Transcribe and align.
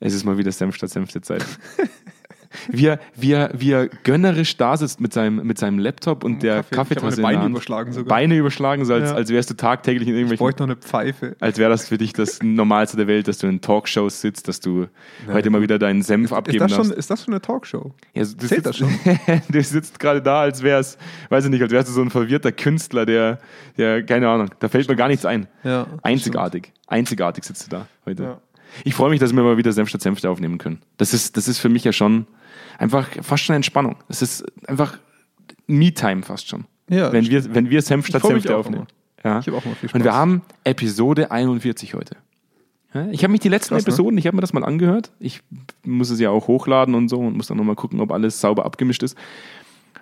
Es 0.00 0.14
ist 0.14 0.24
mal 0.24 0.38
wieder 0.38 0.52
Senf 0.52 0.74
statt 0.76 0.90
Senfte 0.90 1.20
Zeit. 1.20 1.44
wie, 2.68 2.86
er, 2.86 2.98
wie, 3.14 3.32
er, 3.32 3.50
wie 3.54 3.72
er 3.72 3.88
gönnerisch 3.88 4.56
da 4.56 4.76
sitzt 4.76 5.00
mit 5.00 5.12
seinem, 5.12 5.46
mit 5.46 5.58
seinem 5.58 5.78
Laptop 5.78 6.24
und 6.24 6.42
der 6.42 6.58
Kaffee. 6.58 6.68
Ich 6.70 6.76
Kaffeetasse 6.76 7.22
Beine 7.22 7.46
überschlagen 7.46 7.92
sogar. 7.92 8.08
Beine 8.08 8.36
überschlagen, 8.36 8.84
so 8.84 8.94
als, 8.94 9.10
Ja. 9.10 9.16
als 9.16 9.30
wärst 9.30 9.50
du 9.50 9.54
tagtäglich 9.54 10.08
in 10.08 10.14
Ich 10.14 10.18
irgendwelchen 10.20 10.44
bräuchte 10.44 10.62
noch 10.62 10.68
eine 10.68 10.76
Pfeife. 10.76 11.36
als 11.40 11.58
wäre 11.58 11.68
das 11.70 11.88
für 11.88 11.98
dich 11.98 12.12
das 12.12 12.38
Normalste 12.42 12.96
der 12.96 13.06
Welt, 13.06 13.28
dass 13.28 13.38
du 13.38 13.48
in 13.48 13.60
Talkshows 13.60 14.20
sitzt, 14.20 14.48
dass 14.48 14.60
du 14.60 14.86
heute 15.30 15.50
mal 15.50 15.60
wieder 15.62 15.78
deinen 15.78 16.02
Senf 16.02 16.30
Ist 16.30 16.36
abgeben 16.36 16.58
das, 16.60 16.70
schon, 16.70 16.84
darfst. 16.84 16.92
ist 16.98 17.10
das 17.10 17.24
schon 17.24 17.34
eine 17.34 17.42
Talkshow? 17.42 17.92
Ja, 18.14 18.22
du, 18.22 18.46
zählt 18.46 18.64
sitzt, 18.64 18.80
das 18.80 19.38
du 19.48 19.62
sitzt 19.62 19.98
gerade 20.00 20.22
da, 20.22 20.40
als 20.42 20.62
wär's, 20.62 20.96
weiß 21.28 21.44
ich 21.44 21.50
nicht, 21.50 21.62
als 21.62 21.72
wärst 21.72 21.88
du 21.88 21.92
so 21.92 22.02
ein 22.02 22.10
verwirrter 22.10 22.52
Künstler, 22.52 23.04
der, 23.04 23.40
der, 23.76 24.04
keine 24.04 24.28
Ahnung, 24.28 24.50
da 24.60 24.68
fällt 24.68 24.88
mir 24.88 24.96
gar 24.96 25.08
nichts 25.08 25.26
ein. 25.26 25.48
Ja, 25.64 25.86
Einzigartig. 26.02 26.72
Einzigartig 26.86 27.44
sitzt 27.44 27.66
du 27.66 27.70
da 27.76 27.86
heute. 28.06 28.22
Ja. 28.22 28.40
Ich 28.84 28.94
freue 28.94 29.10
mich, 29.10 29.20
dass 29.20 29.34
wir 29.34 29.42
mal 29.42 29.56
wieder 29.56 29.72
Senf 29.72 29.88
statt 29.88 30.02
Senfte 30.02 30.30
aufnehmen 30.30 30.58
können. 30.58 30.82
Das 30.96 31.14
ist, 31.14 31.36
das 31.36 31.48
ist 31.48 31.58
für 31.58 31.68
mich 31.68 31.84
ja 31.84 31.92
schon 31.92 32.26
einfach 32.78 33.08
fast 33.22 33.44
schon 33.44 33.56
Entspannung. 33.56 33.96
Es 34.08 34.22
ist 34.22 34.44
einfach 34.68 34.98
Me-Time 35.66 36.22
fast 36.22 36.48
schon. 36.48 36.64
Ja, 36.88 37.12
wenn 37.12 37.26
wir, 37.26 37.54
wenn 37.54 37.70
wir 37.70 37.82
Senf 37.82 38.06
statt 38.06 38.22
Senfte 38.22 38.56
aufnehmen. 38.56 38.86
Ja. 39.24 39.40
Ich 39.40 39.46
habe 39.46 39.56
auch 39.56 39.64
mal 39.64 39.74
viel 39.74 39.88
Spaß. 39.88 39.98
Und 39.98 40.04
wir 40.04 40.14
haben 40.14 40.42
Episode 40.64 41.30
41 41.30 41.94
heute. 41.94 42.16
Ich 43.12 43.22
habe 43.22 43.32
mich 43.32 43.40
die 43.40 43.50
letzten 43.50 43.74
Krass, 43.74 43.84
ne? 43.84 43.92
Episoden, 43.92 44.18
ich 44.18 44.26
habe 44.26 44.36
mir 44.36 44.40
das 44.40 44.54
mal 44.54 44.64
angehört. 44.64 45.12
Ich 45.20 45.42
muss 45.84 46.08
es 46.08 46.18
ja 46.20 46.30
auch 46.30 46.48
hochladen 46.48 46.94
und 46.94 47.08
so 47.08 47.18
und 47.18 47.36
muss 47.36 47.46
dann 47.46 47.58
nochmal 47.58 47.76
gucken, 47.76 48.00
ob 48.00 48.10
alles 48.10 48.40
sauber 48.40 48.64
abgemischt 48.64 49.02
ist. 49.02 49.16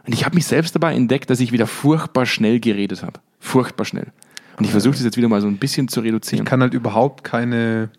Und 0.07 0.13
ich 0.13 0.25
habe 0.25 0.37
mich 0.37 0.47
selbst 0.47 0.75
dabei 0.75 0.95
entdeckt, 0.95 1.29
dass 1.29 1.41
ich 1.41 1.51
wieder 1.51 1.67
furchtbar 1.67 2.27
schnell 2.27 2.61
geredet 2.61 3.03
habe. 3.03 3.21
Furchtbar 3.41 3.85
schnell. 3.85 4.13
Und 4.57 4.65
ich 4.65 4.71
versuche 4.71 4.95
das 4.95 5.03
jetzt 5.03 5.17
wieder 5.17 5.29
mal 5.29 5.41
so 5.41 5.49
ein 5.49 5.59
bisschen 5.59 5.89
zu 5.89 6.01
reduzieren. 6.01 6.45
ich 6.45 6.49
kann 6.49 6.63
halt 6.63 6.75
überhaupt 6.75 7.25
keine 7.25 7.91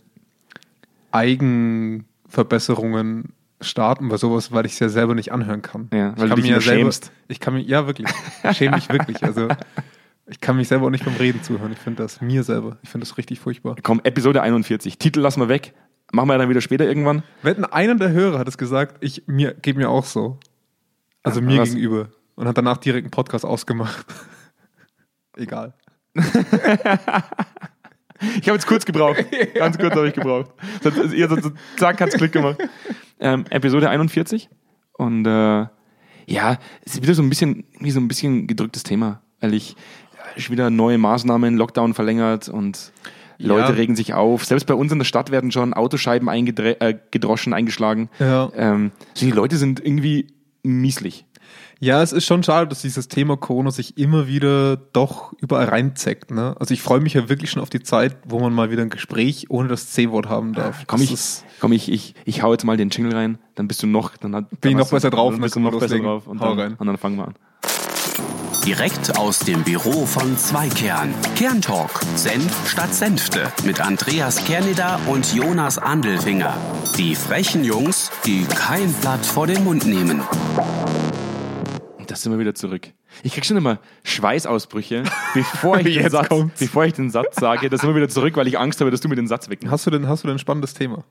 Eigenverbesserungen 1.18 3.34
starten 3.60 4.08
bei 4.10 4.18
sowas, 4.18 4.52
weil 4.52 4.68
ich 4.68 4.74
es 4.74 4.80
ja 4.80 4.90
selber 4.90 5.16
nicht 5.16 5.32
anhören 5.32 5.64
kann. 5.64 5.90
Ja, 5.92 6.16
weil 6.18 6.26
ich 6.26 6.28
du 6.28 6.28
kann 6.28 6.36
dich 6.36 6.46
mir 6.46 6.52
ja 6.52 6.62
selber, 6.62 6.82
schämst. 6.82 7.12
Ich 7.28 7.40
kann 7.40 7.56
mich, 7.56 7.68
ja 7.68 7.88
wirklich, 7.88 8.08
ich 8.44 8.58
schäme 8.58 8.76
mich 8.76 8.88
wirklich. 8.90 9.24
Also 9.24 9.48
ich 10.28 10.40
kann 10.42 10.58
mich 10.58 10.68
selber 10.68 10.86
auch 10.86 10.92
nicht 10.92 11.06
beim 11.06 11.16
Reden 11.16 11.42
zuhören. 11.42 11.72
Ich 11.72 11.80
finde 11.80 12.04
das 12.04 12.22
mir 12.22 12.44
selber. 12.44 12.78
Ich 12.84 12.90
finde 12.90 13.06
das 13.06 13.18
richtig 13.18 13.40
furchtbar. 13.40 13.78
Komm, 13.82 14.00
Episode 14.04 14.44
41. 14.44 15.00
Titel 15.00 15.22
lassen 15.22 15.40
wir 15.40 15.50
weg. 15.50 15.74
Machen 16.12 16.30
wir 16.30 16.38
dann 16.38 16.50
wieder 16.50 16.62
später 16.62 16.86
irgendwann. 16.86 17.24
Wetten, 17.42 17.66
einer 17.66 17.96
der 17.96 18.12
Hörer 18.12 18.38
hat 18.40 18.48
es 18.48 18.58
gesagt, 18.58 19.04
ich 19.04 19.24
mir 19.28 19.54
geht 19.56 19.76
mir 19.76 19.90
auch 19.90 20.06
so. 20.06 20.40
Also 21.24 21.42
mir 21.42 21.62
was? 21.62 21.70
gegenüber. 21.70 22.10
Und 22.36 22.48
hat 22.48 22.58
danach 22.58 22.78
direkt 22.78 23.06
einen 23.06 23.12
Podcast 23.12 23.44
ausgemacht. 23.44 24.06
Egal. 25.36 25.74
Ich 28.20 28.48
habe 28.48 28.54
jetzt 28.54 28.68
kurz 28.68 28.86
gebraucht. 28.86 29.26
Ganz 29.54 29.78
kurz 29.78 29.94
habe 29.96 30.08
ich 30.08 30.14
gebraucht. 30.14 30.52
Ihr 31.14 31.30
zack, 31.78 32.02
hat's 32.02 32.16
Klick 32.16 32.32
gemacht. 32.32 32.58
Ähm, 33.20 33.46
Episode 33.50 33.90
41. 33.90 34.50
Und 34.94 35.26
äh, 35.26 35.66
ja, 36.26 36.58
es 36.86 36.96
ist 36.96 37.04
wieder 37.04 37.14
so 37.14 37.22
ein 37.22 37.30
bisschen, 37.30 37.66
wie 37.80 37.92
so 37.92 38.00
ein 38.00 38.08
bisschen 38.08 38.48
gedrücktes 38.48 38.84
Thema. 38.84 39.22
Weil 39.40 39.54
ich 39.54 39.76
äh, 40.36 40.40
schon 40.42 40.54
wieder 40.54 40.70
neue 40.70 40.98
Maßnahmen, 40.98 41.56
Lockdown 41.58 41.94
verlängert 41.94 42.50
und 42.50 42.92
Leute 43.38 43.70
Ja. 43.70 43.76
regen 43.76 43.96
sich 43.96 44.16
auf. 44.16 44.46
Selbst 44.46 44.66
bei 44.66 44.74
uns 44.74 44.92
in 44.92 44.98
der 44.98 45.06
Stadt 45.06 45.30
werden 45.30 45.52
schon 45.52 45.76
Autoscheiben 45.76 46.28
eingedre 46.28 46.82
äh, 46.82 46.98
gedroschen, 47.12 47.54
eingeschlagen. 47.54 48.10
Ja. 48.20 48.50
Ähm, 48.56 48.92
so 49.14 49.26
die 49.28 49.32
Leute 49.32 49.58
sind 49.58 49.80
irgendwie 49.80 50.28
mieslich. 50.64 51.26
Ja, 51.80 52.02
es 52.02 52.12
ist 52.12 52.26
schon 52.26 52.42
schade, 52.42 52.68
dass 52.68 52.82
dieses 52.82 53.08
Thema 53.08 53.38
Corona 53.38 53.70
sich 53.70 53.98
immer 54.00 54.28
wieder 54.28 54.78
doch 54.78 55.34
überall 55.40 55.66
reinzeckt. 55.70 56.32
Ne? 56.32 56.56
Also 56.60 56.74
ich 56.74 56.82
freue 56.82 57.00
mich 57.02 57.14
ja 57.14 57.30
wirklich 57.30 57.52
schon 57.52 57.62
auf 57.62 57.70
die 57.70 57.84
Zeit, 57.84 58.18
wo 58.26 58.40
man 58.40 58.52
mal 58.52 58.72
wieder 58.72 58.82
ein 58.82 58.90
Gespräch 58.90 59.46
ohne 59.50 59.68
das 59.68 59.92
C-Wort 59.92 60.28
haben 60.28 60.54
darf. 60.54 60.86
Komm, 60.88 61.00
Das 61.02 61.06
ich, 61.08 61.14
ist- 61.14 61.46
komm 61.60 61.72
ich, 61.74 61.92
ich, 61.92 62.16
ich 62.26 62.42
hau 62.42 62.52
jetzt 62.52 62.64
mal 62.66 62.78
den 62.78 62.90
Jingle 62.90 63.14
rein, 63.14 63.38
dann 63.56 63.68
bist 63.68 63.84
du 63.84 63.88
noch, 63.88 64.18
dann 64.18 64.34
hat, 64.36 64.50
Bin 64.60 64.72
ich 64.72 64.78
noch 64.78 64.90
du- 64.90 64.96
besser 64.96 65.12
drauf, 65.12 65.28
dann 65.32 65.36
dann 65.36 65.42
bist 65.44 65.56
du 65.56 65.60
noch 65.60 65.70
besser 65.72 65.82
loslegen. 65.86 66.06
drauf 66.08 66.26
und 66.28 66.42
Hau 66.42 66.50
dann, 66.56 66.60
rein. 66.60 66.74
und 66.80 66.88
dann 66.88 66.98
fangen 66.98 67.18
wir 67.18 67.28
an. 67.28 67.36
Direkt 68.66 69.18
aus 69.18 69.40
dem 69.40 69.64
Büro 69.64 70.06
von 70.06 70.36
Zweikern. 70.36 71.14
Kerntalk. 71.36 71.92
Senf 72.16 72.70
statt 72.70 72.94
Senfte. 72.94 73.52
Mit 73.66 73.80
Andreas 73.80 74.44
Kerneder 74.44 75.00
und 75.08 75.34
Jonas 75.34 75.78
Andelfinger. 75.78 76.54
Die 76.98 77.16
frechen 77.16 77.64
Jungs, 77.64 78.12
die 78.26 78.44
kein 78.44 78.92
Blatt 78.94 79.26
vor 79.26 79.48
den 79.48 79.64
Mund 79.64 79.86
nehmen. 79.86 80.22
Und 82.08 82.12
da 82.12 82.16
sind 82.16 82.32
wir 82.32 82.40
wieder 82.40 82.56
zurück. 82.56 82.88
Ich 83.24 83.34
krieg 83.34 83.44
schon 83.46 83.58
immer 83.58 83.80
Schweißausbrüche, 84.06 85.04
bevor 85.34 85.78
ich, 85.80 85.98
den 85.98 86.10
Satz, 86.10 86.30
kommt's. 86.30 86.58
bevor 86.58 86.86
ich 86.86 86.94
den 86.94 87.10
Satz 87.10 87.36
sage. 87.36 87.70
Da 87.70 87.78
sind 87.78 87.90
wir 87.90 87.96
wieder 87.98 88.08
zurück, 88.08 88.38
weil 88.38 88.48
ich 88.48 88.58
Angst 88.58 88.80
habe, 88.80 88.92
dass 88.92 89.02
du 89.02 89.10
mir 89.10 89.18
den 89.18 89.28
Satz 89.28 89.50
wegnimmst. 89.50 89.74
Hast 89.74 89.86
du 89.88 89.92
denn, 89.92 90.08
hast 90.08 90.24
du 90.24 90.28
denn 90.30 90.38
ein 90.38 90.40
spannendes 90.40 90.74
Thema? 90.74 91.04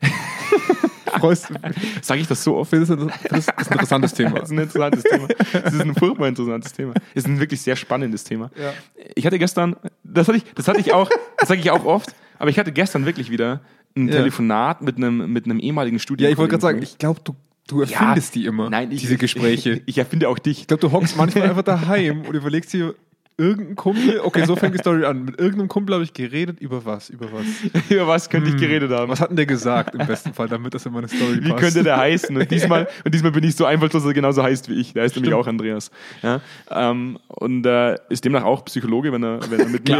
Freust 1.18 1.50
du 1.50 1.54
Sage 2.00 2.20
ich 2.20 2.28
das 2.28 2.44
so 2.44 2.56
oft? 2.56 2.72
das 2.72 2.82
ist 2.82 2.90
ein 2.90 3.10
das 3.28 3.38
ist 3.40 3.48
ein 3.58 3.72
interessantes 3.72 4.14
Thema. 4.14 4.38
Das 4.38 4.50
ist 4.50 4.52
ein 4.52 4.58
interessantes 4.58 5.02
Thema. 5.02 5.28
Das 5.52 5.74
ist 5.74 5.80
ein 5.80 5.94
furchtbar 5.96 6.28
interessantes 6.28 6.72
Thema. 6.72 6.94
Das 6.94 7.02
ist 7.14 7.26
ein 7.26 7.40
wirklich 7.40 7.60
sehr 7.60 7.74
spannendes 7.74 8.22
Thema. 8.22 8.52
Ja. 8.56 8.72
Ich 9.16 9.26
hatte 9.26 9.40
gestern, 9.40 9.74
das 10.04 10.28
hatte 10.28 10.38
ich, 10.38 10.44
das 10.54 10.68
hatte 10.68 10.78
ich 10.78 10.92
auch, 10.92 11.10
das 11.38 11.48
sage 11.48 11.60
ich 11.60 11.72
auch 11.72 11.84
oft, 11.84 12.14
aber 12.38 12.50
ich 12.50 12.58
hatte 12.60 12.70
gestern 12.70 13.04
wirklich 13.04 13.30
wieder 13.30 13.62
ein 13.96 14.06
Ja. 14.08 14.14
Telefonat 14.14 14.82
mit 14.82 14.98
einem, 14.98 15.32
mit 15.32 15.46
einem 15.46 15.58
ehemaligen 15.58 15.98
Studium. 15.98 16.26
Ja, 16.28 16.30
ich 16.30 16.38
wollte 16.38 16.50
gerade 16.50 16.62
sagen, 16.62 16.82
ich 16.82 16.98
glaube, 16.98 17.20
du, 17.24 17.34
du 17.66 17.80
erfindest 17.80 18.34
die 18.34 18.46
immer, 18.46 18.70
nein, 18.70 18.90
ich, 18.90 19.00
diese 19.00 19.16
Gespräche. 19.16 19.82
Ich, 19.86 19.98
erfinde 19.98 20.28
auch 20.28 20.38
dich. 20.38 20.60
Ich 20.60 20.66
glaube, 20.66 20.80
du 20.80 20.92
hockst 20.92 21.16
manchmal 21.16 21.48
einfach 21.48 21.62
daheim 21.62 22.22
und 22.22 22.34
überlegst 22.34 22.72
dir, 22.72 22.94
irgendein 23.38 23.76
Kumpel, 23.76 24.20
okay, 24.20 24.44
so 24.46 24.56
fängt 24.56 24.74
die 24.74 24.78
Story 24.78 25.04
an. 25.04 25.24
Mit 25.24 25.38
irgendeinem 25.38 25.68
Kumpel 25.68 25.94
habe 25.94 26.04
ich 26.04 26.14
geredet, 26.14 26.58
über 26.60 26.84
was, 26.84 27.10
über 27.10 27.30
was. 27.32 27.44
Über 27.90 28.06
was 28.06 28.30
könnte 28.30 28.50
ich 28.50 28.56
geredet 28.56 28.90
haben? 28.90 29.10
Was 29.10 29.20
hat 29.20 29.28
denn 29.28 29.36
der 29.36 29.46
gesagt 29.46 29.94
im 29.94 30.06
besten 30.06 30.32
Fall, 30.32 30.48
damit 30.48 30.74
das 30.74 30.86
in 30.86 30.92
meine 30.92 31.08
Story 31.08 31.44
Wie 31.44 31.50
passt? 31.50 31.62
könnte 31.62 31.82
der 31.82 31.98
heißen? 31.98 32.34
Und 32.36 32.50
diesmal, 32.50 32.88
und 33.04 33.14
diesmal 33.14 33.32
bin 33.32 33.44
ich 33.44 33.54
so 33.54 33.66
einfallslos, 33.66 34.02
dass 34.02 34.10
er 34.10 34.14
genauso 34.14 34.42
heißt 34.42 34.68
wie 34.70 34.74
ich. 34.74 34.94
Der 34.94 35.02
heißt 35.02 35.16
nämlich 35.16 35.34
auch 35.34 35.46
Andreas. 35.46 35.90
Ja? 36.22 36.40
Ähm, 36.70 37.18
und 37.28 37.66
äh, 37.66 37.96
ist 38.08 38.24
demnach 38.24 38.44
auch 38.44 38.64
Psychologe, 38.64 39.12
wenn 39.12 39.22
er, 39.22 39.40
wenn 39.50 39.60
er 39.60 39.68
mit 39.68 39.86
mir. 39.86 39.98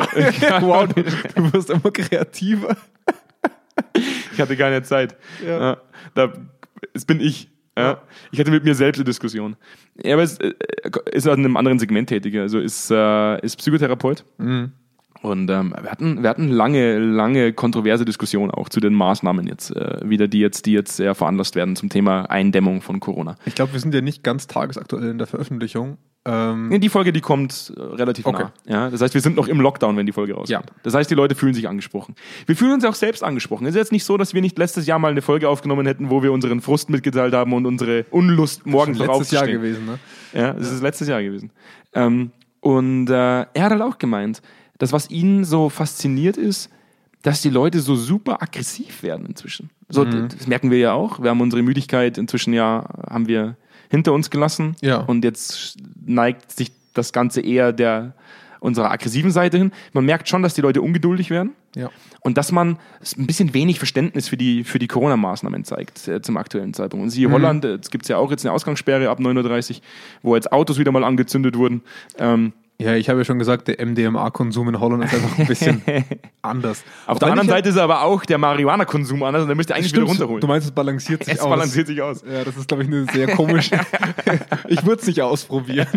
wow, 0.60 0.88
du, 0.88 1.02
du 1.02 1.52
wirst 1.52 1.70
immer 1.70 1.90
kreativer. 1.90 2.76
Ich 4.32 4.40
hatte 4.40 4.56
keine 4.56 4.82
Zeit. 4.82 5.16
Ja. 5.44 5.60
Ja. 5.60 5.76
da, 6.14 6.32
es 6.94 7.04
bin 7.04 7.20
ich. 7.20 7.50
Ja. 7.76 8.00
Ich 8.30 8.38
hatte 8.38 8.50
mit 8.50 8.64
mir 8.64 8.74
selbst 8.74 8.98
eine 8.98 9.04
Diskussion. 9.04 9.56
Er 9.96 10.14
aber 10.14 10.22
ist, 10.22 10.42
äh, 10.42 10.54
ist 11.12 11.28
an 11.28 11.40
einem 11.40 11.56
anderen 11.56 11.78
Segment 11.78 12.08
tätig. 12.08 12.36
Also 12.38 12.58
ist, 12.58 12.90
äh, 12.90 13.40
ist 13.44 13.56
Psychotherapeut. 13.56 14.24
Mhm. 14.38 14.72
Und 15.22 15.50
ähm, 15.50 15.74
wir 15.80 15.90
hatten, 15.90 16.22
wir 16.22 16.30
hatten 16.30 16.48
lange, 16.48 16.98
lange 16.98 17.52
kontroverse 17.52 18.04
Diskussionen 18.04 18.50
auch 18.50 18.68
zu 18.68 18.80
den 18.80 18.94
Maßnahmen 18.94 19.46
jetzt, 19.46 19.74
äh, 19.74 19.98
wieder, 20.08 20.28
die 20.28 20.40
jetzt, 20.40 20.66
die 20.66 20.72
jetzt 20.72 21.00
äh, 21.00 21.14
veranlasst 21.14 21.56
werden 21.56 21.74
zum 21.74 21.88
Thema 21.88 22.30
Eindämmung 22.30 22.80
von 22.80 23.00
Corona. 23.00 23.36
Ich 23.44 23.54
glaube, 23.54 23.72
wir 23.72 23.80
sind 23.80 23.94
ja 23.94 24.00
nicht 24.00 24.22
ganz 24.22 24.46
tagesaktuell 24.46 25.10
in 25.10 25.18
der 25.18 25.26
Veröffentlichung. 25.26 25.98
Ähm, 26.26 26.68
Nee, 26.68 26.78
Die 26.78 26.88
Folge, 26.88 27.12
die 27.12 27.20
kommt 27.20 27.72
äh, 27.76 27.80
relativ 27.80 28.26
Okay. 28.26 28.44
nah. 28.44 28.52
Ja, 28.66 28.90
das 28.90 29.00
heißt, 29.00 29.14
wir 29.14 29.20
sind 29.20 29.36
noch 29.36 29.48
im 29.48 29.60
Lockdown, 29.60 29.96
wenn 29.96 30.06
die 30.06 30.12
Folge 30.12 30.34
rauskommt. 30.34 30.50
Ja. 30.50 30.76
Das 30.82 30.94
heißt, 30.94 31.10
die 31.10 31.14
Leute 31.14 31.34
fühlen 31.34 31.54
sich 31.54 31.68
angesprochen. 31.68 32.14
Wir 32.46 32.56
fühlen 32.56 32.72
uns 32.72 32.84
auch 32.84 32.94
selbst 32.94 33.22
angesprochen. 33.22 33.64
Es 33.66 33.70
ist 33.74 33.78
jetzt 33.78 33.92
nicht 33.92 34.04
so, 34.04 34.16
dass 34.16 34.34
wir 34.34 34.40
nicht 34.42 34.58
letztes 34.58 34.86
Jahr 34.86 34.98
mal 34.98 35.10
eine 35.12 35.22
Folge 35.22 35.48
aufgenommen 35.48 35.86
hätten, 35.86 36.10
wo 36.10 36.22
wir 36.22 36.32
unseren 36.32 36.60
Frust 36.60 36.90
mitgeteilt 36.90 37.32
haben 37.34 37.52
und 37.52 37.64
unsere 37.66 38.04
Unlust, 38.10 38.66
morgen 38.66 38.94
schon 38.94 39.06
letztes 39.06 39.30
Jahr 39.30 39.46
gewesen, 39.46 39.86
ne? 39.86 39.98
Ja, 40.32 40.52
das 40.52 40.70
ist 40.72 40.82
letztes 40.82 41.08
Jahr 41.08 41.22
gewesen. 41.22 41.50
Ähm, 41.94 42.32
und 42.60 43.08
äh, 43.08 43.12
er 43.12 43.46
hat 43.62 43.70
halt 43.70 43.82
auch 43.82 43.98
gemeint, 43.98 44.42
dass 44.78 44.92
was 44.92 45.08
ihn 45.10 45.44
so 45.44 45.68
fasziniert 45.68 46.36
ist, 46.36 46.68
dass 47.22 47.40
die 47.42 47.50
Leute 47.50 47.80
so 47.80 47.96
super 47.96 48.42
aggressiv 48.42 49.02
werden 49.02 49.26
inzwischen. 49.26 49.70
So, 49.88 50.04
Mhm. 50.04 50.28
Das 50.36 50.46
merken 50.46 50.70
wir 50.70 50.78
ja 50.78 50.92
auch. 50.92 51.22
Wir 51.22 51.30
haben 51.30 51.40
unsere 51.40 51.62
Müdigkeit 51.62 52.18
inzwischen 52.18 52.52
ja, 52.52 52.84
haben 53.08 53.26
wir 53.28 53.56
hinter 53.88 54.12
uns 54.12 54.30
gelassen. 54.30 54.76
Ja. 54.80 54.98
Und 54.98 55.24
jetzt 55.24 55.76
neigt 56.04 56.52
sich 56.52 56.72
das 56.94 57.12
Ganze 57.12 57.40
eher 57.40 57.72
der 57.72 58.14
unserer 58.60 58.90
aggressiven 58.90 59.30
Seite 59.30 59.58
hin. 59.58 59.72
Man 59.92 60.04
merkt 60.04 60.28
schon, 60.28 60.42
dass 60.42 60.54
die 60.54 60.60
Leute 60.60 60.82
ungeduldig 60.82 61.30
werden. 61.30 61.52
Ja. 61.74 61.90
Und 62.20 62.38
dass 62.38 62.52
man 62.52 62.78
ein 63.16 63.26
bisschen 63.26 63.54
wenig 63.54 63.78
Verständnis 63.78 64.28
für 64.28 64.36
die, 64.36 64.64
für 64.64 64.78
die 64.78 64.88
Corona-Maßnahmen 64.88 65.64
zeigt 65.64 66.08
äh, 66.08 66.20
zum 66.20 66.36
aktuellen 66.36 66.74
Zeitpunkt. 66.74 67.04
Und 67.04 67.10
siehe 67.10 67.30
Holland, 67.30 67.64
äh, 67.64 67.74
es 67.74 67.90
gibt 67.90 68.08
ja 68.08 68.16
auch 68.16 68.30
jetzt 68.30 68.44
eine 68.44 68.52
Ausgangssperre 68.52 69.08
ab 69.08 69.20
9.30 69.20 69.70
Uhr, 69.76 69.80
wo 70.22 70.34
jetzt 70.34 70.50
Autos 70.52 70.78
wieder 70.78 70.90
mal 70.90 71.04
angezündet 71.04 71.56
wurden. 71.56 71.82
Ähm, 72.18 72.52
Ja, 72.78 72.94
ich 72.94 73.08
habe 73.08 73.20
ja 73.20 73.24
schon 73.24 73.38
gesagt, 73.38 73.68
der 73.68 73.84
MDMA-Konsum 73.84 74.68
in 74.68 74.78
Holland 74.78 75.04
ist 75.04 75.14
einfach 75.14 75.38
ein 75.38 75.46
bisschen 75.46 75.82
anders. 76.42 76.84
auf 77.06 77.18
der 77.18 77.26
Weil 77.26 77.32
anderen 77.32 77.48
Seite 77.48 77.70
ist 77.70 77.78
aber 77.78 78.02
auch 78.02 78.24
der 78.26 78.36
Marihuana-Konsum 78.36 79.22
anders 79.22 79.42
und 79.42 79.48
der 79.48 79.56
müsste 79.56 79.74
eigentlich 79.74 79.88
Stimmt, 79.88 80.04
wieder 80.04 80.12
runterholen. 80.12 80.40
Du 80.42 80.46
meinst, 80.46 80.66
es 80.66 80.72
balanciert 80.72 81.24
sich 81.24 81.34
es 81.34 81.40
aus. 81.40 81.48
balanciert 81.48 81.86
sich 81.86 82.02
aus. 82.02 82.22
Ja, 82.30 82.44
das 82.44 82.54
ist, 82.54 82.68
glaube 82.68 82.82
ich, 82.82 82.88
eine 82.90 83.06
sehr 83.06 83.28
komische. 83.28 83.80
ich 84.68 84.84
würde 84.84 85.00
es 85.00 85.06
nicht 85.06 85.22
ausprobieren. 85.22 85.88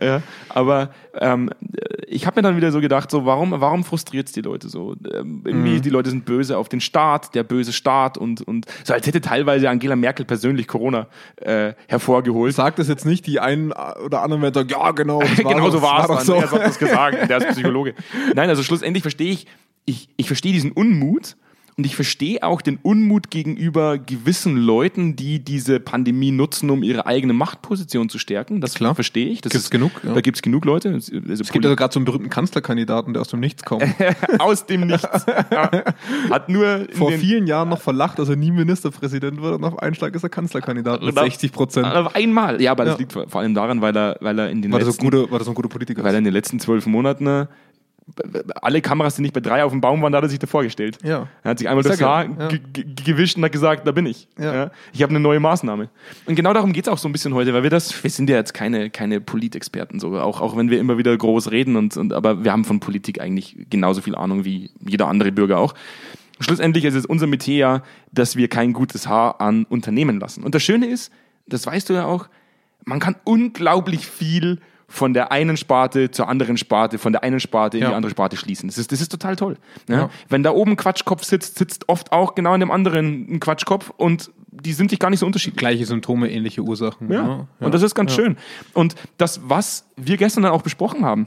Ja, 0.00 0.20
aber 0.50 0.90
ähm, 1.14 1.50
ich 2.06 2.26
habe 2.26 2.38
mir 2.38 2.42
dann 2.42 2.56
wieder 2.56 2.72
so 2.72 2.80
gedacht, 2.80 3.10
so 3.10 3.24
warum, 3.26 3.52
warum 3.52 3.84
frustriert 3.84 4.26
es 4.28 4.32
die 4.32 4.40
Leute 4.40 4.68
so? 4.68 4.94
Ähm, 5.14 5.42
irgendwie, 5.44 5.76
Mhm. 5.78 5.82
die 5.82 5.90
Leute 5.90 6.10
sind 6.10 6.24
böse 6.24 6.56
auf 6.58 6.68
den 6.68 6.80
Staat, 6.80 7.34
der 7.34 7.42
böse 7.42 7.72
Staat 7.72 8.16
und, 8.18 8.40
und 8.42 8.66
so 8.84 8.92
als 8.94 9.06
hätte 9.06 9.20
teilweise 9.20 9.68
Angela 9.68 9.96
Merkel 9.96 10.24
persönlich 10.24 10.68
Corona 10.68 11.06
äh, 11.36 11.74
hervorgeholt. 11.88 12.54
Sagt 12.54 12.78
das 12.78 12.88
jetzt 12.88 13.04
nicht, 13.06 13.26
die 13.26 13.40
einen 13.40 13.72
oder 13.72 14.22
anderen 14.22 14.42
werden 14.42 14.54
sagen, 14.54 14.68
ja, 14.68 14.90
genau, 14.92 15.18
genau 15.36 15.70
so 15.70 15.82
war 15.82 16.08
es. 16.10 16.26
so. 16.26 16.34
Andreas 16.34 16.52
hat 16.52 16.62
das 16.66 16.78
gesagt, 16.78 17.28
der 17.30 17.36
ist 17.38 17.48
Psychologe. 17.48 17.94
Nein, 18.34 18.48
also 18.48 18.62
schlussendlich 18.62 19.02
verstehe 19.02 19.32
ich, 19.32 19.46
ich, 19.84 20.08
ich 20.16 20.26
verstehe 20.26 20.52
diesen 20.52 20.72
Unmut 20.72 21.36
Und 21.78 21.86
ich 21.86 21.96
verstehe 21.96 22.42
auch 22.42 22.60
den 22.60 22.78
Unmut 22.82 23.30
gegenüber 23.30 23.96
gewissen 23.96 24.56
Leuten, 24.58 25.16
die 25.16 25.38
diese 25.42 25.80
Pandemie 25.80 26.30
nutzen, 26.30 26.68
um 26.68 26.82
ihre 26.82 27.06
eigene 27.06 27.32
Machtposition 27.32 28.10
zu 28.10 28.18
stärken. 28.18 28.60
Das 28.60 28.74
Klar. 28.74 28.94
verstehe 28.94 29.28
ich. 29.28 29.40
Das 29.40 29.52
Gibt's 29.52 29.64
ist, 29.66 29.70
genug, 29.70 29.90
ja. 30.04 30.12
Da 30.12 30.20
gibt 30.20 30.36
es 30.36 30.42
genug 30.42 30.66
Leute. 30.66 30.90
Also 30.92 31.14
Es 31.16 31.50
gibt 31.50 31.64
also 31.64 31.74
gerade 31.74 31.92
so 31.94 31.98
einen 31.98 32.04
berühmten 32.04 32.28
Kanzlerkandidaten, 32.28 33.14
der 33.14 33.22
aus 33.22 33.28
dem 33.28 33.40
Nichts 33.40 33.64
kommt. 33.64 33.84
aus 34.38 34.66
dem 34.66 34.86
Nichts. 34.86 35.24
Ja. 35.50 35.70
Hat 36.30 36.48
nur 36.50 36.86
Vor 36.92 37.12
vielen 37.12 37.46
Jahren 37.46 37.70
noch 37.70 37.80
verlacht, 37.80 38.18
dass 38.18 38.28
er 38.28 38.36
nie 38.36 38.50
Ministerpräsident 38.50 39.40
wird 39.40 39.54
und 39.54 39.64
auf 39.64 39.78
einen 39.78 39.94
Schlag 39.94 40.14
ist 40.14 40.22
er 40.24 40.28
Kanzlerkandidat 40.28 41.00
mit 41.00 41.10
Und 41.12 41.18
auf- 41.18 41.24
60 41.24 41.52
Prozent. 41.52 41.86
auf 41.86 42.14
einmal. 42.14 42.60
Ja, 42.60 42.72
aber 42.72 42.84
das 42.84 42.94
Ja. 42.94 42.98
liegt 43.00 43.12
vor 43.12 43.40
allem 43.40 43.54
daran, 43.54 43.80
weil 43.80 43.96
er, 43.96 44.16
weil 44.20 44.38
er 44.38 44.50
in 44.50 44.60
den 44.60 44.72
so 44.72 44.78
letzten, 44.78 45.06
ein 45.06 45.10
guter, 45.10 45.30
war 45.30 45.38
das 45.38 45.46
so 45.46 45.52
ein 45.52 45.54
guter 45.54 45.70
Politiker? 45.70 46.04
weil 46.04 46.14
er 46.14 46.18
in 46.18 46.24
den 46.24 46.34
letzten 46.34 46.60
zwölf 46.60 46.84
Monaten 46.86 47.48
alle 48.60 48.80
Kameras, 48.80 49.16
die 49.16 49.22
nicht 49.22 49.32
bei 49.32 49.40
drei 49.40 49.64
auf 49.64 49.72
dem 49.72 49.80
Baum 49.80 50.02
waren, 50.02 50.12
da 50.12 50.18
hat 50.18 50.24
er 50.24 50.28
sich 50.28 50.38
davor 50.38 50.62
gestellt. 50.64 50.98
Ja. 51.02 51.28
Er 51.42 51.50
hat 51.50 51.58
sich 51.58 51.68
einmal 51.68 51.82
das 51.84 52.00
Haar 52.02 52.24
ja. 52.26 52.48
ge- 52.48 52.60
ge- 52.72 52.84
gewischt 53.04 53.36
und 53.36 53.44
hat 53.44 53.52
gesagt, 53.52 53.86
da 53.86 53.92
bin 53.92 54.06
ich. 54.06 54.28
Ja. 54.38 54.70
Ich 54.92 55.02
habe 55.02 55.10
eine 55.10 55.20
neue 55.20 55.40
Maßnahme. 55.40 55.88
Und 56.26 56.34
genau 56.34 56.52
darum 56.52 56.72
geht 56.72 56.86
es 56.86 56.92
auch 56.92 56.98
so 56.98 57.08
ein 57.08 57.12
bisschen 57.12 57.32
heute, 57.32 57.54
weil 57.54 57.62
wir 57.62 57.70
das, 57.70 58.02
wir 58.02 58.10
sind 58.10 58.28
ja 58.28 58.36
jetzt 58.36 58.54
keine, 58.54 58.90
keine 58.90 59.20
Politexperten, 59.20 60.00
so, 60.00 60.18
auch, 60.18 60.40
auch 60.40 60.56
wenn 60.56 60.68
wir 60.68 60.80
immer 60.80 60.98
wieder 60.98 61.16
groß 61.16 61.50
reden, 61.52 61.76
und, 61.76 61.96
und, 61.96 62.12
aber 62.12 62.44
wir 62.44 62.52
haben 62.52 62.64
von 62.64 62.80
Politik 62.80 63.20
eigentlich 63.20 63.56
genauso 63.70 64.00
viel 64.00 64.14
Ahnung 64.14 64.44
wie 64.44 64.70
jeder 64.84 65.08
andere 65.08 65.32
Bürger 65.32 65.58
auch. 65.58 65.74
Schlussendlich 66.40 66.84
ist 66.84 66.94
es 66.94 67.06
unser 67.06 67.28
Metier 67.28 67.56
ja, 67.56 67.82
dass 68.10 68.34
wir 68.34 68.48
kein 68.48 68.72
gutes 68.72 69.06
Haar 69.06 69.40
an 69.40 69.64
Unternehmen 69.64 70.18
lassen. 70.18 70.42
Und 70.42 70.54
das 70.56 70.62
Schöne 70.64 70.86
ist, 70.86 71.12
das 71.46 71.66
weißt 71.66 71.88
du 71.88 71.94
ja 71.94 72.04
auch, 72.04 72.28
man 72.84 72.98
kann 72.98 73.14
unglaublich 73.22 74.06
viel 74.08 74.58
von 74.92 75.14
der 75.14 75.32
einen 75.32 75.56
Sparte 75.56 76.10
zur 76.10 76.28
anderen 76.28 76.58
Sparte, 76.58 76.98
von 76.98 77.12
der 77.12 77.22
einen 77.22 77.40
Sparte 77.40 77.78
in 77.78 77.82
Ja. 77.82 77.88
die 77.88 77.94
andere 77.94 78.10
Sparte 78.10 78.36
schließen. 78.36 78.68
Das 78.68 78.76
ist, 78.76 78.92
das 78.92 79.00
ist 79.00 79.10
total 79.10 79.36
toll. 79.36 79.56
Ja? 79.88 79.96
Ja. 79.96 80.10
Wenn 80.28 80.42
da 80.42 80.50
oben 80.50 80.72
ein 80.72 80.76
Quatschkopf 80.76 81.24
sitzt, 81.24 81.58
sitzt 81.58 81.88
oft 81.88 82.12
auch 82.12 82.34
genau 82.34 82.52
in 82.52 82.60
dem 82.60 82.70
anderen 82.70 83.26
ein 83.32 83.40
Quatschkopf 83.40 83.90
und 83.96 84.30
die 84.50 84.74
sind 84.74 84.90
sich 84.90 84.98
gar 84.98 85.08
nicht 85.08 85.20
so 85.20 85.26
unterschiedlich. 85.26 85.56
Gleiche 85.58 85.86
Symptome, 85.86 86.30
ähnliche 86.30 86.60
Ursachen. 86.60 87.10
Ja. 87.10 87.48
Und 87.58 87.72
das 87.72 87.80
ist 87.80 87.94
ganz 87.94 88.12
schön. 88.12 88.36
Und 88.74 88.94
das, 89.16 89.40
was 89.44 89.86
wir 89.96 90.18
gestern 90.18 90.42
dann 90.42 90.52
auch 90.52 90.60
besprochen 90.60 91.06
haben, 91.06 91.26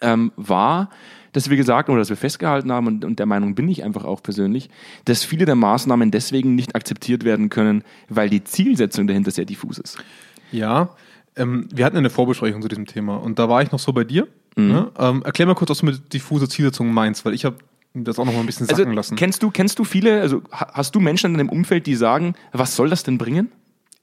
ähm, 0.00 0.32
war, 0.34 0.90
dass 1.30 1.50
wir 1.50 1.56
gesagt 1.56 1.86
haben 1.86 1.94
oder 1.94 2.00
dass 2.00 2.10
wir 2.10 2.16
festgehalten 2.16 2.72
haben, 2.72 2.88
und, 2.88 3.04
und 3.04 3.20
der 3.20 3.26
Meinung 3.26 3.54
bin 3.54 3.68
ich 3.68 3.84
einfach 3.84 4.04
auch 4.04 4.24
persönlich, 4.24 4.70
dass 5.04 5.22
viele 5.22 5.44
der 5.44 5.54
Maßnahmen 5.54 6.10
deswegen 6.10 6.56
nicht 6.56 6.74
akzeptiert 6.74 7.22
werden 7.22 7.48
können, 7.48 7.84
weil 8.08 8.28
die 8.28 8.42
Zielsetzung 8.42 9.06
dahinter 9.06 9.30
sehr 9.30 9.44
diffus 9.44 9.78
ist. 9.78 10.02
Ja, 10.50 10.90
ähm, 11.36 11.68
wir 11.72 11.84
hatten 11.84 11.96
eine 11.96 12.10
Vorbesprechung 12.10 12.62
zu 12.62 12.68
diesem 12.68 12.86
Thema 12.86 13.16
und 13.16 13.38
da 13.38 13.48
war 13.48 13.62
ich 13.62 13.72
noch 13.72 13.78
so 13.78 13.92
bei 13.92 14.04
dir. 14.04 14.28
Mhm. 14.56 14.68
Ne? 14.68 14.90
Ähm, 14.98 15.22
erklär 15.24 15.46
mal 15.46 15.54
kurz, 15.54 15.70
was 15.70 15.78
du 15.78 15.86
mit 15.86 16.12
diffuse 16.12 16.48
Zielsetzung 16.48 16.92
meinst, 16.92 17.24
weil 17.24 17.34
ich 17.34 17.44
habe 17.44 17.56
das 17.94 18.18
auch 18.18 18.24
noch 18.24 18.32
mal 18.32 18.40
ein 18.40 18.46
bisschen 18.46 18.66
sacken 18.66 18.84
Also 18.86 18.92
lassen. 18.96 19.16
kennst 19.16 19.42
du, 19.42 19.50
kennst 19.50 19.78
du 19.78 19.84
viele, 19.84 20.20
also 20.20 20.42
ha- 20.52 20.70
hast 20.74 20.94
du 20.94 21.00
Menschen 21.00 21.32
in 21.32 21.38
deinem 21.38 21.48
Umfeld, 21.50 21.86
die 21.86 21.94
sagen, 21.94 22.34
was 22.52 22.74
soll 22.76 22.88
das 22.90 23.02
denn 23.02 23.18
bringen? 23.18 23.50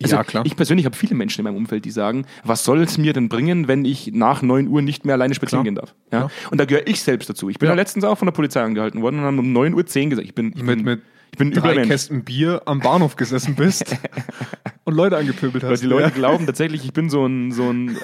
Also 0.02 0.16
Ja, 0.16 0.24
klar. 0.24 0.46
Ich 0.46 0.56
persönlich 0.56 0.86
habe 0.86 0.96
viele 0.96 1.14
Menschen 1.16 1.42
in 1.42 1.44
meinem 1.44 1.58
Umfeld, 1.58 1.84
die 1.86 1.92
sagen, 1.92 2.26
was 2.44 2.64
soll 2.64 2.82
es 2.82 2.98
mir 2.98 3.14
denn 3.14 3.28
bringen, 3.30 3.68
wenn 3.68 3.84
ich 3.86 4.12
nach 4.14 4.42
9 4.42 4.68
Uhr 4.70 4.82
nicht 4.82 5.06
mehr 5.06 5.16
alleine 5.16 5.34
spazieren 5.36 5.66
gehen 5.66 5.76
darf? 5.76 5.94
Ja? 6.12 6.20
Ja. 6.22 6.30
Und 6.52 6.58
da 6.60 6.66
gehöre 6.66 6.88
ich 6.88 7.02
selbst 7.04 7.30
dazu. 7.30 7.50
Ich 7.50 7.60
bin 7.60 7.68
Ja. 7.68 7.76
letztens 7.76 8.06
auch 8.06 8.18
von 8.18 8.26
der 8.28 8.32
Polizei 8.32 8.62
angehalten 8.64 9.02
worden 9.02 9.20
und 9.20 9.26
haben 9.26 9.40
um 9.40 9.52
9 9.52 9.74
Uhr 9.74 9.86
10 9.86 10.10
gesagt, 10.12 10.26
ich 10.28 10.34
bin, 10.36 10.54
ich 10.56 10.64
mit, 10.64 10.78
bin, 10.78 10.86
mit 10.86 11.02
ich 11.32 11.38
bin 11.38 11.50
ein 11.50 11.54
drei 11.54 11.76
Mensch. 11.76 11.88
Kästen 11.90 12.24
Bier 12.24 12.62
am 12.66 12.80
Bahnhof 12.80 13.16
gesessen 13.16 13.56
bist 13.56 13.96
und 14.84 14.96
Leute 14.96 15.18
angepöbelt 15.18 15.64
Weil 15.64 15.72
hast. 15.72 15.82
die 15.82 15.88
Leute 15.88 16.10
ja. 16.10 16.10
glauben 16.10 16.46
tatsächlich, 16.46 16.84
ich 16.86 16.94
bin 16.94 17.10
so 17.10 17.26
ein, 17.26 17.52
so 17.52 17.70
ein, 17.70 17.98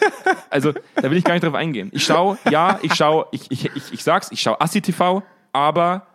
also 0.50 0.74
da 0.96 1.10
will 1.12 1.18
ich 1.18 1.24
gar 1.24 1.34
nicht 1.34 1.44
drauf 1.44 1.56
eingehen. 1.56 1.90
Ich 1.94 2.04
schaue, 2.04 2.38
ja, 2.50 2.80
ich 2.82 2.94
schaue, 2.94 3.28
ich, 3.32 3.50
ich, 3.52 3.66
ich, 3.76 3.94
ich 3.94 4.04
sag's, 4.04 4.30
ich 4.32 4.42
schaue 4.42 4.60
Assi 4.62 4.82
TV, 4.82 5.24
aber 5.54 6.08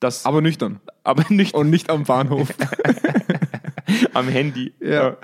das, 0.00 0.24
Aber 0.24 0.40
nüchtern. 0.40 0.80
aber 1.02 1.24
nicht 1.28 1.54
Und 1.54 1.70
nicht 1.70 1.90
am 1.90 2.04
Bahnhof. 2.04 2.48
am 4.14 4.28
Handy. 4.28 4.72
Ja. 4.80 5.16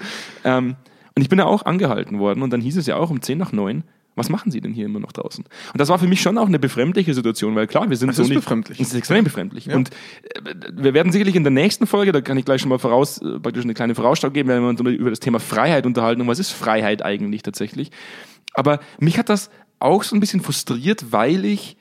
Ähm, 0.45 0.77
und 1.15 1.23
ich 1.23 1.29
bin 1.29 1.39
da 1.39 1.45
auch 1.45 1.65
angehalten 1.65 2.19
worden 2.19 2.43
und 2.43 2.51
dann 2.53 2.61
hieß 2.61 2.77
es 2.77 2.87
ja 2.87 2.97
auch 2.97 3.11
um 3.11 3.23
10 3.23 3.39
nach 3.39 3.53
9, 3.53 3.85
was 4.17 4.29
machen 4.29 4.51
Sie 4.53 4.61
denn 4.61 4.73
hier 4.73 4.87
immer 4.87 5.01
noch 5.01 5.13
draußen? 5.13 5.45
Und 5.45 5.81
das 5.81 5.89
war 5.89 5.99
für 5.99 6.07
mich 6.07 6.21
schon 6.21 6.39
auch 6.39 6.47
eine 6.47 6.59
befremdliche 6.59 7.15
Situation, 7.15 7.55
weil 7.55 7.67
klar, 7.67 7.89
wir 7.91 7.97
sind 7.97 8.11
Es 8.11 8.17
so 8.17 8.23
ist 8.23 8.29
nicht. 8.29 8.37
befremdlich. 8.37 8.81
Es 8.81 8.89
ist 8.89 8.95
extrem 8.95 9.25
befremdlich. 9.25 9.69
Und 9.71 9.91
äh, 9.91 10.55
wir 10.73 10.95
werden 10.95 11.13
sicherlich 11.13 11.35
in 11.37 11.45
der 11.45 11.51
nächsten 11.51 11.87
Folge, 11.87 12.13
da 12.13 12.21
kann 12.21 12.37
ich 12.37 12.45
gleich 12.45 12.61
schon 12.61 12.69
mal 12.69 12.79
voraus, 12.79 13.19
äh, 13.19 13.41
praktisch 13.41 13.65
eine 13.65 13.75
kleine 13.75 13.95
Vorausschau 13.95 14.31
geben, 14.31 14.49
wenn 14.49 14.63
wir 14.63 14.69
uns 14.69 14.81
über 14.81 15.11
das 15.11 15.21
Thema 15.21 15.41
Freiheit 15.41 15.87
unterhalten 15.87 16.21
und 16.21 16.29
was 16.29 16.39
ist 16.39 16.51
Freiheit 16.51 17.03
eigentlich 17.03 17.43
tatsächlich. 17.43 17.91
Aber 18.53 18.81
mich 18.99 19.19
hat 19.19 19.29
das 19.29 19.51
auch 19.81 20.03
so 20.05 20.17
ein 20.17 20.21
bisschen 20.21 20.41
frustriert, 20.41 21.13
weil 21.13 21.45
ich, 21.45 21.77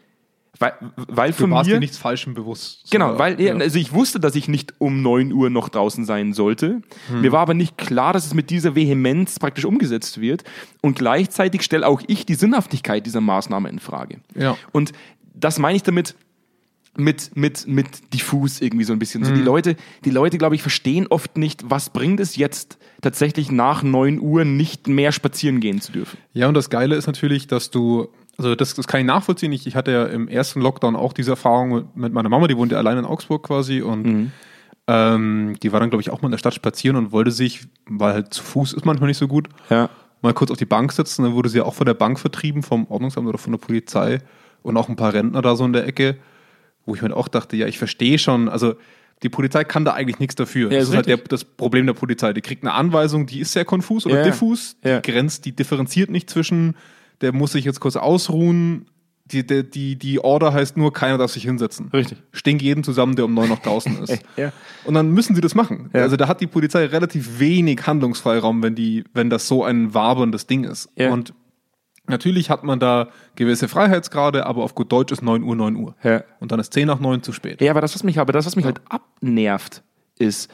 weil, 0.59 0.73
weil 0.95 1.31
Du 1.31 1.37
von 1.37 1.51
warst 1.51 1.67
mir, 1.67 1.75
dir 1.75 1.79
nichts 1.79 1.97
Falschem 1.97 2.35
bewusst. 2.35 2.91
Genau, 2.91 3.17
weil 3.17 3.41
ja. 3.41 3.55
also 3.55 3.79
ich 3.79 3.91
wusste, 3.91 4.19
dass 4.19 4.35
ich 4.35 4.47
nicht 4.47 4.75
um 4.77 5.01
9 5.01 5.33
Uhr 5.33 5.49
noch 5.49 5.69
draußen 5.69 6.05
sein 6.05 6.33
sollte. 6.33 6.81
Hm. 7.07 7.21
Mir 7.21 7.31
war 7.31 7.41
aber 7.41 7.55
nicht 7.55 7.77
klar, 7.77 8.13
dass 8.13 8.25
es 8.25 8.33
mit 8.33 8.49
dieser 8.51 8.75
Vehemenz 8.75 9.39
praktisch 9.39 9.65
umgesetzt 9.65 10.21
wird. 10.21 10.43
Und 10.81 10.97
gleichzeitig 10.97 11.63
stelle 11.63 11.87
auch 11.87 12.01
ich 12.07 12.25
die 12.25 12.35
Sinnhaftigkeit 12.35 13.05
dieser 13.05 13.21
Maßnahme 13.21 13.67
in 13.69 13.79
Frage. 13.79 14.19
Ja. 14.35 14.55
Und 14.71 14.91
das 15.33 15.57
meine 15.57 15.75
ich 15.75 15.83
damit 15.83 16.15
mit, 16.95 17.35
mit, 17.35 17.67
mit 17.67 18.13
diffus 18.13 18.61
irgendwie 18.61 18.83
so 18.83 18.93
ein 18.93 18.99
bisschen. 18.99 19.23
So 19.23 19.31
Hm. 19.31 19.37
die 19.37 19.43
Leute, 19.43 19.75
die 20.05 20.11
Leute, 20.11 20.37
glaube 20.37 20.53
ich, 20.53 20.61
verstehen 20.61 21.07
oft 21.07 21.37
nicht, 21.37 21.67
was 21.67 21.89
bringt 21.89 22.19
es 22.19 22.35
jetzt 22.35 22.77
tatsächlich 23.01 23.51
nach 23.51 23.81
9 23.81 24.19
Uhr 24.19 24.45
nicht 24.45 24.87
mehr 24.87 25.11
spazieren 25.11 25.59
gehen 25.59 25.81
zu 25.81 25.91
dürfen. 25.91 26.17
Ja, 26.33 26.47
und 26.47 26.53
das 26.53 26.69
Geile 26.69 26.95
ist 26.95 27.07
natürlich, 27.07 27.47
dass 27.47 27.71
du, 27.71 28.09
also 28.37 28.55
das, 28.55 28.73
das 28.73 28.87
kann 28.87 28.99
ich 29.01 29.05
nachvollziehen. 29.05 29.51
Ich, 29.51 29.67
ich 29.67 29.75
hatte 29.75 29.91
ja 29.91 30.05
im 30.05 30.27
ersten 30.27 30.61
Lockdown 30.61 30.95
auch 30.95 31.13
diese 31.13 31.31
Erfahrung 31.31 31.89
mit, 31.95 32.13
meiner 32.13 32.29
Mama, 32.29 32.47
die 32.47 32.57
wohnte 32.57 32.77
allein 32.77 32.97
in 32.97 33.05
Augsburg 33.05 33.43
quasi 33.43 33.81
und 33.81 34.03
Mhm. 34.05 34.31
ähm, 34.87 35.55
die 35.61 35.71
war 35.71 35.79
dann, 35.79 35.89
glaube 35.89 36.01
ich, 36.01 36.09
auch 36.09 36.21
mal 36.21 36.27
in 36.27 36.31
der 36.31 36.37
Stadt 36.39 36.53
spazieren 36.53 36.97
und 36.97 37.11
wollte 37.11 37.31
sich, 37.31 37.67
weil 37.87 38.13
halt 38.13 38.33
zu 38.33 38.43
Fuß 38.43 38.73
ist 38.73 38.85
manchmal 38.85 39.07
nicht 39.07 39.17
so 39.17 39.27
gut, 39.27 39.47
Ja. 39.69 39.89
mal 40.21 40.33
kurz 40.33 40.51
auf 40.51 40.57
die 40.57 40.65
Bank 40.65 40.91
setzen. 40.91 41.23
Dann 41.23 41.33
wurde 41.33 41.49
sie 41.49 41.61
auch 41.61 41.73
von 41.73 41.85
der 41.85 41.93
Bank 41.93 42.19
vertrieben, 42.19 42.63
vom 42.63 42.87
Ordnungsamt 42.87 43.27
oder 43.27 43.37
von 43.37 43.51
der 43.53 43.59
Polizei 43.59 44.19
und 44.61 44.75
auch 44.77 44.89
ein 44.89 44.95
paar 44.95 45.13
Rentner 45.13 45.41
da 45.41 45.55
so 45.55 45.65
in 45.65 45.73
der 45.73 45.85
Ecke, 45.87 46.17
wo 46.85 46.95
ich 46.95 47.01
mir 47.01 47.15
auch 47.15 47.27
dachte, 47.29 47.55
ja, 47.55 47.67
ich 47.67 47.77
verstehe 47.77 48.17
schon, 48.19 48.49
also 48.49 48.75
die 49.21 49.29
Polizei 49.29 49.63
kann 49.63 49.85
da 49.85 49.93
eigentlich 49.93 50.19
nichts 50.19 50.35
dafür. 50.35 50.69
Ja, 50.69 50.79
das 50.79 50.83
ist 50.85 50.89
ist 50.89 50.95
halt 50.97 51.05
der, 51.07 51.17
das 51.17 51.45
Problem 51.45 51.85
der 51.85 51.93
Polizei. 51.93 52.33
Die 52.33 52.41
kriegt 52.41 52.63
eine 52.63 52.73
Anweisung, 52.73 53.25
die 53.25 53.39
ist 53.39 53.53
sehr 53.53 53.63
konfus 53.63 54.05
oder 54.05 54.17
Ja. 54.17 54.23
diffus, 54.23 54.75
die 54.83 54.89
Ja. 54.89 54.99
grenzt, 54.99 55.45
die 55.45 55.53
differenziert 55.55 56.09
nicht 56.09 56.29
zwischen, 56.29 56.75
der 57.21 57.33
muss 57.33 57.51
sich 57.53 57.65
jetzt 57.65 57.79
kurz 57.79 57.95
ausruhen, 57.95 58.85
die, 59.25 59.45
der, 59.45 59.63
die, 59.63 59.95
die 59.95 60.19
Order 60.19 60.53
heißt 60.53 60.75
nur, 60.75 60.91
keiner 60.91 61.17
darf 61.17 61.31
sich 61.31 61.43
hinsetzen. 61.43 61.89
Richtig. 61.93 62.21
Stink 62.31 62.61
jeden 62.61 62.83
zusammen, 62.83 63.15
der 63.15 63.25
um 63.25 63.33
neun 63.33 63.49
noch 63.49 63.59
draußen 63.59 63.97
ist. 64.03 64.21
Ja. 64.35 64.51
Und 64.85 64.93
dann 64.95 65.11
müssen 65.11 65.35
sie 65.35 65.41
das 65.41 65.55
machen. 65.55 65.89
Ja. 65.93 66.01
Also 66.01 66.17
da 66.17 66.27
hat 66.27 66.41
die 66.41 66.47
Polizei 66.47 66.85
relativ 66.85 67.39
wenig 67.39 67.85
Handlungsfreiraum, 67.85 68.61
wenn 68.61 68.75
die, 68.75 69.05
wenn 69.13 69.29
das 69.29 69.47
so 69.47 69.63
ein 69.63 69.93
waberndes 69.93 70.47
Ding 70.47 70.65
ist. 70.65 70.89
Ja. 70.95 71.11
Und 71.11 71.33
natürlich 72.05 72.49
hat 72.49 72.63
man 72.63 72.79
da 72.79 73.09
gewisse 73.35 73.67
Freiheitsgrade, 73.69 74.45
aber 74.45 74.63
auf 74.63 74.75
gut 74.75 74.91
Deutsch 74.91 75.13
ist 75.13 75.21
9 75.21 75.41
Uhr 75.43 75.55
9 75.55 75.75
Uhr. 75.77 75.95
Ja. 76.03 76.23
Und 76.39 76.51
dann 76.51 76.59
ist 76.59 76.73
10 76.73 76.87
nach 76.87 76.99
9 76.99 77.23
zu 77.23 77.31
spät. 77.31 77.61
Ja, 77.61 77.71
aber 77.71 77.81
das, 77.81 77.95
was 77.95 78.03
mich, 78.03 78.19
aber 78.19 78.33
das, 78.33 78.45
was 78.45 78.57
mich 78.57 78.65
halt 78.65 78.81
abnervt, 78.89 79.83
ist, 80.19 80.51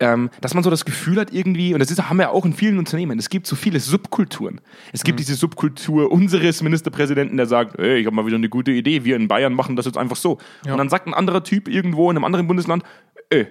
ähm, 0.00 0.30
dass 0.40 0.54
man 0.54 0.64
so 0.64 0.70
das 0.70 0.84
Gefühl 0.84 1.20
hat 1.20 1.32
irgendwie, 1.32 1.72
und 1.72 1.78
das 1.80 1.90
ist, 1.90 2.08
haben 2.08 2.18
wir 2.18 2.30
auch 2.30 2.44
in 2.44 2.52
vielen 2.52 2.78
Unternehmen, 2.78 3.18
es 3.18 3.28
gibt 3.28 3.46
so 3.46 3.54
viele 3.56 3.78
Subkulturen. 3.80 4.60
Es 4.92 5.02
Mhm. 5.02 5.06
gibt 5.06 5.18
diese 5.20 5.34
Subkultur 5.34 6.10
unseres 6.10 6.62
Ministerpräsidenten, 6.62 7.36
der 7.36 7.46
sagt, 7.46 7.78
hey, 7.78 7.98
ich 7.98 8.06
habe 8.06 8.16
mal 8.16 8.26
wieder 8.26 8.36
eine 8.36 8.48
gute 8.48 8.72
Idee, 8.72 9.04
wir 9.04 9.16
in 9.16 9.28
Bayern 9.28 9.54
machen 9.54 9.76
das 9.76 9.86
jetzt 9.86 9.96
einfach 9.98 10.16
so. 10.16 10.38
Und 10.68 10.78
dann 10.78 10.88
sagt 10.88 11.06
ein 11.06 11.14
anderer 11.14 11.44
Typ 11.44 11.68
irgendwo 11.68 12.10
in 12.10 12.16
einem 12.16 12.24
anderen 12.24 12.46
Bundesland, 12.46 12.82
ey, 13.30 13.46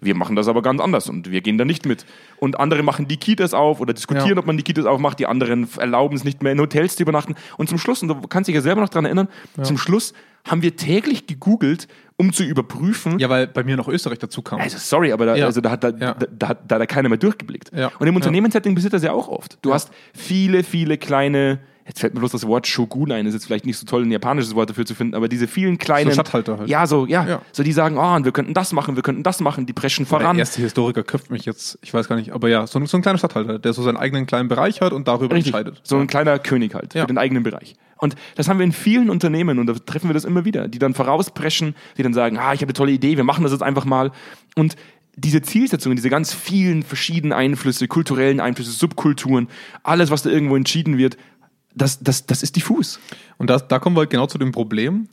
wir 0.00 0.14
machen 0.14 0.36
das 0.36 0.48
aber 0.48 0.62
ganz 0.62 0.80
anders 0.80 1.08
und 1.08 1.30
wir 1.30 1.40
gehen 1.40 1.58
da 1.58 1.64
nicht 1.64 1.86
mit. 1.86 2.04
Und 2.38 2.58
andere 2.58 2.82
machen 2.82 3.06
die 3.08 3.16
Kitas 3.18 3.52
auf 3.54 3.80
oder 3.80 3.92
diskutieren, 3.92 4.30
Ja. 4.30 4.36
ob 4.38 4.46
man 4.46 4.56
die 4.56 4.62
Kitas 4.62 4.86
aufmacht, 4.86 5.18
die 5.18 5.26
anderen 5.26 5.68
erlauben 5.78 6.16
es 6.16 6.24
nicht 6.24 6.42
mehr 6.42 6.52
in 6.52 6.60
Hotels 6.60 6.96
zu 6.96 7.02
übernachten. 7.02 7.34
Und 7.58 7.68
zum 7.68 7.78
Schluss, 7.78 8.02
und 8.02 8.08
du 8.08 8.14
kannst 8.28 8.48
dich 8.48 8.54
ja 8.54 8.60
selber 8.62 8.80
noch 8.80 8.88
dran 8.88 9.04
erinnern, 9.04 9.28
zum 9.62 9.76
Schluss 9.78 10.12
haben 10.48 10.62
wir 10.62 10.74
täglich 10.74 11.26
gegoogelt, 11.26 11.86
um 12.16 12.32
zu 12.32 12.42
überprüfen, 12.44 13.18
Ja, 13.18 13.28
weil 13.28 13.46
bei 13.46 13.62
mir 13.62 13.76
noch 13.76 13.88
Österreich 13.88 14.18
dazu 14.18 14.40
kam. 14.40 14.58
also 14.60 14.78
sorry, 14.78 15.12
aber 15.12 15.26
da, 15.26 15.36
Ja. 15.36 15.44
also 15.46 15.60
da, 15.60 15.70
hat, 15.70 15.84
da, 15.84 15.88
Ja. 15.90 16.14
da, 16.14 16.26
da, 16.30 16.54
da 16.54 16.78
da 16.78 16.86
keiner 16.86 17.10
mehr 17.10 17.18
durchgeblickt. 17.18 17.70
Ja. 17.74 17.88
Und 17.98 18.06
im 18.06 18.14
Ja. 18.14 18.16
Unternehmenssetting 18.16 18.74
passiert 18.74 18.94
das 18.94 19.02
ja 19.02 19.12
auch 19.12 19.28
oft. 19.28 19.58
Du 19.62 19.74
hast 19.74 19.90
viele, 20.14 20.64
viele 20.64 20.96
kleine, 20.96 21.60
jetzt 21.90 22.00
fällt 22.00 22.14
mir 22.14 22.20
bloß 22.20 22.32
das 22.32 22.46
Wort 22.46 22.66
Shogun 22.66 23.12
ein, 23.12 23.26
ist 23.26 23.34
jetzt 23.34 23.46
vielleicht 23.46 23.66
nicht 23.66 23.76
so 23.76 23.84
toll, 23.84 24.02
ein 24.04 24.10
japanisches 24.10 24.54
Wort 24.54 24.70
dafür 24.70 24.86
zu 24.86 24.94
finden, 24.94 25.14
aber 25.14 25.28
diese 25.28 25.46
vielen 25.46 25.76
kleinen. 25.76 26.06
So 26.10 26.14
Statthalter 26.14 26.58
halt. 26.58 26.68
Ja, 26.68 26.86
so, 26.86 27.04
ja, 27.06 27.26
Ja. 27.26 27.42
So 27.52 27.62
die 27.62 27.72
sagen, 27.72 27.98
oh, 27.98 28.24
wir 28.24 28.32
könnten 28.32 28.54
das 28.54 28.72
machen, 28.72 28.96
wir 28.96 29.02
könnten 29.02 29.22
das 29.22 29.40
machen, 29.40 29.66
die 29.66 29.72
preschen 29.72 30.06
voran. 30.06 30.36
Der 30.36 30.42
erste 30.44 30.62
Historiker 30.62 31.02
köpft 31.02 31.30
mich 31.30 31.44
jetzt, 31.44 31.78
ich 31.82 31.92
weiß 31.92 32.08
gar 32.08 32.16
nicht, 32.16 32.32
aber 32.32 32.48
ja, 32.48 32.66
so, 32.66 32.78
ein- 32.78 32.86
so 32.86 32.96
ein 32.96 33.02
kleiner 33.02 33.18
Stadthalter, 33.18 33.58
der 33.58 33.72
so 33.72 33.82
seinen 33.82 33.96
eigenen 33.96 34.26
kleinen 34.26 34.48
Bereich 34.48 34.80
hat 34.80 34.92
und 34.92 35.08
darüber 35.08 35.34
Richtig. 35.34 35.52
entscheidet. 35.54 35.80
So 35.84 35.98
ein 35.98 36.06
kleiner 36.06 36.38
König 36.38 36.74
halt 36.74 36.94
Ja. 36.94 37.02
für 37.02 37.06
den 37.08 37.18
eigenen 37.18 37.42
Bereich. 37.42 37.74
Und 37.98 38.14
das 38.36 38.48
haben 38.48 38.58
wir 38.58 38.64
in 38.64 38.72
vielen 38.72 39.10
Unternehmen 39.10 39.58
und 39.58 39.66
da 39.66 39.74
treffen 39.74 40.08
wir 40.08 40.14
das 40.14 40.24
immer 40.24 40.44
wieder, 40.46 40.68
die 40.68 40.78
dann 40.78 40.94
vorauspreschen, 40.94 41.74
die 41.98 42.02
dann 42.02 42.14
sagen, 42.14 42.38
ah, 42.38 42.54
ich 42.54 42.60
habe 42.60 42.66
eine 42.68 42.72
tolle 42.72 42.92
Idee, 42.92 43.16
wir 43.16 43.24
machen 43.24 43.42
das 43.42 43.52
jetzt 43.52 43.62
einfach 43.62 43.84
mal. 43.84 44.10
Und 44.56 44.76
diese 45.16 45.42
Zielsetzungen, 45.42 45.96
diese 45.96 46.08
ganz 46.08 46.32
vielen 46.32 46.82
verschiedenen 46.82 47.32
Einflüsse, 47.34 47.88
kulturellen 47.88 48.40
Einflüsse, 48.40 48.70
Subkulturen, 48.70 49.48
alles, 49.82 50.10
was 50.10 50.22
da 50.22 50.30
irgendwo 50.30 50.56
entschieden 50.56 50.96
wird, 50.96 51.18
das, 51.74 52.00
das, 52.00 52.26
das 52.26 52.42
ist 52.42 52.56
diffus. 52.56 52.98
Und 53.38 53.50
das, 53.50 53.68
da 53.68 53.78
kommen 53.78 53.96
wir 53.96 54.00
halt 54.00 54.10
genau 54.10 54.26
zu 54.26 54.38
dem 54.38 54.52
Problem. 54.52 55.08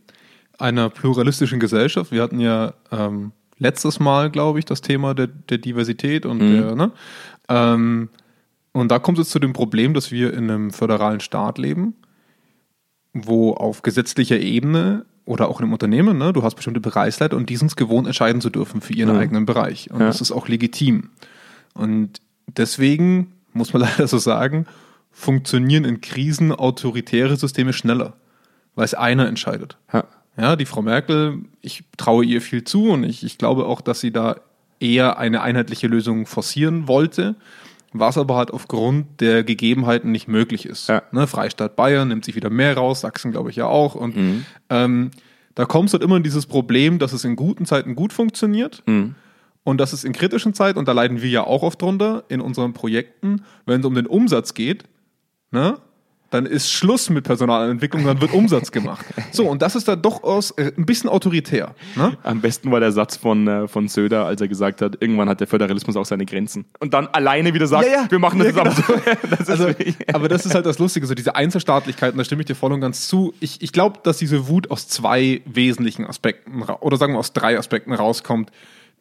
einer 0.59 0.89
pluralistischen 0.89 1.59
Gesellschaft. 1.59 2.11
Wir 2.11 2.23
hatten 2.23 2.39
ja 2.39 2.73
ähm, 2.91 3.31
letztes 3.59 3.99
Mal, 3.99 4.31
glaube 4.31 4.57
ich, 4.57 4.65
das 4.65 4.81
Thema 4.81 5.13
der, 5.13 5.27
der 5.27 5.59
Diversität 5.59 6.25
und 6.25 6.39
Mhm. 6.39 6.51
der, 6.57 6.75
ne? 6.75 6.91
Ähm, 7.47 8.09
und 8.71 8.89
da 8.89 8.97
kommt 8.97 9.19
es 9.19 9.29
zu 9.29 9.37
dem 9.37 9.53
Problem, 9.53 9.93
dass 9.93 10.11
wir 10.11 10.33
in 10.33 10.49
einem 10.49 10.71
föderalen 10.71 11.19
Staat 11.19 11.57
leben, 11.59 11.93
wo 13.13 13.53
auf 13.53 13.81
gesetzlicher 13.81 14.39
Ebene 14.39 15.05
oder 15.25 15.49
auch 15.49 15.59
in 15.59 15.65
einem 15.65 15.73
Unternehmen, 15.73 16.17
ne, 16.17 16.33
du 16.33 16.43
hast 16.43 16.55
bestimmte 16.55 16.79
Bereichsleiter 16.79 17.35
und 17.37 17.49
die 17.49 17.55
sind 17.57 17.67
es 17.67 17.75
gewohnt, 17.75 18.07
entscheiden 18.07 18.41
zu 18.41 18.49
dürfen 18.49 18.81
für 18.81 18.93
ihren 18.93 19.13
Mhm. 19.13 19.19
eigenen 19.19 19.45
Bereich. 19.45 19.91
Und 19.91 19.99
Ja. 20.01 20.07
das 20.07 20.21
ist 20.21 20.31
auch 20.31 20.47
legitim. 20.47 21.09
Und 21.73 22.21
deswegen, 22.47 23.33
muss 23.53 23.73
man 23.73 23.81
leider 23.99 24.07
so 24.07 24.17
sagen, 24.17 24.65
funktionieren 25.17 25.83
in 25.83 26.00
Krisen 26.00 26.51
autoritäre 26.51 27.36
Systeme 27.38 27.74
schneller, 27.74 28.13
weil 28.75 28.86
es 28.86 28.93
einer 28.93 29.27
entscheidet. 29.27 29.75
Ja. 29.91 30.03
Ja, 30.39 30.55
die 30.55 30.67
Frau 30.67 30.83
Merkel, 30.83 31.39
ich 31.62 31.83
traue 31.97 32.24
ihr 32.24 32.39
viel 32.41 32.63
zu 32.63 32.91
und 32.91 33.03
ich, 33.03 33.24
ich 33.24 33.39
glaube 33.39 33.65
auch, 33.65 33.81
dass 33.81 34.00
sie 34.00 34.12
da 34.12 34.36
eher 34.79 35.17
eine 35.17 35.41
einheitliche 35.41 35.88
Lösung 35.88 36.27
forcieren 36.27 36.88
wollte, 36.88 37.33
was 37.91 38.19
aber 38.19 38.36
halt 38.36 38.51
aufgrund 38.51 39.19
der 39.19 39.43
Gegebenheiten 39.43 40.12
nicht 40.12 40.27
möglich 40.27 40.67
ist. 40.67 40.89
Ja. 40.89 41.01
Ne, 41.12 41.25
Freistaat 41.25 41.75
Bayern 41.75 42.09
nimmt 42.09 42.24
sich 42.24 42.36
wieder 42.36 42.51
mehr 42.51 42.77
raus, 42.77 43.01
Sachsen 43.01 43.31
glaube 43.31 43.50
ich 43.50 43.55
ja 43.55 43.65
auch. 43.65 43.95
Und 43.95 44.15
Mhm. 44.15 44.45
ähm, 44.69 45.12
da 45.55 45.65
kommst 45.65 45.93
du 45.93 45.97
halt 45.97 46.03
immer 46.03 46.17
in 46.17 46.24
dieses 46.24 46.45
Problem, 46.45 47.00
dass 47.00 47.13
es 47.13 47.24
in 47.24 47.36
guten 47.36 47.65
Zeiten 47.65 47.95
gut 47.95 48.13
funktioniert 48.13 48.83
Mhm. 48.86 49.15
und 49.63 49.79
dass 49.81 49.91
es 49.93 50.03
in 50.03 50.13
kritischen 50.13 50.53
Zeiten, 50.53 50.77
und 50.77 50.88
da 50.88 50.91
leiden 50.91 51.24
wir 51.24 51.29
ja 51.31 51.43
auch 51.43 51.63
oft 51.63 51.81
drunter 51.81 52.24
in 52.29 52.41
unseren 52.41 52.74
Projekten, 52.74 53.41
wenn 53.65 53.79
es 53.79 53.86
um 53.88 53.95
den 53.95 54.05
Umsatz 54.05 54.53
geht, 54.53 54.83
ne, 55.51 55.77
dann 56.30 56.46
ist 56.46 56.72
Schluss 56.72 57.10
mit 57.10 57.24
Personalentwicklung, 57.24 58.04
dann 58.04 58.20
wird 58.20 58.34
Umsatz 58.34 58.72
gemacht. 58.72 59.06
So, 59.32 59.48
und 59.48 59.62
das 59.62 59.75
ist 59.75 59.88
da 59.88 59.96
doch 59.96 60.24
aus, 60.24 60.51
äh, 60.51 60.74
ein 60.77 60.86
bisschen 60.86 61.10
autoritär. 61.10 61.74
Ne? 61.96 62.18
Am 62.24 62.42
besten 62.42 62.70
war 62.70 62.80
der 62.80 62.92
Satz 62.92 63.16
von, 63.16 63.48
äh, 63.48 63.68
von 63.68 63.88
Söder, 63.88 64.25
als 64.25 64.42
er 64.42 64.48
gesagt 64.48 64.82
hat, 64.82 64.98
irgendwann 65.00 65.30
hat 65.30 65.39
der 65.39 65.48
Föderalismus 65.48 65.96
auch 65.96 66.06
seine 66.06 66.25
Grenzen. 66.25 66.66
Und 66.80 66.94
dann 66.94 67.08
alleine 67.08 67.54
wieder 67.54 67.68
sagt, 67.68 67.86
Ja, 67.86 68.04
ja. 68.04 68.12
wir 68.12 68.20
machen 68.20 68.39
das 68.39 68.54
Ja, 68.54 68.66
jetzt 68.66 68.68
aber 68.68 68.72
so. 68.72 69.27
Das 69.30 69.39
ist 69.42 69.50
Also, 69.50 69.70
aber 70.13 70.27
das 70.27 70.46
ist 70.46 70.54
halt 70.54 70.66
das 70.66 70.80
Lustige, 70.80 71.06
so 71.06 71.16
diese 71.16 71.36
Einzelstaatlichkeit, 71.36 72.12
und 72.12 72.18
da 72.18 72.25
stimme 72.25 72.42
ich 72.42 72.48
dir 72.48 72.56
voll 72.56 72.74
und 72.74 72.82
ganz 72.82 73.08
zu. 73.08 73.34
Ich, 73.39 73.62
ich 73.62 73.72
glaube, 73.72 74.00
dass 74.04 74.18
diese 74.18 74.50
Wut 74.50 74.70
aus 74.70 74.88
zwei 74.88 75.42
wesentlichen 75.46 76.06
Aspekten, 76.06 76.62
oder 76.62 76.98
sagen 76.98 77.13
wir 77.13 77.20
aus 77.20 77.32
drei 77.32 77.58
Aspekten 77.58 77.94
rauskommt, 77.94 78.51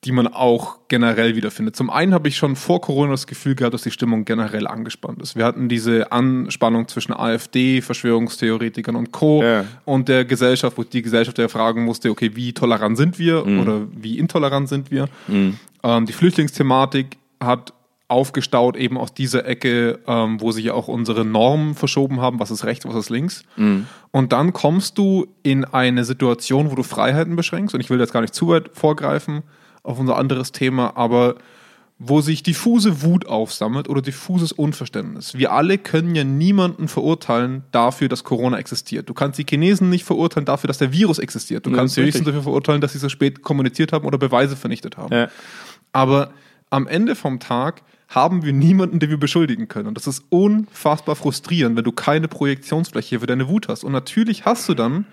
die 0.05 0.13
man 0.13 0.29
auch 0.29 0.79
generell 0.89 1.35
wiederfindet. 1.35 1.75
Zum 1.75 1.91
einen 1.91 2.15
habe 2.15 2.29
ich 2.29 2.37
schon 2.37 2.55
vor 2.55 2.81
Corona 2.81 3.13
das 3.13 3.27
Gefühl 3.27 3.55
gehabt, 3.55 3.75
dass 3.75 3.83
die 3.83 3.91
Stimmung 3.91 4.25
generell 4.25 4.67
angespannt 4.67 5.21
ist. 5.21 5.37
Wir 5.37 5.45
hatten 5.45 5.69
diese 5.69 6.13
Anspannung 6.13 6.87
zwischen 6.87 7.13
AfD, 7.13 7.81
Verschwörungstheoretikern 7.81 8.95
und 8.95 9.13
Co. 9.13 9.43
Ja. 9.43 9.65
und 9.85 10.09
der 10.09 10.25
Gesellschaft, 10.25 10.79
wo 10.79 10.85
die 10.85 11.03
Gesellschaft 11.03 11.39
ja 11.39 11.49
fragen 11.49 11.85
musste, 11.85 12.11
okay, 12.11 12.33
wie 12.35 12.53
tolerant 12.53 12.97
sind 12.97 13.19
wir 13.19 13.45
oder 13.61 13.87
wie 13.93 14.19
intolerant 14.19 14.69
sind 14.69 14.91
wir? 14.91 15.09
Ähm, 15.83 16.07
die 16.07 16.13
Flüchtlingsthematik 16.13 17.17
hat 17.43 17.73
aufgestaut 18.09 18.77
eben 18.77 18.99
aus 18.99 19.13
dieser 19.15 19.47
Ecke, 19.47 19.99
ähm, 20.07 20.41
wo 20.41 20.53
sich 20.53 20.67
ja 20.67 20.75
auch 20.75 20.87
unsere 20.87 21.25
Normen 21.25 21.75
verschoben 21.75 22.21
haben, 22.21 22.39
was 22.39 22.53
ist 22.53 22.65
rechts, 22.65 22.87
was 22.87 22.95
ist 22.95 23.11
links. 23.11 23.43
Und 24.13 24.33
dann 24.33 24.53
kommst 24.53 24.99
du 24.99 25.27
in 25.43 25.65
eine 25.65 26.05
Situation, 26.05 26.71
wo 26.71 26.77
du 26.77 26.85
Freiheiten 26.85 27.35
beschränkst, 27.35 27.75
und 27.75 27.81
ich 27.81 27.91
will 27.91 27.99
jetzt 27.99 28.13
gar 28.13 28.21
nicht 28.21 28.35
zu 28.35 28.49
weit 28.49 28.71
vorgreifen 28.75 29.43
auf 29.87 29.99
unser 29.99 30.17
anderes 30.17 30.53
Thema, 30.53 30.97
aber 30.97 31.37
wo 31.99 32.21
sich 32.21 32.43
diffuse 32.43 33.03
Wut 33.03 33.27
aufsammelt 33.27 33.89
oder 33.89 34.03
diffuses 34.03 34.53
Unverständnis. 34.53 35.35
Wir 35.35 35.53
alle 35.53 35.79
können 35.79 36.15
ja 36.15 36.25
niemanden 36.25 36.89
verurteilen 36.89 37.65
dafür, 37.73 38.09
dass 38.09 38.23
Corona 38.23 38.59
existiert. 38.59 39.09
Du 39.09 39.15
kannst 39.15 39.39
die 39.39 39.47
Chinesen 39.49 39.89
nicht 39.89 40.05
verurteilen 40.05 40.45
dafür, 40.45 40.69
dass 40.69 40.77
der 40.77 40.93
Virus 40.93 41.19
existiert. 41.19 41.65
Du 41.65 41.71
Ja, 41.71 41.77
kannst 41.77 41.97
ist 41.97 42.05
höchstens 42.05 42.27
dafür 42.27 42.43
verurteilen, 42.43 42.83
dass 42.83 42.93
sie 42.93 42.99
so 42.99 43.09
spät 43.09 43.43
kommuniziert 43.43 43.93
haben 43.93 44.05
oder 44.05 44.19
Beweise 44.19 44.57
vernichtet 44.57 44.99
haben. 44.99 45.15
Ja. 45.15 45.29
Aber 45.93 46.33
am 46.69 46.87
Ende 46.87 47.15
vom 47.15 47.41
Tag 47.41 47.83
haben 48.09 48.45
wir 48.45 48.53
niemanden, 48.53 48.99
den 48.99 49.09
wir 49.09 49.19
beschuldigen 49.19 49.69
können. 49.69 49.89
Und 49.89 49.97
das 49.97 50.07
ist 50.07 50.25
unfassbar 50.29 51.17
frustrierend, 51.17 51.77
wenn 51.77 51.85
du 51.85 51.93
keine 51.93 52.29
Projektionsfläche 52.29 53.21
für 53.21 53.27
deine 53.27 53.49
Wut 53.49 53.69
hast. 53.69 53.85
Und 53.85 53.93
natürlich 53.93 54.45
hast 54.45 54.69
du 54.69 54.75
dann 54.75 55.07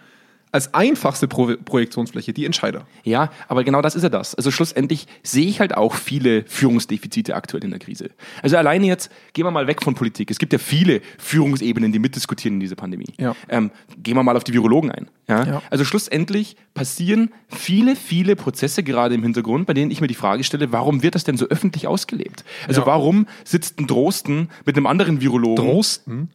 als 0.53 0.73
einfachste 0.73 1.27
Pro 1.27 1.55
Projektionsfläche 1.65 2.31
die 2.31 2.45
Entscheider. 2.45 2.85
Ja, 3.03 3.31
aber 3.47 3.63
genau 3.63 3.81
das 3.81 3.95
ist 3.95 4.03
ja 4.03 4.09
das. 4.09 4.35
Also 4.35 4.51
schlussendlich 4.51 5.07
sehe 5.23 5.47
ich 5.47 5.59
halt 5.59 5.75
auch 5.75 5.95
viele 5.95 6.45
Führungsdefizite 6.45 7.35
aktuell 7.35 7.63
in 7.63 7.71
der 7.71 7.79
Krise. 7.79 8.11
Also 8.41 8.55
alleine 8.55 8.85
jetzt, 8.85 9.11
gehen 9.33 9.45
wir 9.45 9.51
mal 9.51 9.67
weg 9.67 9.83
von 9.83 9.95
Politik. 9.95 10.29
Es 10.31 10.37
gibt 10.37 10.53
ja 10.53 10.59
viele 10.59 11.01
Führungsebenen, 11.17 11.91
die 11.91 11.99
mitdiskutieren 11.99 12.55
in 12.55 12.59
dieser 12.59 12.75
Pandemie. 12.75 13.13
Ja. 13.19 13.35
Ähm, 13.49 13.71
gehen 13.97 14.15
wir 14.15 14.23
mal 14.23 14.37
auf 14.37 14.43
die 14.43 14.53
Virologen 14.53 14.91
ein. 14.91 15.07
Ja? 15.27 15.43
Ja. 15.43 15.61
Also 15.71 15.83
schlussendlich 15.85 16.55
passieren 16.75 17.31
viele, 17.49 17.95
viele 17.95 18.35
Prozesse 18.35 18.83
gerade 18.83 19.15
im 19.15 19.23
Hintergrund, 19.23 19.65
bei 19.65 19.73
denen 19.73 19.89
ich 19.89 20.01
mir 20.01 20.07
die 20.07 20.13
Frage 20.13 20.43
stelle, 20.43 20.71
warum 20.71 21.01
wird 21.01 21.15
das 21.15 21.23
denn 21.23 21.35
so 21.35 21.47
öffentlich 21.47 21.87
ausgelebt? 21.87 22.43
Also 22.67 22.81
Ja. 22.81 22.87
warum 22.87 23.27
sitzt 23.43 23.79
ein 23.79 23.87
Drosten 23.87 24.49
mit 24.65 24.77
einem 24.77 24.85
anderen 24.85 25.19
Virologen? 25.19 25.65
Drosten? 25.65 26.29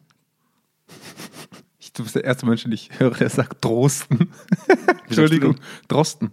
Du 1.99 2.03
bist 2.03 2.15
der 2.15 2.23
erste 2.23 2.45
Mensch, 2.45 2.63
den 2.63 2.71
ich 2.71 2.89
höre, 2.97 3.11
der 3.11 3.29
sagt 3.29 3.63
Drosten. 3.65 4.31
Entschuldigung. 5.07 5.57
Drosten. 5.89 6.31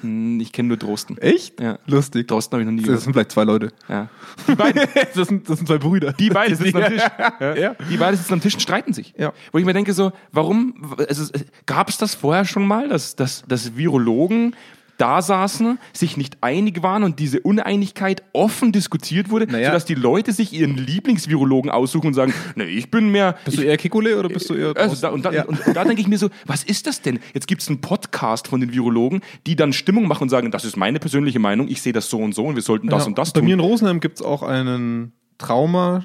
Hm, 0.00 0.38
Ich 0.38 0.52
kenne 0.52 0.68
nur 0.68 0.76
Drosten. 0.76 1.18
Echt? 1.18 1.60
Ja. 1.60 1.80
Lustig. 1.86 2.28
Drosten 2.28 2.52
habe 2.52 2.62
ich 2.62 2.66
noch 2.66 2.72
nie 2.72 2.82
Das 2.82 2.86
gehört. 2.86 3.02
sind 3.02 3.12
vielleicht 3.14 3.32
zwei 3.32 3.42
Leute. 3.42 3.72
Ja. 3.88 4.08
Das 5.16 5.26
sind, 5.26 5.48
das 5.50 5.58
sind 5.58 5.66
zwei 5.66 5.78
Brüder. 5.78 6.12
Die 6.12 6.28
beiden 6.30 6.56
sitzen 6.56 6.76
am 6.80 6.92
Tisch. 6.92 7.02
Ja. 7.40 7.74
Die 7.90 7.96
beiden 7.96 8.16
sitzen 8.16 8.34
am 8.34 8.40
Tisch 8.40 8.54
und 8.54 8.60
streiten 8.60 8.92
sich. 8.92 9.12
Ja. 9.18 9.32
Wo 9.50 9.58
ich 9.58 9.64
mir 9.64 9.72
denke, 9.72 9.92
so, 9.92 10.12
warum, 10.30 10.94
also, 11.08 11.32
gab 11.66 11.88
es 11.88 11.98
das 11.98 12.14
vorher 12.14 12.44
schon 12.44 12.64
mal, 12.64 12.88
dass, 12.88 13.16
dass, 13.16 13.42
dass 13.48 13.76
Virologen 13.76 14.54
da 14.98 15.22
saßen, 15.22 15.78
sich 15.92 16.16
nicht 16.16 16.38
einig 16.42 16.82
waren 16.82 17.02
und 17.04 17.18
diese 17.18 17.40
Uneinigkeit 17.40 18.22
offen 18.32 18.72
diskutiert 18.72 19.30
wurde, 19.30 19.46
Naja. 19.46 19.68
sodass 19.68 19.84
die 19.84 19.94
Leute 19.94 20.32
sich 20.32 20.52
ihren 20.52 20.76
Lieblingsvirologen 20.76 21.70
aussuchen 21.70 22.08
und 22.08 22.14
sagen, 22.14 22.32
nee, 22.54 22.64
ich 22.64 22.90
bin 22.90 23.10
mehr... 23.10 23.36
Bist 23.44 23.56
ich, 23.58 23.62
du 23.64 23.66
eher 23.68 23.76
Kikule 23.76 24.18
oder 24.18 24.28
bist 24.28 24.48
du 24.50 24.54
eher 24.54 24.76
also 24.76 24.96
da, 25.00 25.08
und, 25.08 25.24
da, 25.24 25.32
Ja. 25.32 25.44
und, 25.44 25.58
da 25.74 25.84
denke 25.84 26.00
ich 26.00 26.08
mir 26.08 26.18
so, 26.18 26.30
was 26.46 26.64
ist 26.64 26.86
das 26.86 27.02
denn? 27.02 27.18
Jetzt 27.34 27.46
gibt 27.46 27.62
es 27.62 27.68
einen 27.68 27.80
Podcast 27.80 28.48
von 28.48 28.60
den 28.60 28.72
Virologen, 28.72 29.20
die 29.46 29.56
dann 29.56 29.72
Stimmung 29.72 30.06
machen 30.08 30.24
und 30.24 30.28
sagen, 30.28 30.50
das 30.50 30.64
ist 30.64 30.76
meine 30.76 30.98
persönliche 30.98 31.38
Meinung, 31.38 31.68
ich 31.68 31.82
sehe 31.82 31.92
das 31.92 32.08
so 32.10 32.18
und 32.18 32.34
so 32.34 32.44
und 32.44 32.54
wir 32.54 32.62
sollten 32.62 32.88
das 32.88 33.02
Ja. 33.04 33.06
und 33.08 33.18
das 33.18 33.32
Bei 33.32 33.40
tun. 33.40 33.46
mir 33.48 33.54
in 33.54 33.60
Rosenheim 33.60 34.00
gibt 34.00 34.20
es 34.20 34.24
auch 34.24 34.42
einen 34.42 35.12
Trauma, 35.38 36.02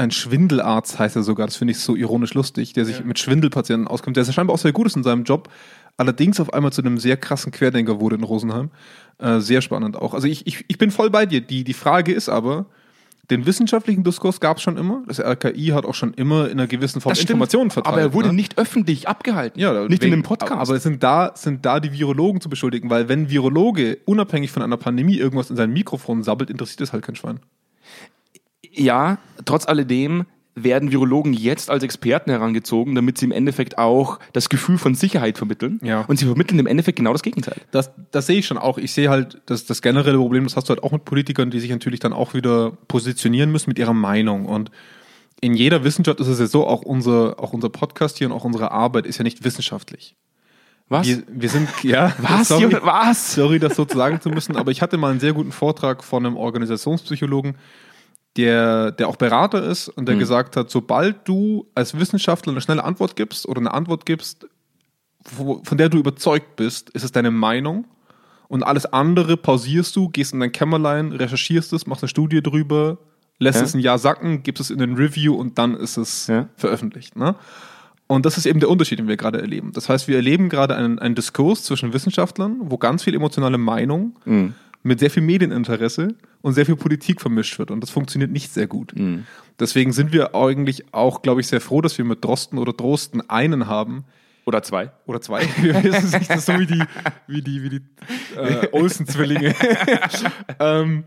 ein 0.00 0.12
Schwindelarzt 0.12 0.98
heißt 1.00 1.16
er 1.16 1.24
sogar, 1.24 1.46
das 1.48 1.56
finde 1.56 1.72
ich 1.72 1.80
so 1.80 1.96
ironisch 1.96 2.32
lustig, 2.34 2.72
der 2.72 2.84
sich 2.84 3.02
mit 3.04 3.18
Schwindelpatienten 3.18 3.88
auskommt, 3.88 4.16
der 4.16 4.22
ist 4.22 4.32
scheinbar 4.32 4.54
auch 4.54 4.58
sehr 4.60 4.72
gut 4.72 4.86
ist 4.86 4.96
in 4.96 5.02
seinem 5.02 5.24
Job, 5.24 5.48
allerdings 5.98 6.40
auf 6.40 6.54
einmal 6.54 6.72
zu 6.72 6.80
einem 6.80 6.96
sehr 6.98 7.18
krassen 7.18 7.52
Querdenker 7.52 8.00
wurde 8.00 8.16
in 8.16 8.22
Rosenheim. 8.24 8.70
Äh, 9.18 9.40
sehr 9.40 9.60
spannend 9.60 9.96
auch. 9.96 10.14
Also 10.14 10.26
ich, 10.28 10.46
ich, 10.46 10.64
ich 10.68 10.78
bin 10.78 10.90
voll 10.90 11.10
bei 11.10 11.26
dir. 11.26 11.42
Die, 11.42 11.64
die 11.64 11.74
Frage 11.74 12.12
ist 12.12 12.28
aber, 12.30 12.66
den 13.30 13.44
wissenschaftlichen 13.44 14.04
Diskurs 14.04 14.40
gab 14.40 14.56
es 14.56 14.62
schon 14.62 14.78
immer. 14.78 15.02
Das 15.06 15.20
RKI 15.20 15.66
hat 15.74 15.84
auch 15.84 15.94
schon 15.94 16.14
immer 16.14 16.46
in 16.46 16.52
einer 16.52 16.66
gewissen 16.66 17.02
Form 17.02 17.14
stimmt, 17.14 17.30
Informationen 17.30 17.70
verteilt. 17.70 17.92
aber 17.92 18.00
er 18.00 18.12
wurde 18.14 18.28
ne? 18.28 18.34
nicht 18.34 18.56
öffentlich 18.58 19.06
abgehalten. 19.06 19.60
Ja, 19.60 19.72
nicht 19.82 20.02
in 20.02 20.06
wegen- 20.06 20.12
einem 20.14 20.22
Podcast. 20.22 20.52
Aber 20.70 20.78
sind 20.80 21.02
da, 21.02 21.32
sind 21.34 21.66
da 21.66 21.78
die 21.80 21.92
Virologen 21.92 22.40
zu 22.40 22.48
beschuldigen? 22.48 22.88
Weil 22.88 23.08
wenn 23.10 23.28
Virologe 23.28 23.98
unabhängig 24.06 24.50
von 24.50 24.62
einer 24.62 24.78
Pandemie 24.78 25.18
irgendwas 25.18 25.50
in 25.50 25.56
sein 25.56 25.72
Mikrofon 25.72 26.22
sabbelt, 26.22 26.48
interessiert 26.48 26.80
das 26.80 26.92
halt 26.94 27.04
kein 27.04 27.16
Schwein. 27.16 27.40
ja, 28.72 29.18
trotz 29.44 29.66
alledem 29.66 30.24
werden 30.64 30.92
Virologen 30.92 31.32
jetzt 31.32 31.70
als 31.70 31.82
Experten 31.82 32.30
herangezogen, 32.30 32.94
damit 32.94 33.18
sie 33.18 33.26
im 33.26 33.32
Endeffekt 33.32 33.78
auch 33.78 34.18
das 34.32 34.48
Gefühl 34.48 34.78
von 34.78 34.94
Sicherheit 34.94 35.38
vermitteln. 35.38 35.80
Ja. 35.82 36.02
Und 36.02 36.18
sie 36.18 36.26
vermitteln 36.26 36.58
im 36.58 36.66
Endeffekt 36.66 36.96
genau 36.96 37.12
das 37.12 37.22
Gegenteil. 37.22 37.56
Das, 37.70 37.90
das 38.10 38.26
sehe 38.26 38.38
ich 38.38 38.46
schon 38.46 38.58
auch. 38.58 38.78
Ich 38.78 38.92
sehe 38.92 39.10
halt 39.10 39.40
das, 39.46 39.66
das 39.66 39.82
generelle 39.82 40.18
Problem, 40.18 40.44
das 40.44 40.56
hast 40.56 40.68
du 40.68 40.70
halt 40.70 40.82
auch 40.82 40.92
mit 40.92 41.04
Politikern, 41.04 41.50
die 41.50 41.60
sich 41.60 41.70
natürlich 41.70 42.00
dann 42.00 42.12
auch 42.12 42.34
wieder 42.34 42.72
positionieren 42.88 43.50
müssen 43.50 43.70
mit 43.70 43.78
ihrer 43.78 43.94
Meinung. 43.94 44.46
Und 44.46 44.70
in 45.40 45.54
jeder 45.54 45.84
Wissenschaft 45.84 46.20
ist 46.20 46.28
es 46.28 46.38
ja 46.38 46.46
so, 46.46 46.66
auch 46.66 46.82
unser, 46.82 47.38
auch 47.38 47.52
unser 47.52 47.68
Podcast 47.68 48.18
hier 48.18 48.28
und 48.28 48.32
auch 48.32 48.44
unsere 48.44 48.72
Arbeit 48.72 49.06
ist 49.06 49.18
ja 49.18 49.24
nicht 49.24 49.44
wissenschaftlich. 49.44 50.16
Was? 50.88 51.06
Wir, 51.06 51.22
wir 51.28 51.48
sind, 51.48 51.68
ja, 51.82 52.14
was? 52.18 52.48
sorry, 52.48 52.76
was? 52.80 53.34
sorry, 53.34 53.58
das 53.58 53.76
so 53.76 53.86
sagen 53.86 54.20
zu 54.20 54.30
müssen, 54.30 54.56
aber 54.56 54.70
ich 54.70 54.80
hatte 54.80 54.96
mal 54.96 55.10
einen 55.10 55.20
sehr 55.20 55.34
guten 55.34 55.52
Vortrag 55.52 56.02
von 56.02 56.24
einem 56.24 56.36
Organisationspsychologen, 56.36 57.56
der, 58.38 58.92
der 58.92 59.08
auch 59.08 59.16
Berater 59.16 59.62
ist 59.62 59.88
und 59.88 60.06
der 60.06 60.14
Mhm. 60.14 60.20
gesagt 60.20 60.56
hat, 60.56 60.70
sobald 60.70 61.28
du 61.28 61.66
als 61.74 61.98
Wissenschaftler 61.98 62.52
eine 62.52 62.60
schnelle 62.62 62.84
Antwort 62.84 63.14
gibst 63.16 63.46
oder 63.46 63.60
eine 63.60 63.74
Antwort 63.74 64.06
gibst, 64.06 64.46
von 65.24 65.76
der 65.76 65.88
du 65.88 65.98
überzeugt 65.98 66.56
bist, 66.56 66.88
ist 66.90 67.04
es 67.04 67.12
deine 67.12 67.30
Meinung 67.30 67.86
und 68.48 68.62
alles 68.62 68.86
andere 68.86 69.36
pausierst 69.36 69.94
du, 69.96 70.08
gehst 70.08 70.32
in 70.32 70.40
dein 70.40 70.52
Kämmerlein, 70.52 71.12
recherchierst 71.12 71.72
es, 71.74 71.86
machst 71.86 72.02
eine 72.02 72.08
Studie 72.08 72.42
drüber, 72.42 72.98
lässt 73.38 73.58
Ja. 73.58 73.64
es 73.64 73.74
ein 73.74 73.80
Jahr 73.80 73.98
sacken, 73.98 74.42
gibst 74.42 74.60
es 74.62 74.70
in 74.70 74.78
den 74.78 74.94
Review 74.94 75.34
und 75.34 75.58
dann 75.58 75.74
ist 75.74 75.96
es 75.96 76.28
Ja. 76.28 76.48
veröffentlicht. 76.56 77.16
Ne? 77.16 77.34
Und 78.06 78.24
das 78.24 78.38
ist 78.38 78.46
eben 78.46 78.58
der 78.60 78.70
Unterschied, 78.70 78.98
den 79.00 79.08
wir 79.08 79.18
gerade 79.18 79.38
erleben. 79.40 79.72
Das 79.74 79.88
heißt, 79.90 80.08
wir 80.08 80.16
erleben 80.16 80.48
gerade 80.48 80.74
einen, 80.76 80.98
einen 80.98 81.14
Diskurs 81.14 81.64
zwischen 81.64 81.92
Wissenschaftlern, 81.92 82.56
wo 82.62 82.78
ganz 82.78 83.02
viel 83.02 83.14
emotionale 83.14 83.58
Meinung 83.58 84.16
Mhm. 84.24 84.54
Mit 84.82 85.00
sehr 85.00 85.10
viel 85.10 85.22
Medieninteresse 85.22 86.14
und 86.40 86.52
sehr 86.52 86.66
viel 86.66 86.76
Politik 86.76 87.20
vermischt 87.20 87.58
wird. 87.58 87.70
Und 87.70 87.80
das 87.80 87.90
funktioniert 87.90 88.30
nicht 88.30 88.52
sehr 88.52 88.66
gut. 88.66 88.92
Deswegen 89.58 89.92
sind 89.92 90.12
wir 90.12 90.34
eigentlich 90.34 90.94
auch, 90.94 91.22
glaube 91.22 91.40
ich, 91.40 91.48
sehr 91.48 91.60
froh, 91.60 91.80
dass 91.80 91.98
wir 91.98 92.04
mit 92.04 92.24
Drosten 92.24 92.58
oder 92.58 92.72
Drosten 92.72 93.28
einen 93.28 93.66
haben, 93.66 94.04
Oder 94.48 94.62
zwei. 94.62 94.90
Oder 95.04 95.20
zwei. 95.20 95.42
Wir 95.60 95.74
wissen 95.84 96.06
es 96.06 96.18
nicht. 96.18 96.30
Das 96.30 96.38
ist 96.38 96.46
so 96.46 96.58
wie 96.58 96.64
die, 96.64 96.82
wie 97.26 97.42
die, 97.42 97.62
wie 97.62 97.68
die 97.68 97.82
äh, 98.34 98.66
Olsen-Zwillinge. 98.72 99.54
ähm, 100.58 101.04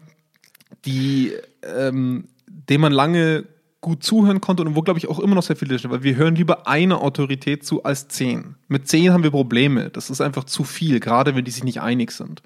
die, 0.86 1.34
ähm, 1.63 2.25
dem 2.46 2.82
man 2.82 2.92
lange 2.92 3.46
gut 3.82 4.04
zuhören 4.04 4.42
konnte 4.42 4.62
und 4.63 4.75
wo, 4.75 4.84
glaube 4.84 5.00
ich, 5.00 5.08
auch 5.08 5.18
immer 5.18 5.34
noch 5.34 5.42
sehr 5.42 5.56
viele 5.56 5.80
stehen, 5.80 5.90
weil 5.90 6.04
wir 6.04 6.16
hören 6.18 6.36
lieber 6.36 6.68
eine 6.68 7.01
Autorität 7.01 7.66
zu 7.66 7.82
als 7.82 8.08
zehn. 8.10 8.58
Mit 8.68 8.88
zehn 8.88 9.12
haben 9.12 9.24
wir 9.24 9.32
Probleme. 9.32 9.90
Das 9.90 10.12
ist 10.12 10.22
einfach 10.22 10.44
zu 10.44 10.63
viel, 10.63 11.00
gerade 11.00 11.36
wenn 11.36 11.44
die 11.44 11.50
sich 11.50 11.63
nicht 11.63 11.82
einig 11.82 12.12
sind. 12.12 12.44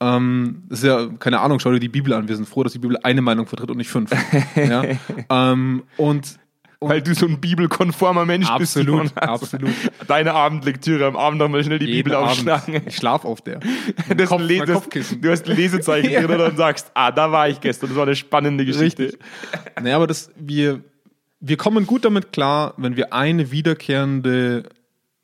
Ähm, 0.00 0.64
das 0.68 0.80
ist 0.80 0.86
ja, 0.86 1.08
keine 1.18 1.40
Ahnung, 1.40 1.60
schau 1.60 1.72
dir 1.72 1.80
die 1.80 1.88
Bibel 1.88 2.12
an. 2.12 2.28
Wir 2.28 2.36
sind 2.36 2.48
froh, 2.48 2.62
dass 2.62 2.72
die 2.72 2.78
Bibel 2.78 2.98
eine 3.02 3.22
Meinung 3.22 3.46
vertritt 3.46 3.70
und 3.70 3.76
nicht 3.76 3.90
fünf. 3.90 4.10
ja? 4.56 4.84
ähm, 5.30 5.84
und 5.96 6.38
weil 6.88 7.02
du 7.02 7.14
so 7.14 7.26
ein 7.26 7.40
bibelkonformer 7.40 8.24
Mensch 8.24 8.48
absolut, 8.48 9.02
bist. 9.02 9.18
Absolut, 9.18 9.64
absolut. 9.64 10.08
Deine 10.08 10.34
Abendlektüre, 10.34 11.06
am 11.06 11.16
Abend 11.16 11.38
nochmal 11.38 11.64
schnell 11.64 11.78
die 11.78 11.86
Jeden 11.86 12.04
Bibel 12.04 12.14
aufschlagen. 12.14 12.76
Abend. 12.76 12.88
Ich 12.88 12.96
schlaf 12.96 13.24
auf 13.24 13.40
der. 13.40 13.60
Das 14.16 14.28
Kopf, 14.28 14.42
das, 14.46 14.70
Kopfkissen. 14.70 15.20
Du 15.20 15.30
hast 15.30 15.48
ein 15.48 15.56
Lesezeichen 15.56 16.10
ja. 16.12 16.22
drin 16.22 16.40
und 16.40 16.56
sagst, 16.56 16.90
ah, 16.94 17.10
da 17.10 17.32
war 17.32 17.48
ich 17.48 17.60
gestern. 17.60 17.88
Das 17.88 17.96
war 17.96 18.04
eine 18.04 18.16
spannende 18.16 18.64
Geschichte. 18.64 19.04
Richtig. 19.04 19.20
Naja, 19.80 19.96
aber 19.96 20.06
das, 20.06 20.30
wir, 20.36 20.84
wir 21.40 21.56
kommen 21.56 21.86
gut 21.86 22.04
damit 22.04 22.32
klar, 22.32 22.74
wenn 22.76 22.96
wir 22.96 23.12
eine 23.12 23.50
wiederkehrende 23.50 24.64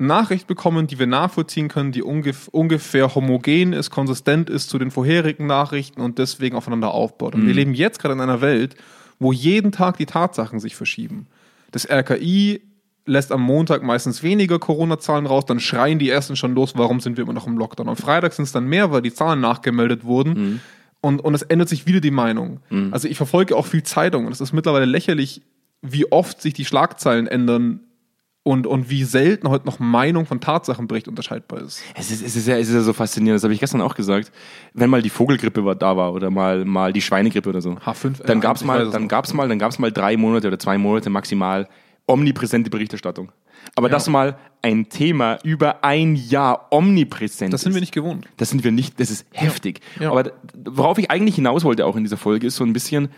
Nachricht 0.01 0.47
bekommen, 0.47 0.87
die 0.87 0.99
wir 0.99 1.07
nachvollziehen 1.07 1.69
können, 1.69 1.93
die 1.93 2.03
ungef 2.03 2.49
ungefähr 2.49 3.15
homogen 3.15 3.73
ist, 3.73 3.91
konsistent 3.91 4.51
ist 4.51 4.71
zu 4.71 4.79
den 4.79 4.91
vorherigen 4.91 5.47
Nachrichten 5.47 6.01
und 6.01 6.19
deswegen 6.19 6.57
aufeinander 6.57 6.93
aufbaut. 6.93 7.35
Und 7.35 7.43
mhm. 7.43 7.47
wir 7.47 7.55
leben 7.55 7.75
jetzt 7.75 8.01
gerade 8.01 8.15
in 8.15 8.21
einer 8.21 8.41
Welt, 8.41 8.77
wo 9.19 9.33
jeden 9.33 9.73
Tag 9.73 9.99
die 9.99 10.07
Tatsachen 10.07 10.61
sich 10.61 10.75
verschieben. 10.75 11.27
Das 11.71 11.89
RKI 11.89 12.63
lässt 13.07 13.33
am 13.33 13.43
Montag 13.43 13.83
meistens 13.83 14.23
weniger 14.23 14.59
Corona-Zahlen 14.59 15.27
raus, 15.27 15.45
dann 15.47 15.61
schreien 15.61 15.99
die 15.99 16.09
ersten 16.09 16.37
schon 16.37 16.55
los, 16.55 16.73
warum 16.77 17.01
sind 17.01 17.17
wir 17.17 17.25
immer 17.25 17.33
noch 17.33 17.47
im 17.47 17.59
Lockdown. 17.59 17.89
Am 17.89 17.97
Freitag 17.97 18.33
sind 18.33 18.45
es 18.45 18.53
dann 18.53 18.67
mehr, 18.67 18.93
weil 18.93 19.03
die 19.03 19.13
Zahlen 19.13 19.41
nachgemeldet 19.41 20.05
wurden. 20.05 20.33
Mhm. 20.33 20.61
Und, 21.03 21.21
und 21.21 21.35
es 21.35 21.43
ändert 21.43 21.69
sich 21.69 21.87
wieder 21.87 22.01
die 22.01 22.11
Meinung. 22.11 22.61
Mhm. 22.71 22.93
Also 22.93 23.09
ich 23.09 23.17
verfolge 23.17 23.57
auch 23.57 23.67
viel 23.67 23.83
Zeitung 23.83 24.27
und 24.27 24.33
es 24.33 24.41
ist 24.41 24.53
mittlerweile 24.53 24.85
lächerlich, 24.85 25.43
wie 25.83 26.11
oft 26.13 26.43
sich 26.43 26.53
die 26.53 26.65
Schlagzeilen 26.65 27.27
ändern 27.27 27.81
und, 28.43 28.67
und 28.67 28.89
wie 28.89 29.05
selten 29.05 29.49
heute 29.49 29.67
noch 29.67 29.79
Meinung 29.79 30.25
von 30.25 30.41
Tatsachenbericht 30.41 31.09
unterscheidbar 31.09 31.61
ist. 31.61 31.83
Es 31.95 32.11
ist, 32.11 32.23
es 32.23 32.37
ist, 32.37 32.49
ja, 32.49 32.57
es 32.57 32.69
ist 32.69 32.75
ja 32.75 32.81
so 32.81 32.93
faszinierend, 32.93 33.37
das 33.37 33.45
habe 33.45 33.53
ich 33.53 33.61
gestern 33.61 33.83
auch 33.83 33.95
gesagt. 33.95 34.33
Wenn 34.73 34.89
mal 34.89 35.03
die 35.03 35.11
Vogelgrippe 35.11 35.65
war, 35.65 35.75
da 35.75 35.97
war 35.97 36.15
oder 36.15 36.31
mal, 36.31 36.65
mal 36.65 36.93
die 36.93 37.03
Schweinegrippe 37.03 37.49
oder 37.49 37.61
so, 37.61 37.73
H5, 37.73 38.25
dann 38.25 38.41
gab 38.41 38.57
es 38.57 38.65
mal, 38.65 38.91
dann 38.91 39.09
gab's 39.09 39.35
mal, 39.35 39.49
dann 39.49 39.59
gab's 39.59 39.79
mal 39.79 39.93
drei 39.93 40.17
Monate 40.17 40.49
oder 40.49 40.59
zwei 40.59 40.79
Monate 40.79 41.11
maximal 41.11 41.69
omnipräsente 42.07 42.71
Berichterstattung. 42.71 43.31
Aber 43.77 43.89
ja. 43.89 43.93
das 43.93 44.09
mal 44.09 44.39
ein 44.63 44.89
Thema 44.89 45.39
über 45.43 45.85
ein 45.85 46.17
Jahr 46.17 46.69
omnipräsent. 46.71 47.53
Das 47.53 47.61
sind 47.61 47.75
wir 47.75 47.81
nicht 47.81 47.93
gewohnt. 47.93 48.27
Das 48.39 48.51
sind 48.51 48.65
wir 48.65 48.73
nicht, 48.73 48.99
das 48.99 49.11
ist 49.11 49.27
heftig. 49.33 49.81
Ja. 49.97 50.05
Ja. 50.05 50.11
Aber 50.11 50.33
worauf 50.65 50.99
ich 50.99 51.11
eigentlich 51.11 51.35
hinaus 51.35 51.65
wollte 51.65 51.85
auch 51.85 51.97
in 51.97 52.05
dieser 52.05 52.17
Folge 52.17 52.47
ist 52.47 52.57
so 52.57 52.65
ein 52.65 52.73
bisschen, 52.73 53.11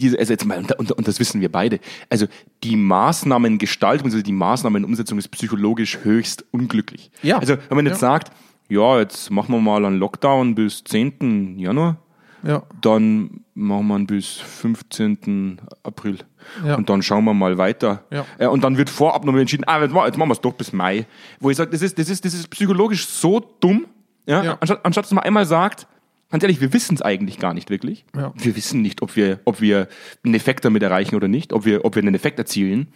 diese, 0.00 0.18
also 0.18 0.32
jetzt 0.32 0.44
mal, 0.44 0.58
und, 0.58 0.92
und, 0.92 1.08
das 1.08 1.20
wissen 1.20 1.40
wir 1.40 1.50
beide, 1.50 1.78
also 2.08 2.26
die 2.64 2.76
Maßnahmengestaltung, 2.76 4.06
also 4.06 4.22
die 4.22 4.32
Maßnahmenumsetzung 4.32 5.18
ist 5.18 5.28
psychologisch 5.28 5.98
höchst 6.02 6.44
unglücklich. 6.50 7.10
Ja. 7.22 7.38
Also 7.38 7.56
wenn 7.68 7.76
man 7.76 7.86
jetzt 7.86 8.02
ja. 8.02 8.08
sagt, 8.08 8.32
ja, 8.68 8.98
jetzt 8.98 9.30
machen 9.30 9.54
wir 9.54 9.60
mal 9.60 9.84
einen 9.84 9.98
Lockdown 9.98 10.54
bis 10.54 10.82
10. 10.84 11.58
Januar, 11.58 11.98
ja. 12.42 12.62
dann 12.80 13.42
machen 13.54 13.86
wir 13.88 13.96
ihn 13.96 14.06
bis 14.06 14.36
15. 14.36 15.60
April. 15.82 16.18
Ja. 16.66 16.76
Und 16.76 16.88
dann 16.88 17.02
schauen 17.02 17.24
wir 17.24 17.34
mal 17.34 17.58
weiter. 17.58 18.04
Ja. 18.10 18.24
Äh, 18.38 18.46
und 18.46 18.64
dann 18.64 18.76
wird 18.76 18.90
vorab 18.90 19.24
noch 19.24 19.36
entschieden, 19.36 19.64
ah, 19.66 19.80
jetzt 19.80 19.92
machen 19.92 20.16
wir 20.16 20.32
es 20.32 20.40
doch 20.40 20.54
bis 20.54 20.72
Mai. 20.72 21.06
Wo 21.38 21.50
ich 21.50 21.56
sage, 21.56 21.70
das 21.70 21.82
ist, 21.82 21.98
das, 21.98 22.08
ist, 22.08 22.24
das 22.24 22.34
ist 22.34 22.48
psychologisch 22.48 23.06
so 23.06 23.40
dumm, 23.60 23.86
ja. 24.26 24.56
Anstatt, 24.60 24.84
anstatt 24.84 25.04
dass 25.04 25.12
man 25.12 25.24
einmal 25.24 25.44
sagt, 25.44 25.86
ganz 26.32 26.42
ehrlich, 26.42 26.60
wir 26.60 26.72
wissen 26.72 26.94
es 26.96 27.02
eigentlich 27.02 27.38
gar 27.38 27.54
nicht 27.54 27.70
wirklich. 27.70 28.04
Ja. 28.16 28.32
Wir 28.36 28.56
wissen 28.56 28.82
nicht, 28.82 29.02
ob 29.02 29.14
wir, 29.14 29.40
ob 29.44 29.60
wir 29.60 29.86
einen 30.24 30.34
Effekt 30.34 30.64
damit 30.64 30.82
erreichen 30.82 31.14
oder 31.14 31.28
nicht, 31.28 31.52
ob 31.52 31.64
wir, 31.64 31.84
ob 31.84 31.94
wir 31.94 32.02
einen 32.02 32.14
Effekt 32.14 32.38
erzielen. 32.38 32.88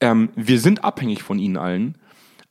Ähm, 0.00 0.30
wir 0.36 0.60
sind 0.60 0.84
abhängig 0.84 1.22
von 1.22 1.38
ihnen 1.38 1.56
allen. 1.56 1.96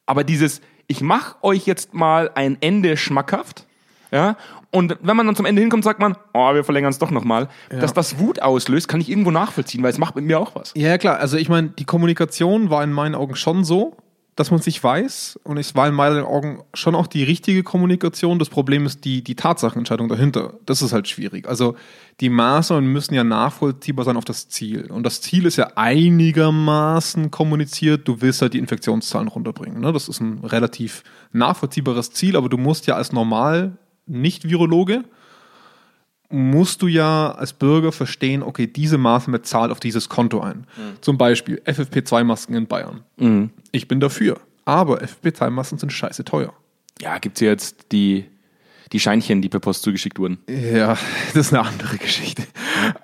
Aber 0.06 0.23
dieses, 0.23 0.62
ich 0.88 1.02
mache 1.02 1.36
euch 1.43 1.67
jetzt 1.67 1.93
mal 1.93 2.32
ein 2.34 2.58
Ende 2.62 2.97
schmackhaft, 2.97 3.67
ja, 4.12 4.38
und 4.71 4.97
wenn 5.02 5.15
man 5.15 5.25
dann 5.25 5.36
zum 5.36 5.45
Ende 5.45 5.62
hinkommt, 5.62 5.84
sagt 5.84 5.99
man, 5.99 6.15
oh, 6.34 6.54
wir 6.54 6.63
verlängern 6.63 6.91
es 6.91 6.99
doch 6.99 7.12
nochmal. 7.12 7.47
Ja. 7.71 7.80
Dass 7.80 7.93
das 7.93 8.19
Wut 8.19 8.41
auslöst, 8.41 8.88
kann 8.88 9.02
ich 9.02 9.10
irgendwo 9.10 9.32
nachvollziehen, 9.32 9.84
weil 9.84 9.91
es 9.91 9.97
macht 9.97 10.15
mit 10.15 10.25
mir 10.25 10.39
auch 10.39 10.56
was. 10.56 10.73
Ja, 10.75 10.97
klar. 10.97 11.19
Also 11.19 11.38
ich 11.38 11.49
meine, 11.49 11.69
die 11.69 11.86
Kommunikation 11.86 12.69
war 12.69 12.84
in 12.84 12.91
meinen 12.91 13.15
Augen 13.15 13.36
schon 13.36 13.63
so, 13.63 13.97
dass 14.39 14.52
man 14.52 14.62
sich 14.62 14.82
weiß 14.82 15.38
und 15.43 15.58
es 15.58 15.75
war 15.75 15.89
in 15.89 15.93
meinen 15.93 16.23
Augen 16.23 16.63
schon 16.73 16.95
auch 16.95 17.08
die 17.08 17.25
richtige 17.25 17.62
Kommunikation. 17.62 18.39
Das 18.39 18.47
Problem 18.47 18.86
ist 18.86 19.04
die, 19.04 19.21
die 19.21 19.36
Tatsachenentscheidung 19.36 20.08
dahinter. 20.08 20.54
Das 20.65 20.82
ist 20.82 20.93
halt 20.93 21.10
schwierig. 21.10 21.45
Also 21.45 21.75
die 22.21 22.30
Maßnahmen 22.30 22.89
müssen 22.89 23.15
ja 23.15 23.25
nachvollziehbar 23.25 24.06
sein 24.06 24.15
auf 24.15 24.23
das 24.23 24.47
Ziel. 24.47 24.89
Und 24.91 25.04
das 25.04 25.19
Ziel 25.19 25.45
ist 25.45 25.58
ja 25.58 25.73
einigermaßen 25.75 27.32
kommuniziert. 27.32 28.08
Du 28.08 28.21
willst 28.21 28.41
halt 28.41 28.54
die 28.54 28.60
Infektionszahlen 28.60 29.28
runterbringen. 29.28 29.82
Ne? 29.82 29.91
Das 29.91 30.08
ist 30.08 30.21
ein 30.21 30.39
relativ 30.45 31.04
nachvollziehbares 31.34 32.12
Ziel, 32.12 32.38
aber 32.38 32.47
du 32.47 32.58
musst 32.58 32.88
ja 32.88 32.95
als 32.95 33.12
normal 33.12 33.78
Nicht-Virologe 34.06 35.04
musst 36.30 36.82
du 36.82 36.88
ja 36.88 37.32
als 37.32 37.54
Bürger 37.54 37.92
verstehen, 37.92 38.44
okay, 38.44 38.68
diese 38.68 38.98
Maßnahme 38.98 39.42
zahlt 39.42 39.72
auf 39.72 39.80
dieses 39.80 40.10
Konto 40.10 40.42
ein. 40.42 40.60
Mhm. 40.78 41.02
Zum 41.02 41.18
Beispiel 41.18 41.62
FFP2-Masken 41.65 42.56
in 42.56 42.68
Bayern. 42.68 43.04
Mhm. 43.18 43.50
Ich 43.72 43.88
bin 43.88 44.00
dafür. 44.00 44.39
Aber 44.65 45.02
FFP2-Masken 45.02 45.80
sind 45.80 45.92
scheiße 45.92 46.24
teuer. 46.26 46.54
Ja, 47.02 47.18
gibt 47.18 47.38
es 47.38 47.42
jetzt 47.42 47.92
die, 47.92 48.26
die 48.92 49.00
Scheinchen, 49.00 49.42
die 49.42 49.50
per 49.50 49.60
Post 49.60 49.82
zugeschickt 49.82 50.20
wurden? 50.20 50.38
Ja, 50.48 50.98
das 51.34 51.48
ist 51.48 51.54
eine 51.54 51.65
andere 51.65 51.98
Geschichte. 51.98 52.44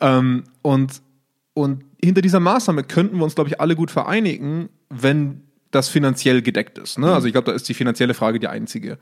Ähm, 0.02 0.44
und, 0.62 1.02
und 1.56 1.84
hinter 2.04 2.22
dieser 2.22 2.40
Maßnahme 2.40 2.84
könnten 2.84 3.18
wir 3.18 3.24
uns, 3.24 3.34
glaube 3.34 3.50
ich, 3.50 3.60
alle 3.60 3.76
gut 3.76 3.90
vereinigen, 3.90 4.70
wenn 4.90 5.42
das 5.72 5.90
finanziell 5.90 6.44
gedeckt 6.44 6.78
ist. 6.78 7.00
Ne? 7.00 7.08
Mhm. 7.08 7.14
Also 7.14 7.28
ich 7.28 7.34
glaube, 7.34 7.50
da 7.50 7.54
ist 7.54 7.68
die 7.68 7.74
finanzielle 7.74 8.14
Frage 8.14 8.40
die 8.40 8.48
einzige. 8.48 9.00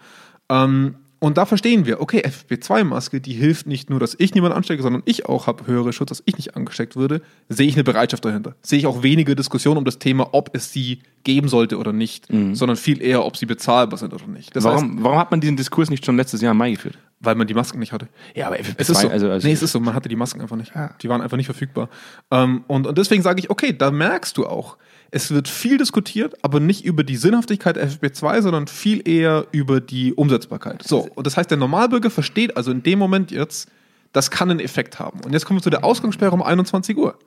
Ähm, 0.49 0.95
und 1.23 1.37
da 1.37 1.45
verstehen 1.45 1.85
wir, 1.85 2.01
okay, 2.01 2.21
FFP2-Maske, 2.21 3.21
die 3.21 3.31
hilft 3.31 3.65
nicht 3.65 3.89
nur, 3.89 3.97
dass 3.97 4.13
ich 4.19 4.35
niemanden 4.35 4.57
anstecke, 4.57 4.83
sondern 4.83 5.03
ich 5.05 5.25
auch 5.25 5.47
habe 5.47 5.65
höhere 5.67 5.93
Schutz, 5.93 6.09
dass 6.09 6.21
ich 6.25 6.35
nicht 6.35 6.57
angesteckt 6.57 6.97
würde. 6.97 7.21
Sehe 7.47 7.65
ich 7.65 7.75
eine 7.75 7.85
Bereitschaft 7.85 8.25
dahinter. 8.25 8.55
Sehe 8.61 8.79
ich 8.79 8.87
auch 8.87 9.03
weniger 9.03 9.33
Diskussion 9.33 9.77
um 9.77 9.85
das 9.85 9.99
Thema, 9.99 10.33
ob 10.33 10.53
es 10.53 10.73
sie 10.73 10.99
geben 11.23 11.47
sollte 11.47 11.77
oder 11.77 11.93
nicht, 11.93 12.29
mhm. 12.29 12.55
sondern 12.55 12.75
viel 12.75 13.01
eher, 13.01 13.23
ob 13.23 13.37
sie 13.37 13.45
bezahlbar 13.45 13.97
sind 13.97 14.13
oder 14.13 14.27
nicht. 14.27 14.53
Das 14.53 14.65
warum, 14.65 14.95
heißt, 14.95 15.03
warum 15.05 15.17
hat 15.17 15.31
man 15.31 15.39
diesen 15.39 15.55
Diskurs 15.55 15.89
nicht 15.89 16.05
schon 16.05 16.17
letztes 16.17 16.41
Jahr 16.41 16.51
im 16.51 16.57
Mai 16.57 16.71
geführt? 16.71 16.97
Weil 17.21 17.35
man 17.35 17.47
die 17.47 17.53
Masken 17.53 17.79
nicht 17.79 17.93
hatte. 17.93 18.09
Ja, 18.35 18.47
aber 18.47 18.57
FFP2, 18.57 18.75
es 18.79 18.89
ist 18.89 18.99
so. 18.99 19.07
also, 19.07 19.29
also 19.29 19.47
Nee, 19.47 19.53
es 19.53 19.63
ist 19.63 19.71
so, 19.71 19.79
man 19.79 19.93
hatte 19.93 20.09
die 20.09 20.17
Masken 20.17 20.41
einfach 20.41 20.57
nicht. 20.57 20.75
Ja. 20.75 20.93
Die 21.01 21.07
waren 21.07 21.21
einfach 21.21 21.37
nicht 21.37 21.45
verfügbar. 21.45 21.87
Ähm, 22.31 22.65
und, 22.67 22.85
und 22.85 22.97
deswegen 22.97 23.23
sage 23.23 23.39
ich, 23.39 23.49
okay, 23.49 23.71
da 23.71 23.91
merkst 23.91 24.35
du 24.35 24.45
auch, 24.45 24.77
es 25.11 25.31
wird 25.31 25.47
viel 25.47 25.77
diskutiert, 25.77 26.35
aber 26.43 26.59
nicht 26.59 26.85
über 26.85 27.03
die 27.03 27.17
Sinnhaftigkeit 27.17 27.77
FFP2, 27.77 28.41
sondern 28.41 28.67
viel 28.67 29.07
eher 29.07 29.47
über 29.51 29.79
die 29.79 30.13
Umsetzbarkeit. 30.13 30.83
So, 30.83 31.07
und 31.15 31.27
das 31.27 31.37
heißt, 31.37 31.51
der 31.51 31.57
Normalbürger 31.57 32.09
versteht 32.09 32.57
also 32.57 32.71
in 32.71 32.83
dem 32.83 32.99
Moment 32.99 33.31
jetzt, 33.31 33.69
das 34.11 34.31
kann 34.31 34.49
einen 34.49 34.59
Effekt 34.59 34.99
haben. 34.99 35.19
Und 35.21 35.33
jetzt 35.33 35.45
kommen 35.45 35.59
wir 35.59 35.63
zu 35.63 35.69
der 35.69 35.83
Ausgangssperre 35.83 36.31
um 36.31 36.41
21 36.41 36.97
Uhr. 36.97 37.17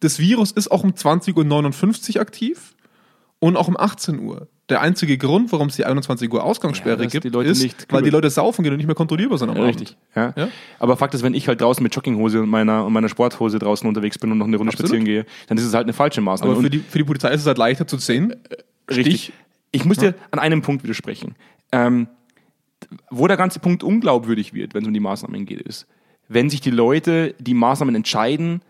Das 0.00 0.18
Virus 0.18 0.52
ist 0.52 0.70
auch 0.70 0.84
um 0.84 0.90
20.59 0.92 2.16
Uhr 2.16 2.20
aktiv 2.20 2.74
und 3.38 3.56
auch 3.56 3.68
um 3.68 3.76
18 3.76 4.20
Uhr. 4.20 4.48
Der 4.68 4.80
einzige 4.80 5.16
Grund, 5.16 5.52
warum 5.52 5.68
es 5.68 5.76
die 5.76 5.84
21 5.84 6.32
Uhr 6.32 6.42
Ausgangssperre 6.42 7.04
ja, 7.04 7.08
gibt, 7.08 7.24
ist, 7.24 7.62
nicht, 7.62 7.86
weil 7.92 8.02
die 8.02 8.10
Leute 8.10 8.30
saufen 8.30 8.64
gehen 8.64 8.72
und 8.72 8.78
nicht 8.78 8.86
mehr 8.86 8.96
kontrollierbar 8.96 9.38
sind 9.38 9.50
am 9.50 9.56
ja, 9.56 9.64
Richtig. 9.64 9.96
Ja. 10.16 10.34
ja. 10.36 10.48
Aber 10.80 10.96
Fakt 10.96 11.14
ist, 11.14 11.22
wenn 11.22 11.34
ich 11.34 11.46
halt 11.46 11.60
draußen 11.60 11.82
mit 11.84 11.94
Jogginghose 11.94 12.42
und 12.42 12.48
meiner, 12.48 12.84
und 12.84 12.92
meiner 12.92 13.08
Sporthose 13.08 13.60
draußen 13.60 13.88
unterwegs 13.88 14.18
bin 14.18 14.32
und 14.32 14.38
noch 14.38 14.46
eine 14.46 14.56
Runde 14.56 14.72
Absolut. 14.72 14.88
spazieren 14.88 15.04
gehe, 15.04 15.24
dann 15.46 15.56
ist 15.56 15.64
es 15.64 15.72
halt 15.72 15.84
eine 15.84 15.92
falsche 15.92 16.20
Maßnahme. 16.20 16.54
Aber 16.54 16.62
für 16.62 16.70
die, 16.70 16.80
für 16.80 16.98
die 16.98 17.04
Polizei 17.04 17.30
ist 17.30 17.42
es 17.42 17.46
halt 17.46 17.58
leichter 17.58 17.86
zu 17.86 17.96
sehen. 17.98 18.32
Äh, 18.32 18.92
richtig. 18.92 19.32
Ich 19.70 19.84
muss 19.84 19.98
dir 19.98 20.14
an 20.32 20.40
einem 20.40 20.62
Punkt 20.62 20.82
widersprechen. 20.82 21.36
Ähm, 21.70 22.08
wo 23.10 23.28
der 23.28 23.36
ganze 23.36 23.60
Punkt 23.60 23.84
unglaubwürdig 23.84 24.52
wird, 24.52 24.74
wenn 24.74 24.82
es 24.82 24.88
um 24.88 24.94
die 24.94 25.00
Maßnahmen 25.00 25.46
geht, 25.46 25.60
ist, 25.60 25.86
wenn 26.28 26.50
sich 26.50 26.60
die 26.60 26.70
Leute 26.70 27.34
die 27.38 27.54
Maßnahmen 27.54 27.94
entscheiden, 27.94 28.62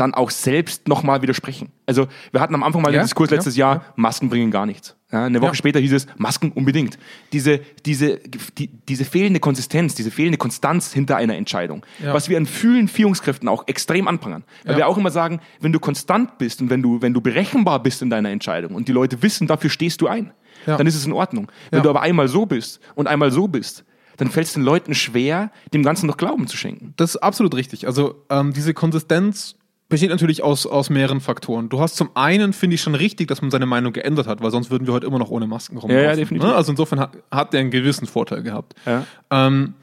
dann 0.00 0.14
auch 0.14 0.30
selbst 0.30 0.88
nochmal 0.88 1.22
widersprechen. 1.22 1.70
Also 1.86 2.06
wir 2.32 2.40
hatten 2.40 2.54
am 2.54 2.62
Anfang 2.62 2.82
mal 2.82 2.92
ja, 2.92 3.00
den 3.00 3.04
Diskurs 3.04 3.30
letztes 3.30 3.56
ja, 3.56 3.74
Jahr, 3.74 3.84
Masken 3.96 4.28
bringen 4.28 4.50
gar 4.50 4.66
nichts. 4.66 4.96
Ja, 5.12 5.24
eine 5.24 5.40
Woche 5.40 5.54
später 5.54 5.80
hieß 5.80 5.92
es, 5.92 6.06
Masken 6.16 6.52
unbedingt. 6.52 6.98
Diese, 7.32 7.60
diese, 7.86 8.18
die, 8.58 8.66
diese 8.66 9.04
fehlende 9.04 9.40
Konsistenz, 9.40 9.94
diese 9.94 10.10
fehlende 10.10 10.36
Konstanz 10.36 10.92
hinter 10.92 11.16
einer 11.16 11.36
Entscheidung, 11.36 11.84
was 12.04 12.28
wir 12.28 12.36
an 12.36 12.46
vielen 12.46 12.88
Führungskräften 12.88 13.48
auch 13.48 13.66
extrem 13.68 14.06
anprangern. 14.08 14.44
Weil 14.64 14.76
wir 14.76 14.86
auch 14.86 14.98
immer 14.98 15.10
sagen, 15.10 15.40
wenn 15.60 15.72
du 15.72 15.80
konstant 15.80 16.38
bist 16.38 16.60
und 16.60 16.70
wenn 16.70 16.82
du, 16.82 17.00
wenn 17.00 17.14
du 17.14 17.20
berechenbar 17.20 17.82
bist 17.82 18.02
in 18.02 18.10
deiner 18.10 18.30
Entscheidung 18.30 18.74
und 18.74 18.88
die 18.88 18.92
Leute 18.92 19.22
wissen, 19.22 19.46
dafür 19.46 19.70
stehst 19.70 20.00
du 20.00 20.08
ein, 20.08 20.32
dann 20.66 20.86
ist 20.86 20.94
es 20.94 21.06
in 21.06 21.12
Ordnung. 21.12 21.50
Wenn 21.70 21.82
du 21.82 21.90
aber 21.90 22.02
einmal 22.02 22.28
so 22.28 22.46
bist 22.46 22.80
und 22.94 23.06
einmal 23.06 23.30
so 23.30 23.48
bist, 23.48 23.84
dann 24.18 24.30
fällt 24.30 24.48
es 24.48 24.52
den 24.52 24.62
Leuten 24.62 24.94
schwer, 24.94 25.50
dem 25.72 25.82
Ganzen 25.82 26.06
noch 26.06 26.16
Glauben 26.16 26.46
zu 26.46 26.56
schenken. 26.56 26.92
Das 26.96 27.14
ist 27.14 27.22
absolut 27.22 27.54
richtig. 27.54 27.86
Also 27.86 28.24
ähm, 28.28 28.52
diese 28.52 28.74
Konsistenz 28.74 29.54
besteht 29.88 30.10
natürlich 30.10 30.42
aus, 30.42 30.66
aus 30.66 30.90
mehreren 30.90 31.20
Faktoren. 31.20 31.68
Du 31.68 31.80
hast 31.80 31.96
zum 31.96 32.10
einen, 32.14 32.52
finde 32.52 32.74
ich 32.74 32.82
schon 32.82 32.94
richtig, 32.94 33.28
dass 33.28 33.40
man 33.40 33.50
seine 33.50 33.66
Meinung 33.66 33.92
geändert 33.92 34.26
hat, 34.26 34.42
weil 34.42 34.50
sonst 34.50 34.70
würden 34.70 34.86
wir 34.86 34.92
heute 34.94 35.06
immer 35.06 35.18
noch 35.18 35.30
ohne 35.30 35.46
Masken 35.46 35.78
rumlaufen. 35.78 36.04
Ja, 36.04 36.10
ja, 36.10 36.16
definitiv. 36.16 36.48
Ne? 36.48 36.54
Also 36.54 36.72
insofern 36.72 37.00
hat, 37.00 37.12
hat 37.30 37.52
der 37.52 37.60
einen 37.60 37.70
gewissen 37.70 38.06
Vorteil 38.06 38.42
gehabt. 38.42 38.74
Ja. 38.84 39.04
Ähm, 39.30 39.74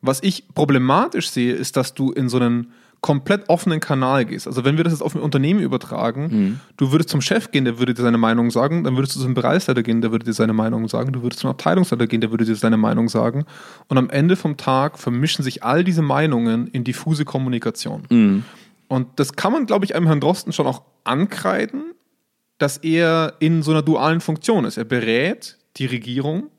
was 0.00 0.20
ich 0.22 0.44
problematisch 0.54 1.30
sehe, 1.30 1.52
ist, 1.54 1.76
dass 1.76 1.94
du 1.94 2.10
in 2.10 2.28
so 2.28 2.38
einen 2.38 2.72
komplett 3.00 3.48
offenen 3.48 3.80
Kanal 3.80 4.24
gehst. 4.24 4.46
Also 4.46 4.64
wenn 4.64 4.76
wir 4.76 4.84
das 4.84 4.92
jetzt 4.92 5.02
auf 5.02 5.14
ein 5.14 5.20
Unternehmen 5.20 5.60
übertragen, 5.60 6.22
Mhm. 6.30 6.60
du 6.76 6.92
würdest 6.92 7.08
zum 7.10 7.20
Chef 7.20 7.50
gehen, 7.50 7.64
der 7.64 7.78
würde 7.80 7.94
dir 7.94 8.02
seine 8.02 8.18
Meinung 8.18 8.50
sagen, 8.52 8.84
dann 8.84 8.94
würdest 8.96 9.16
du 9.16 9.20
zum 9.20 9.34
Bereichsleiter 9.34 9.82
gehen, 9.82 10.00
der 10.00 10.12
würde 10.12 10.24
dir 10.24 10.32
seine 10.32 10.52
Meinung 10.52 10.86
sagen, 10.88 11.12
du 11.12 11.22
würdest 11.22 11.40
zum 11.40 11.50
Abteilungsleiter 11.50 12.06
gehen, 12.06 12.20
der 12.20 12.30
würde 12.30 12.44
dir 12.44 12.54
seine 12.54 12.76
Meinung 12.76 13.08
sagen. 13.08 13.44
Und 13.88 13.98
am 13.98 14.08
Ende 14.10 14.36
vom 14.36 14.56
Tag 14.56 14.98
vermischen 15.00 15.42
sich 15.44 15.64
all 15.64 15.82
diese 15.82 16.02
Meinungen 16.02 16.68
in 16.68 16.84
diffuse 16.84 17.24
Kommunikation. 17.24 18.02
Mhm. 18.08 18.44
Und 18.92 19.08
das 19.18 19.36
kann 19.36 19.52
man, 19.52 19.64
glaube 19.64 19.86
ich, 19.86 19.94
einem 19.96 20.06
Herrn 20.06 20.20
Drosten 20.20 20.52
schon 20.52 20.66
auch 20.66 20.82
ankreiden, 21.04 21.94
dass 22.58 22.76
er 22.76 23.36
in 23.38 23.62
so 23.62 23.70
einer 23.70 23.80
dualen 23.80 24.20
Funktion 24.20 24.66
ist. 24.66 24.76
Er 24.76 24.84
berät 24.84 25.56
die 25.78 25.86
Regierung 25.86 26.50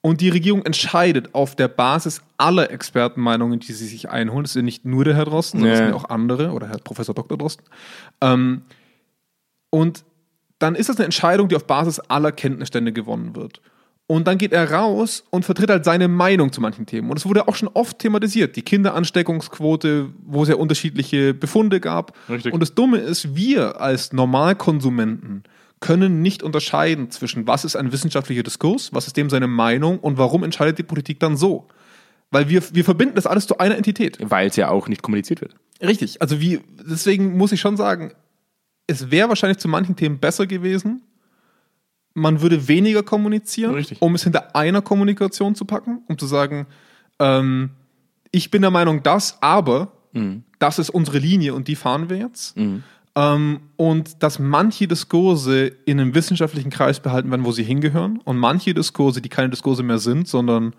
und 0.00 0.22
die 0.22 0.30
Regierung 0.30 0.64
entscheidet 0.64 1.34
auf 1.34 1.54
der 1.54 1.68
Basis 1.68 2.22
aller 2.38 2.70
Expertenmeinungen, 2.70 3.60
die 3.60 3.74
sie 3.74 3.86
sich 3.86 4.08
einholen. 4.08 4.44
Das 4.44 4.52
ist 4.52 4.56
ja 4.56 4.62
nicht 4.62 4.86
nur 4.86 5.04
der 5.04 5.14
Herr 5.16 5.26
Drosten, 5.26 5.60
sondern 5.60 5.76
Ja. 5.78 5.84
das 5.84 5.92
sind 5.92 6.02
auch 6.02 6.08
andere 6.08 6.52
oder 6.52 6.66
Herr 6.68 6.78
Professor 6.78 7.14
Dr. 7.14 7.36
Drosten. 7.36 7.66
Ähm, 8.22 8.62
und 9.68 10.02
dann 10.58 10.76
ist 10.76 10.88
das 10.88 10.96
eine 10.96 11.04
Entscheidung, 11.04 11.48
die 11.50 11.56
auf 11.56 11.66
Basis 11.66 12.00
aller 12.00 12.32
Kenntnisstände 12.32 12.94
gewonnen 12.94 13.36
wird. 13.36 13.60
Und 14.08 14.28
dann 14.28 14.38
geht 14.38 14.52
er 14.52 14.70
raus 14.70 15.24
und 15.30 15.44
vertritt 15.44 15.68
halt 15.68 15.84
seine 15.84 16.06
Meinung 16.06 16.52
zu 16.52 16.60
manchen 16.60 16.86
Themen. 16.86 17.10
Und 17.10 17.16
es 17.16 17.26
wurde 17.26 17.48
auch 17.48 17.56
schon 17.56 17.68
oft 17.74 17.98
thematisiert. 17.98 18.54
Die 18.54 18.62
Kinderansteckungsquote, 18.62 20.10
wo 20.24 20.44
es 20.44 20.48
ja 20.48 20.54
unterschiedliche 20.54 21.34
Befunde 21.34 21.80
gab. 21.80 22.16
Richtig. 22.28 22.52
Und 22.52 22.60
das 22.60 22.74
Dumme 22.74 22.98
ist, 22.98 23.34
wir 23.34 23.80
als 23.80 24.12
Normalkonsumenten 24.12 25.42
können 25.80 26.22
nicht 26.22 26.44
unterscheiden 26.44 27.10
zwischen, 27.10 27.48
was 27.48 27.64
ist 27.64 27.74
ein 27.74 27.90
wissenschaftlicher 27.90 28.44
Diskurs, 28.44 28.94
was 28.94 29.08
ist 29.08 29.16
dem 29.16 29.28
seine 29.28 29.48
Meinung 29.48 29.98
und 29.98 30.18
warum 30.18 30.44
entscheidet 30.44 30.78
die 30.78 30.84
Politik 30.84 31.18
dann 31.18 31.36
so. 31.36 31.66
Weil 32.30 32.48
wir, 32.48 32.62
wir 32.72 32.84
verbinden 32.84 33.16
das 33.16 33.26
alles 33.26 33.46
zu 33.46 33.58
einer 33.58 33.76
Entität. 33.76 34.18
Weil 34.20 34.48
es 34.48 34.56
ja 34.56 34.68
auch 34.68 34.88
nicht 34.88 35.02
kommuniziert 35.02 35.40
wird. 35.40 35.56
Richtig. 35.82 36.22
Also 36.22 36.40
wie, 36.40 36.60
deswegen 36.88 37.36
muss 37.36 37.52
ich 37.52 37.60
schon 37.60 37.76
sagen, 37.76 38.12
es 38.86 39.10
wäre 39.10 39.28
wahrscheinlich 39.28 39.58
zu 39.58 39.68
manchen 39.68 39.96
Themen 39.96 40.18
besser 40.18 40.46
gewesen. 40.46 41.02
Man 42.16 42.40
würde 42.40 42.66
weniger 42.66 43.02
kommunizieren, 43.02 43.74
Richtig. 43.74 44.00
um 44.00 44.14
es 44.14 44.24
hinter 44.24 44.56
einer 44.56 44.82
Kommunikation 44.82 45.54
zu 45.54 45.64
packen, 45.64 46.02
um 46.08 46.18
zu 46.18 46.26
sagen, 46.26 46.66
ähm, 47.18 47.70
ich 48.30 48.50
bin 48.50 48.62
der 48.62 48.70
Meinung, 48.70 49.02
das, 49.02 49.38
aber 49.40 49.92
das 50.58 50.78
ist 50.78 50.90
unsere 50.90 51.18
Linie 51.18 51.54
und 51.54 51.68
die 51.68 51.76
fahren 51.76 52.08
wir 52.08 52.16
jetzt. 52.16 52.56
Ähm, 53.16 53.60
und 53.76 54.22
dass 54.22 54.38
manche 54.38 54.86
Diskurse 54.86 55.66
in 55.84 56.00
einem 56.00 56.14
wissenschaftlichen 56.14 56.70
Kreis 56.70 57.00
behalten 57.00 57.30
werden, 57.30 57.44
wo 57.44 57.52
sie 57.52 57.64
hingehören, 57.64 58.20
und 58.24 58.36
manche 58.36 58.74
Diskurse, 58.74 59.22
die 59.22 59.28
keine 59.28 59.50
Diskurse 59.50 59.82
mehr 59.82 59.98
sind, 59.98 60.28
sondern 60.28 60.74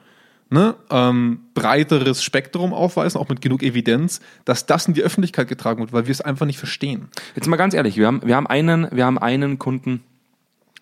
ne, 0.49 0.75
ähm, 0.89 1.41
breiteres 1.53 2.23
Spektrum 2.23 2.73
aufweisen, 2.73 3.19
auch 3.19 3.29
mit 3.29 3.41
genug 3.41 3.63
Evidenz, 3.63 4.21
dass 4.45 4.65
das 4.65 4.87
in 4.87 4.93
die 4.93 5.01
Öffentlichkeit 5.01 5.47
getragen 5.47 5.79
wird, 5.81 5.93
weil 5.93 6.05
wir 6.05 6.11
es 6.11 6.21
einfach 6.21 6.45
nicht 6.45 6.59
verstehen. 6.59 7.09
Jetzt 7.35 7.47
mal 7.47 7.57
ganz 7.57 7.73
ehrlich, 7.73 7.97
wir 7.97 8.07
haben, 8.07 8.21
wir 8.23 8.35
haben, 8.35 8.47
einen, 8.47 8.87
wir 8.91 9.05
haben 9.05 9.17
einen 9.17 9.57
Kunden, 9.59 10.03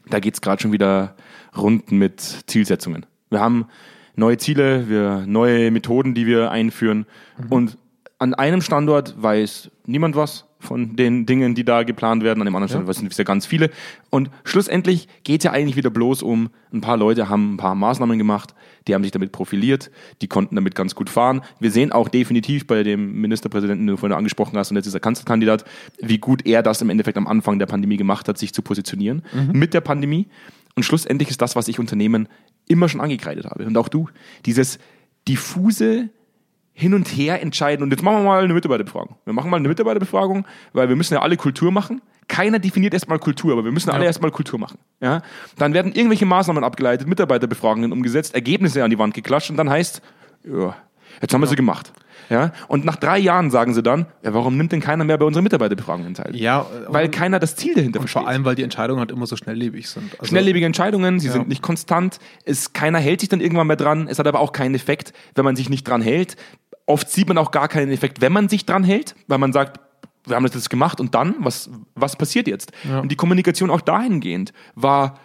da 0.09 0.19
geht's 0.19 0.41
gerade 0.41 0.61
schon 0.61 0.71
wieder 0.71 1.15
rund 1.57 1.91
mit 1.91 2.21
Zielsetzungen. 2.47 3.05
Wir 3.29 3.39
haben 3.39 3.65
neue 4.15 4.37
Ziele, 4.37 4.89
wir, 4.89 5.25
neue 5.27 5.71
Methoden, 5.71 6.13
die 6.13 6.25
wir 6.25 6.51
einführen. 6.51 7.05
Und 7.49 7.77
an 8.19 8.33
einem 8.33 8.61
Standort 8.61 9.21
weiß 9.21 9.71
niemand 9.85 10.15
was 10.15 10.45
von 10.59 10.95
den 10.95 11.25
Dingen, 11.25 11.53
die 11.53 11.63
da 11.63 11.83
geplant 11.83 12.23
werden. 12.23 12.41
An 12.41 12.45
dem 12.45 12.55
anderen 12.55 12.69
Standort 12.69 12.95
sind 12.95 13.11
es 13.11 13.17
ja 13.17 13.23
ganz 13.23 13.45
viele. 13.45 13.69
Und 14.09 14.31
schlussendlich 14.43 15.07
geht's 15.23 15.43
ja 15.43 15.51
eigentlich 15.51 15.75
wieder 15.75 15.89
bloß 15.89 16.23
um, 16.23 16.49
ein 16.73 16.81
paar 16.81 16.97
Leute 16.97 17.29
haben 17.29 17.53
ein 17.53 17.57
paar 17.57 17.75
Maßnahmen 17.75 18.17
gemacht, 18.17 18.55
die 18.87 18.93
haben 18.93 19.03
sich 19.03 19.11
damit 19.11 19.31
profiliert, 19.31 19.91
die 20.21 20.27
konnten 20.27 20.55
damit 20.55 20.75
ganz 20.75 20.95
gut 20.95 21.09
fahren. 21.09 21.41
Wir 21.59 21.71
sehen 21.71 21.91
auch 21.91 22.09
definitiv 22.09 22.67
bei 22.67 22.83
dem 22.83 23.19
Ministerpräsidenten, 23.21 23.85
den 23.85 23.95
du 23.95 23.97
vorhin 23.97 24.17
angesprochen 24.17 24.57
hast, 24.57 24.71
und 24.71 24.77
jetzt 24.77 24.87
ist 24.87 24.93
er 24.93 24.99
Kanzlerkandidat, 24.99 25.65
wie 25.99 26.17
gut 26.17 26.45
er 26.45 26.63
das 26.63 26.81
im 26.81 26.89
Endeffekt 26.89 27.17
am 27.17 27.27
Anfang 27.27 27.59
der 27.59 27.65
Pandemie 27.65 27.97
gemacht 27.97 28.27
hat, 28.27 28.37
sich 28.37 28.53
zu 28.53 28.61
positionieren 28.61 29.23
mit 29.53 29.73
der 29.73 29.81
Pandemie. 29.81 30.27
Und 30.75 30.83
schlussendlich 30.83 31.29
ist 31.29 31.41
das, 31.41 31.55
was 31.55 31.67
ich 31.67 31.79
Unternehmen 31.79 32.27
immer 32.67 32.89
schon 32.89 33.01
angekreidet 33.01 33.45
habe. 33.45 33.65
Und 33.65 33.77
auch 33.77 33.87
du, 33.87 34.09
dieses 34.45 34.79
diffuse 35.27 36.09
hin 36.73 36.93
und 36.93 37.07
her 37.07 37.41
entscheiden. 37.41 37.83
Und 37.83 37.91
jetzt 37.91 38.03
machen 38.03 38.17
wir 38.17 38.23
mal 38.23 38.43
eine 38.43 38.53
Mitarbeiterbefragung. 38.53 39.15
Wir 39.23 39.33
machen 39.33 39.49
mal 39.49 39.57
eine 39.57 39.69
Mitarbeiterbefragung, 39.69 40.45
weil 40.73 40.89
wir 40.89 40.97
müssen 40.97 41.13
ja 41.13 41.21
alle 41.21 41.37
Kultur 41.37 41.71
machen. 41.71 42.01
Keiner 42.27 42.59
definiert 42.59 42.93
erstmal 42.93 43.19
Kultur, 43.19 43.53
aber 43.53 43.63
wir 43.63 43.71
müssen 43.71 43.89
alle 43.91 44.01
Ja. 44.03 44.07
erstmal 44.07 44.31
Kultur 44.31 44.59
machen. 44.59 44.77
Ja? 44.99 45.21
Dann 45.57 45.73
werden 45.73 45.91
irgendwelche 45.93 46.25
Maßnahmen 46.25 46.63
abgeleitet, 46.63 47.07
Mitarbeiterbefragungen 47.07 47.91
umgesetzt, 47.91 48.33
Ergebnisse 48.33 48.83
an 48.83 48.89
die 48.89 48.97
Wand 48.99 49.13
geklatscht 49.13 49.49
und 49.51 49.57
dann 49.57 49.69
heißt, 49.69 50.01
ja, 50.43 50.75
jetzt 51.21 51.33
haben 51.33 51.41
wir 51.41 51.47
sie 51.47 51.55
gemacht. 51.55 51.91
Ja? 52.31 52.51
Und 52.67 52.85
nach 52.85 52.95
drei 52.95 53.19
Jahren 53.19 53.51
sagen 53.51 53.75
sie 53.75 53.83
dann, 53.83 54.07
ja, 54.23 54.33
warum 54.33 54.57
nimmt 54.57 54.71
denn 54.71 54.79
keiner 54.81 55.03
mehr 55.03 55.17
bei 55.19 55.25
unseren 55.25 55.43
Mitarbeiterbefragungen 55.43 56.15
teil? 56.15 56.35
Ja, 56.35 56.65
Weil 56.87 57.09
keiner 57.09 57.37
das 57.39 57.55
Ziel 57.55 57.75
dahinter 57.75 57.99
und 57.99 58.03
versteht. 58.05 58.23
vor 58.23 58.27
allem, 58.27 58.43
weil 58.45 58.55
die 58.55 58.63
Entscheidungen 58.63 58.99
halt 58.99 59.11
immer 59.11 59.27
so 59.27 59.35
schnelllebig 59.35 59.87
sind. 59.87 60.11
Also, 60.13 60.25
Schnelllebige 60.25 60.65
Entscheidungen, 60.65 61.19
sie 61.19 61.27
Ja. 61.27 61.33
sind 61.33 61.47
nicht 61.47 61.61
konstant, 61.61 62.17
es, 62.43 62.73
keiner 62.73 62.97
hält 62.97 63.19
sich 63.19 63.29
dann 63.29 63.41
irgendwann 63.41 63.67
mehr 63.67 63.75
dran, 63.75 64.07
es 64.09 64.17
hat 64.17 64.25
aber 64.25 64.39
auch 64.39 64.53
keinen 64.53 64.73
Effekt, 64.73 65.13
wenn 65.35 65.45
man 65.45 65.55
sich 65.55 65.69
nicht 65.69 65.87
dran 65.87 66.01
hält. 66.01 66.35
Oft 66.87 67.11
sieht 67.11 67.27
man 67.27 67.37
auch 67.37 67.51
gar 67.51 67.67
keinen 67.67 67.91
Effekt, 67.91 68.21
wenn 68.21 68.33
man 68.33 68.49
sich 68.49 68.65
dran 68.65 68.83
hält, 68.83 69.15
weil 69.27 69.37
man 69.37 69.53
sagt, 69.53 69.79
wir 70.25 70.35
haben 70.35 70.43
das 70.45 70.53
jetzt 70.55 70.69
gemacht 70.69 70.99
und 70.99 71.13
dann, 71.15 71.35
was, 71.39 71.69
was 71.95 72.15
passiert 72.15 72.47
jetzt? 72.47 72.71
Ja. 72.87 72.99
Und 72.99 73.11
die 73.11 73.15
Kommunikation 73.15 73.69
auch 73.69 73.81
dahingehend 73.81 74.53
war, 74.75 75.19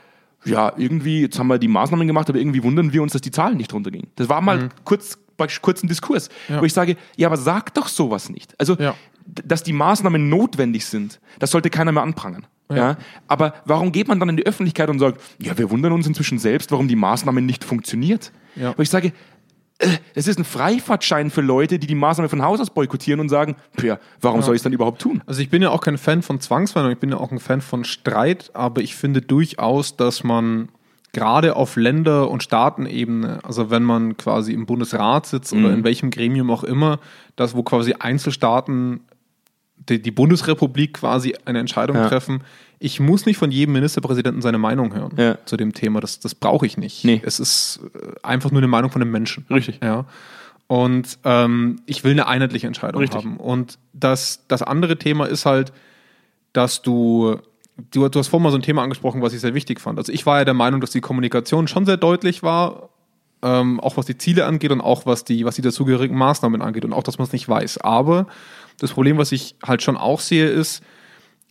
ja, 0.45 0.73
irgendwie, 0.77 1.23
jetzt 1.23 1.39
haben 1.39 1.49
wir 1.49 1.59
die 1.59 1.69
Maßnahmen 1.69 2.07
gemacht, 2.07 2.29
aber 2.31 2.39
irgendwie 2.39 2.63
wundern 2.63 2.93
wir 2.93 3.03
uns, 3.03 3.13
dass 3.13 3.21
die 3.21 3.31
Zahlen 3.31 3.57
nicht 3.59 3.73
runtergingen. 3.75 4.09
Das 4.17 4.29
war 4.29 4.41
mal 4.41 4.71
kurz, 4.85 5.19
praktisch 5.37 5.61
kurz 5.61 5.83
ein 5.83 5.89
Diskurs, 5.89 6.29
Mhm. 6.49 6.55
Ja. 6.55 6.61
wo 6.61 6.65
ich 6.65 6.73
sage, 6.73 6.97
ja, 7.17 7.29
aber 7.29 7.37
sag 7.37 7.75
doch 7.75 7.89
sowas 7.89 8.31
nicht. 8.31 8.55
Also, 8.59 8.75
Ja. 8.79 8.95
dass 9.27 9.63
die 9.63 9.73
Maßnahmen 9.75 10.29
notwendig 10.31 10.87
sind, 10.87 11.21
das 11.39 11.51
sollte 11.51 11.69
keiner 11.71 11.93
mehr 11.93 12.03
anprangern. 12.03 12.47
Ja. 12.73 12.97
Aber 13.27 13.55
warum 13.65 13.91
geht 13.91 14.07
man 14.07 14.21
dann 14.21 14.29
in 14.29 14.37
die 14.37 14.47
Öffentlichkeit 14.47 14.89
und 14.91 14.99
sagt, 15.01 15.21
ja, 15.41 15.59
wir 15.59 15.71
wundern 15.71 15.93
uns 15.93 16.07
inzwischen 16.07 16.39
selbst, 16.39 16.71
warum 16.71 16.87
die 16.89 16.95
Maßnahme 16.97 17.43
nicht 17.43 17.65
funktioniert? 17.65 18.31
Ja. 18.55 18.75
Wo 18.79 18.83
ich 18.83 18.89
sage, 18.91 19.13
es 20.15 20.27
ist 20.27 20.39
ein 20.39 20.45
Freifahrtschein 20.45 21.31
für 21.31 21.41
Leute, 21.41 21.79
die 21.79 21.87
die 21.87 21.95
Maßnahme 21.95 22.29
von 22.29 22.43
Haus 22.43 22.61
aus 22.61 22.71
boykottieren 22.71 23.21
und 23.21 23.29
sagen, 23.29 23.57
ja, 23.83 23.99
warum 24.21 24.43
soll 24.43 24.55
ich 24.55 24.61
es 24.61 24.63
dann 24.63 24.73
überhaupt 24.73 25.01
tun? 25.01 25.23
Also 25.27 25.41
ich 25.41 25.51
bin 25.51 25.63
ja 25.63 25.71
auch 25.71 25.81
kein 25.81 25.99
Fan 25.99 26.23
von 26.23 26.41
Zwangsmeinung, 26.41 26.93
ich 26.93 26.99
bin 26.99 27.11
ja 27.11 27.17
auch 27.17 27.33
ein 27.33 27.41
Fan 27.41 27.61
von 27.61 27.85
Streit, 27.85 28.51
aber 28.55 28.83
ich 28.83 28.95
finde 28.95 29.23
durchaus, 29.23 29.97
dass 29.97 30.25
man 30.25 30.69
gerade 31.13 31.57
auf 31.57 31.77
Länder- 31.77 32.31
und 32.31 32.43
Staatenebene, 32.43 33.41
also 33.43 33.71
wenn 33.71 33.83
man 33.83 34.17
quasi 34.17 34.53
im 34.53 34.67
Bundesrat 34.67 35.27
sitzt 35.27 35.53
oder 35.53 35.73
in 35.73 35.83
welchem 35.83 36.11
Gremium 36.11 36.51
auch 36.51 36.63
immer, 36.63 37.01
das 37.35 37.57
wo 37.57 37.63
quasi 37.63 37.95
Einzelstaaten 37.99 39.01
die, 39.89 40.01
die 40.01 40.11
Bundesrepublik 40.11 40.95
quasi 40.95 41.35
eine 41.45 41.59
Entscheidung 41.59 41.97
Ja. 41.97 42.09
treffen. 42.09 42.43
Ich 42.79 42.99
muss 43.01 43.27
nicht 43.27 43.37
von 43.37 43.51
jedem 43.51 43.73
Ministerpräsidenten 43.75 44.41
seine 44.43 44.59
Meinung 44.59 44.95
hören 44.95 45.13
Ja. 45.17 45.39
zu 45.45 45.57
dem 45.57 45.73
Thema. 45.75 46.01
Das, 46.01 46.21
das 46.21 46.35
brauche 46.35 46.65
ich 46.67 46.77
nicht. 46.79 47.05
Nee. 47.05 47.21
Es 47.25 47.39
ist 47.41 47.81
äh, 47.95 48.13
einfach 48.23 48.51
nur 48.51 48.61
eine 48.61 48.69
Meinung 48.69 48.91
von 48.91 49.03
einem 49.03 49.11
Menschen. 49.11 49.45
Richtig. 49.51 49.81
Ja. 49.83 50.07
Und 50.67 51.19
ähm, 51.25 51.81
ich 51.87 52.05
will 52.05 52.13
eine 52.13 52.27
einheitliche 52.29 52.67
Entscheidung 52.67 53.01
Richtig. 53.01 53.19
haben. 53.25 53.37
Und 53.39 53.79
das, 53.93 54.45
das 54.49 54.63
andere 54.63 54.97
Thema 54.99 55.27
ist 55.27 55.45
halt, 55.45 55.73
dass 56.53 56.81
du, 56.83 57.37
du, 57.91 58.09
du 58.09 58.19
hast 58.19 58.29
vorhin 58.29 58.45
mal 58.45 58.51
so 58.51 58.59
ein 58.59 58.63
Thema 58.63 58.83
angesprochen, 58.83 59.21
was 59.21 59.33
ich 59.33 59.41
sehr 59.41 59.55
wichtig 59.55 59.81
fand. 59.81 59.99
Also 59.99 60.13
ich 60.13 60.27
war 60.27 60.39
ja 60.39 60.45
der 60.45 60.55
Meinung, 60.55 60.81
dass 60.81 60.91
die 60.91 61.01
Kommunikation 61.01 61.67
schon 61.69 61.87
sehr 61.87 61.97
deutlich 61.97 62.43
war, 62.43 62.89
ähm, 63.43 63.81
auch 63.81 63.97
was 63.97 64.07
die 64.07 64.17
Ziele 64.19 64.47
angeht 64.47 64.71
und 64.71 64.81
auch 64.81 65.07
was 65.07 65.25
die, 65.25 65.45
was 65.45 65.57
die 65.57 65.63
dazugehörigen 65.63 66.17
Maßnahmen 66.17 66.63
angeht 66.63 66.85
und 66.85 66.93
auch, 66.93 67.03
dass 67.03 67.19
man 67.19 67.27
es 67.27 67.33
nicht 67.33 67.49
weiß. 67.49 67.79
Aber 67.79 68.27
das 68.81 68.93
Problem, 68.93 69.17
was 69.19 69.31
ich 69.33 69.55
halt 69.65 69.83
schon 69.83 69.97
auch 69.97 70.21
sehe, 70.21 70.49
ist, 70.49 70.83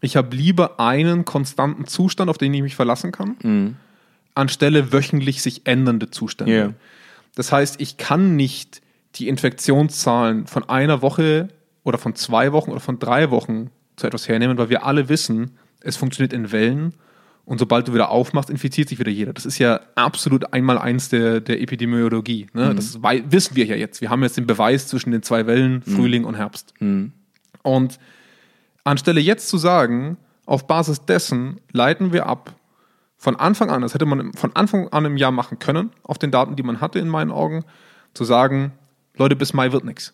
ich 0.01 0.15
habe 0.15 0.35
lieber 0.35 0.79
einen 0.79 1.25
konstanten 1.25 1.85
Zustand, 1.85 2.29
auf 2.29 2.37
den 2.37 2.53
ich 2.53 2.61
mich 2.61 2.75
verlassen 2.75 3.11
kann, 3.11 3.77
anstelle 4.35 4.91
wöchentlich 4.93 5.41
sich 5.41 5.61
ändernde 5.65 6.09
Zustände. 6.11 6.55
Ja. 6.57 6.73
Das 7.35 7.51
heißt, 7.51 7.79
ich 7.81 7.97
kann 7.97 8.35
nicht 8.35 8.81
die 9.15 9.27
Infektionszahlen 9.27 10.47
von 10.47 10.67
einer 10.69 11.01
Woche 11.01 11.49
oder 11.83 11.97
von 11.97 12.15
zwei 12.15 12.51
Wochen 12.53 12.71
oder 12.71 12.79
von 12.79 12.99
drei 12.99 13.29
Wochen 13.31 13.69
zu 13.95 14.07
etwas 14.07 14.27
hernehmen, 14.27 14.57
weil 14.57 14.69
wir 14.69 14.85
alle 14.85 15.09
wissen, 15.09 15.51
es 15.81 15.97
funktioniert 15.97 16.33
in 16.33 16.51
Wellen 16.51 16.93
und 17.45 17.57
sobald 17.59 17.87
du 17.87 17.93
wieder 17.93 18.09
aufmachst, 18.09 18.49
infiziert 18.49 18.87
sich 18.89 18.99
wieder 18.99 19.11
jeder. 19.11 19.33
Das 19.33 19.45
ist 19.45 19.57
ja 19.57 19.79
absolut 19.95 20.53
einmal 20.53 20.77
eins 20.77 21.09
der, 21.09 21.41
der 21.41 21.61
Epidemiologie. 21.61 22.47
Ne? 22.53 22.73
Das 22.75 23.01
wei- 23.01 23.23
wissen 23.29 23.55
wir 23.55 23.65
ja 23.65 23.75
jetzt. 23.75 24.01
Wir 24.01 24.09
haben 24.09 24.21
jetzt 24.23 24.37
den 24.37 24.45
Beweis 24.47 24.87
zwischen 24.87 25.11
den 25.11 25.23
zwei 25.23 25.47
Wellen, 25.47 25.81
Frühling 25.81 26.23
und 26.25 26.35
Herbst. 26.35 26.73
Und 27.63 27.99
anstelle 28.83 29.21
jetzt 29.21 29.49
zu 29.49 29.57
sagen, 29.57 30.17
auf 30.45 30.67
Basis 30.67 31.05
dessen 31.05 31.59
leiten 31.71 32.13
wir 32.13 32.25
ab, 32.25 32.55
von 33.17 33.35
Anfang 33.35 33.69
an, 33.69 33.81
das 33.81 33.93
hätte 33.93 34.05
man 34.05 34.33
von 34.33 34.55
Anfang 34.55 34.87
an 34.89 35.05
im 35.05 35.17
Jahr 35.17 35.31
machen 35.31 35.59
können, 35.59 35.91
auf 36.03 36.17
den 36.17 36.31
Daten, 36.31 36.55
die 36.55 36.63
man 36.63 36.79
hatte 36.79 36.99
in 36.99 37.09
meinen 37.09 37.31
Augen, 37.31 37.65
zu 38.13 38.23
sagen, 38.23 38.71
Leute, 39.17 39.35
bis 39.35 39.53
Mai 39.53 39.73
wird 39.73 39.83
nichts. 39.83 40.13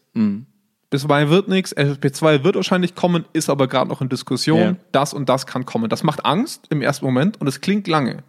FFP2 0.91 1.29
wird 1.29 1.47
nichts, 1.47 1.75
FFP2 1.75 2.43
wird 2.43 2.55
wahrscheinlich 2.55 2.95
kommen, 2.95 3.25
ist 3.34 3.49
aber 3.49 3.67
gerade 3.67 3.89
noch 3.89 4.01
in 4.01 4.10
Diskussion. 4.10 4.60
Ja. 4.60 4.75
Das 4.91 5.13
und 5.13 5.29
das 5.29 5.45
kann 5.45 5.65
kommen. 5.65 5.89
Das 5.89 6.03
macht 6.03 6.25
Angst 6.25 6.67
im 6.69 6.81
ersten 6.81 7.05
Moment 7.05 7.39
und 7.39 7.47
es 7.47 7.62
klingt 7.62 7.88
lange. 7.88 8.23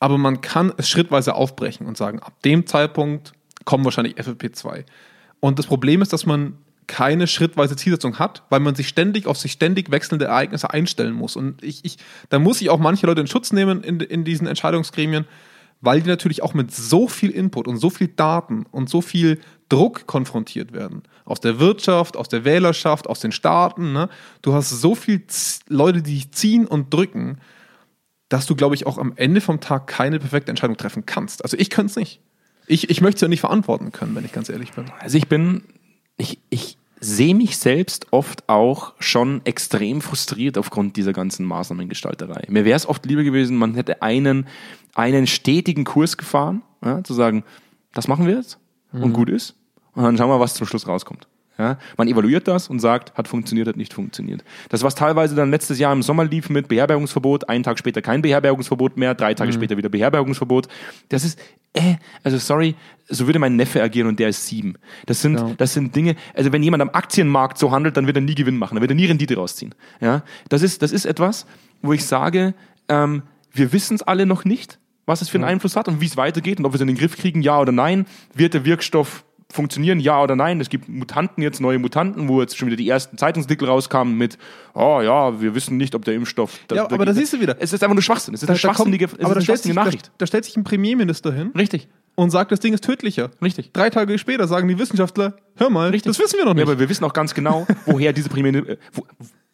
Aber 0.00 0.18
man 0.18 0.40
kann 0.40 0.72
es 0.76 0.88
schrittweise 0.88 1.34
aufbrechen 1.34 1.86
und 1.86 1.96
sagen, 1.96 2.20
ab 2.20 2.42
dem 2.42 2.66
Zeitpunkt 2.66 3.32
kommen 3.64 3.84
wahrscheinlich 3.84 4.16
FFP2. 4.16 4.84
Und 5.40 5.58
das 5.58 5.66
Problem 5.66 6.02
ist, 6.02 6.12
dass 6.12 6.26
man 6.26 6.58
keine 6.86 7.26
schrittweise 7.26 7.76
Zielsetzung 7.76 8.18
hat, 8.18 8.42
weil 8.48 8.60
man 8.60 8.74
sich 8.74 8.88
ständig 8.88 9.26
auf 9.26 9.38
sich 9.38 9.52
ständig 9.52 9.90
wechselnde 9.90 10.26
Ereignisse 10.26 10.70
einstellen 10.70 11.14
muss. 11.14 11.36
Und 11.36 11.62
ich, 11.62 11.84
ich, 11.84 11.98
da 12.28 12.38
muss 12.38 12.60
ich 12.60 12.70
auch 12.70 12.78
manche 12.78 13.06
Leute 13.06 13.20
in 13.20 13.26
Schutz 13.26 13.52
nehmen 13.52 13.82
in, 13.82 14.00
in 14.00 14.24
diesen 14.24 14.46
Entscheidungsgremien, 14.46 15.26
weil 15.80 16.00
die 16.00 16.08
natürlich 16.08 16.42
auch 16.42 16.54
mit 16.54 16.74
so 16.74 17.08
viel 17.08 17.30
Input 17.30 17.68
und 17.68 17.78
so 17.78 17.90
viel 17.90 18.08
Daten 18.08 18.66
und 18.70 18.88
so 18.88 19.00
viel 19.00 19.40
Druck 19.68 20.06
konfrontiert 20.06 20.72
werden. 20.72 21.02
Aus 21.24 21.40
der 21.40 21.58
Wirtschaft, 21.58 22.16
aus 22.16 22.28
der 22.28 22.44
Wählerschaft, 22.44 23.08
aus 23.08 23.20
den 23.20 23.32
Staaten. 23.32 23.92
Ne? 23.92 24.08
Du 24.42 24.54
hast 24.54 24.70
so 24.70 24.94
viel 24.94 25.22
Leute, 25.68 26.02
die 26.02 26.14
dich 26.14 26.32
ziehen 26.32 26.66
und 26.66 26.92
drücken, 26.94 27.38
dass 28.28 28.46
du, 28.46 28.56
glaube 28.56 28.74
ich, 28.74 28.86
auch 28.86 28.98
am 28.98 29.12
Ende 29.16 29.40
vom 29.40 29.60
Tag 29.60 29.86
keine 29.86 30.18
perfekte 30.18 30.50
Entscheidung 30.50 30.76
treffen 30.76 31.06
kannst. 31.06 31.42
Also 31.44 31.56
ich 31.56 31.70
könnte 31.70 31.90
es 31.90 31.96
nicht. 31.96 32.20
Ich, 32.66 32.90
ich 32.90 33.00
möchte 33.00 33.16
es 33.16 33.20
ja 33.22 33.28
nicht 33.28 33.40
verantworten 33.40 33.92
können, 33.92 34.14
wenn 34.14 34.24
ich 34.24 34.32
ganz 34.32 34.48
ehrlich 34.48 34.72
bin. 34.72 34.86
Also 34.98 35.16
ich 35.16 35.28
bin, 35.28 35.62
ich, 36.16 36.38
ich 36.50 36.78
sehe 37.00 37.34
mich 37.34 37.58
selbst 37.58 38.12
oft 38.12 38.48
auch 38.48 38.94
schon 38.98 39.40
extrem 39.44 40.00
frustriert 40.00 40.58
aufgrund 40.58 40.96
dieser 40.96 41.12
ganzen 41.12 41.44
Maßnahmengestalterei. 41.46 42.44
Mir 42.48 42.64
wäre 42.64 42.76
es 42.76 42.88
oft 42.88 43.04
lieber 43.06 43.22
gewesen, 43.22 43.56
man 43.56 43.74
hätte 43.74 44.02
einen, 44.02 44.46
einen 44.94 45.26
stetigen 45.26 45.84
Kurs 45.84 46.16
gefahren, 46.16 46.62
ja, 46.84 47.04
zu 47.04 47.14
sagen, 47.14 47.44
das 47.92 48.08
machen 48.08 48.26
wir 48.26 48.36
jetzt 48.36 48.58
und 48.92 49.12
gut 49.12 49.28
ist. 49.28 49.54
Und 49.94 50.04
dann 50.04 50.16
schauen 50.16 50.28
wir, 50.28 50.40
was 50.40 50.54
zum 50.54 50.66
Schluss 50.66 50.86
rauskommt. 50.86 51.26
Ja, 51.58 51.78
man 51.96 52.06
evaluiert 52.06 52.46
das 52.48 52.68
und 52.68 52.80
sagt, 52.80 53.14
hat 53.16 53.28
funktioniert, 53.28 53.66
hat 53.66 53.76
nicht 53.78 53.94
funktioniert. 53.94 54.44
Das, 54.68 54.82
was 54.82 54.94
teilweise 54.94 55.34
dann 55.34 55.50
letztes 55.50 55.78
Jahr 55.78 55.92
im 55.92 56.02
Sommer 56.02 56.24
lief 56.24 56.50
mit 56.50 56.68
Beherbergungsverbot, 56.68 57.48
einen 57.48 57.64
Tag 57.64 57.78
später 57.78 58.02
kein 58.02 58.20
Beherbergungsverbot 58.20 58.98
mehr, 58.98 59.14
drei 59.14 59.32
Tage 59.32 59.52
später 59.54 59.76
wieder 59.78 59.88
Beherbergungsverbot. 59.88 60.68
Das 61.08 61.24
ist, 61.24 61.38
äh, 61.72 61.94
also 62.22 62.36
sorry, 62.36 62.74
so 63.08 63.26
würde 63.26 63.38
mein 63.38 63.56
Neffe 63.56 63.82
agieren 63.82 64.08
und 64.08 64.18
der 64.18 64.28
ist 64.28 64.46
sieben. 64.46 64.74
Das 65.06 65.22
sind, 65.22 65.38
Ja. 65.38 65.50
das 65.56 65.72
sind 65.72 65.96
Dinge, 65.96 66.16
also 66.34 66.52
wenn 66.52 66.62
jemand 66.62 66.82
am 66.82 66.90
Aktienmarkt 66.90 67.56
so 67.56 67.70
handelt, 67.70 67.96
dann 67.96 68.06
wird 68.06 68.16
er 68.18 68.22
nie 68.22 68.34
Gewinn 68.34 68.58
machen, 68.58 68.74
dann 68.74 68.82
wird 68.82 68.90
er 68.90 68.96
nie 68.96 69.06
Rendite 69.06 69.36
rausziehen. 69.36 69.74
Ja, 70.00 70.22
das 70.50 70.62
ist, 70.62 70.82
das 70.82 70.92
ist 70.92 71.06
etwas, 71.06 71.46
wo 71.80 71.92
ich 71.92 72.04
sage, 72.04 72.54
ähm, 72.88 73.22
wir 73.52 73.72
wissen 73.72 73.94
es 73.94 74.02
alle 74.02 74.26
noch 74.26 74.44
nicht, 74.44 74.78
was 75.06 75.22
es 75.22 75.28
für 75.28 75.38
einen 75.38 75.44
Einfluss 75.44 75.76
hat 75.76 75.88
und 75.88 76.00
wie 76.00 76.06
es 76.06 76.16
weitergeht 76.16 76.58
und 76.58 76.66
ob 76.66 76.72
wir 76.72 76.76
es 76.76 76.80
in 76.82 76.88
den 76.88 76.98
Griff 76.98 77.16
kriegen, 77.16 77.40
ja 77.40 77.58
oder 77.60 77.72
nein. 77.72 78.06
Wird 78.34 78.54
der 78.54 78.64
Wirkstoff 78.64 79.24
funktionieren, 79.50 80.00
ja 80.00 80.20
oder 80.22 80.34
nein? 80.36 80.60
Es 80.60 80.68
gibt 80.68 80.88
Mutanten 80.88 81.42
jetzt, 81.42 81.60
neue 81.60 81.78
Mutanten, 81.78 82.28
wo 82.28 82.40
jetzt 82.40 82.56
schon 82.58 82.66
wieder 82.66 82.76
die 82.76 82.88
ersten 82.88 83.16
Zeitungsartikel 83.16 83.68
rauskamen 83.68 84.16
mit, 84.18 84.38
oh 84.74 85.00
ja, 85.02 85.40
wir 85.40 85.54
wissen 85.54 85.76
nicht, 85.76 85.94
ob 85.94 86.04
der 86.04 86.14
Impfstoff. 86.14 86.58
Ja, 86.72 86.84
aber 86.90 87.04
da 87.06 87.14
siehst 87.14 87.32
du 87.32 87.40
wieder. 87.40 87.56
Es 87.60 87.72
ist 87.72 87.82
einfach 87.82 87.94
nur 87.94 88.02
Schwachsinn. 88.02 88.34
Es 88.34 88.42
ist 88.42 88.48
eine 88.48 88.56
Da- 88.58 88.62
da 88.62 88.68
kommt- 88.68 88.76
schwachsinnige, 88.78 89.04
ist 89.06 89.14
aber 89.14 89.22
da 89.22 89.30
eine 89.34 89.42
stellt, 89.42 89.58
sich, 89.58 89.72
schwachsinnige 89.72 89.74
da, 89.76 89.84
Nachricht. 89.84 90.10
da 90.18 90.26
stellt 90.26 90.44
sich 90.44 90.56
ein 90.56 90.64
Premierminister 90.64 91.32
hin 91.32 91.52
Richtig, 91.56 91.88
und 92.16 92.30
sagt, 92.30 92.50
das 92.52 92.60
Ding 92.60 92.74
ist 92.74 92.82
tödlicher. 92.84 93.30
richtig. 93.42 93.72
Drei 93.72 93.88
Tage 93.90 94.18
später 94.18 94.48
sagen 94.48 94.66
die 94.68 94.78
Wissenschaftler, 94.78 95.36
hör 95.56 95.70
mal, 95.70 95.90
Richtig. 95.90 96.10
das 96.10 96.18
wissen 96.18 96.38
wir 96.38 96.44
noch 96.44 96.50
Ja, 96.50 96.54
nicht. 96.54 96.62
aber 96.64 96.78
wir 96.78 96.88
wissen 96.88 97.04
auch 97.04 97.12
ganz 97.12 97.32
genau, 97.34 97.66
woher 97.86 98.12
diese 98.12 98.28
Premier, 98.28 98.54
äh, 98.68 98.76
wo, 98.92 99.06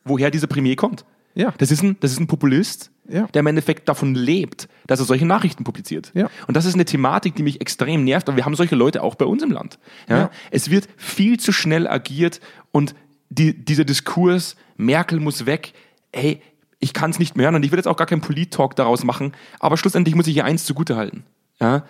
woher 0.04 0.30
diese 0.30 0.46
Premier 0.48 0.74
kommt. 0.76 1.04
Ja. 1.34 1.52
Das 1.58 1.70
ist 1.70 1.82
ein, 1.82 1.96
das 2.00 2.12
ist 2.12 2.20
ein 2.20 2.26
Populist, 2.26 2.90
Ja. 3.08 3.26
der 3.28 3.40
im 3.40 3.46
Endeffekt 3.46 3.88
davon 3.88 4.14
lebt, 4.14 4.68
dass 4.86 4.98
er 5.00 5.06
solche 5.06 5.26
Nachrichten 5.26 5.64
publiziert. 5.64 6.10
Ja. 6.14 6.28
Und 6.46 6.56
das 6.56 6.64
ist 6.64 6.74
eine 6.74 6.84
Thematik, 6.84 7.34
die 7.34 7.42
mich 7.42 7.60
extrem 7.60 8.04
nervt. 8.04 8.28
Und 8.28 8.36
wir 8.36 8.44
haben 8.44 8.54
solche 8.54 8.74
Leute 8.76 9.02
auch 9.02 9.14
bei 9.14 9.24
uns 9.24 9.42
im 9.42 9.50
Land. 9.50 9.78
Ja? 10.08 10.18
Ja. 10.18 10.30
Es 10.50 10.70
wird 10.70 10.88
viel 10.96 11.38
zu 11.40 11.52
schnell 11.52 11.86
agiert 11.88 12.40
und 12.70 12.94
die, 13.30 13.54
dieser 13.64 13.84
Diskurs, 13.84 14.56
Merkel 14.76 15.20
muss 15.20 15.46
weg, 15.46 15.72
hey, 16.12 16.42
ich 16.80 16.92
kann 16.92 17.10
es 17.10 17.18
nicht 17.18 17.36
mehr 17.36 17.44
hören 17.46 17.54
und 17.54 17.64
ich 17.64 17.70
will 17.70 17.78
jetzt 17.78 17.86
auch 17.88 17.96
gar 17.96 18.06
keinen 18.06 18.20
Polit-Talk 18.20 18.76
daraus 18.76 19.04
machen, 19.04 19.32
aber 19.60 19.76
schlussendlich 19.76 20.14
muss 20.14 20.26
ich 20.26 20.36
ihr 20.36 20.44
eins 20.44 20.64
zugutehalten. 20.64 21.24
Ja? 21.60 21.84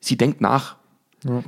Sie 0.00 0.16
denkt 0.16 0.40
nach. 0.40 0.76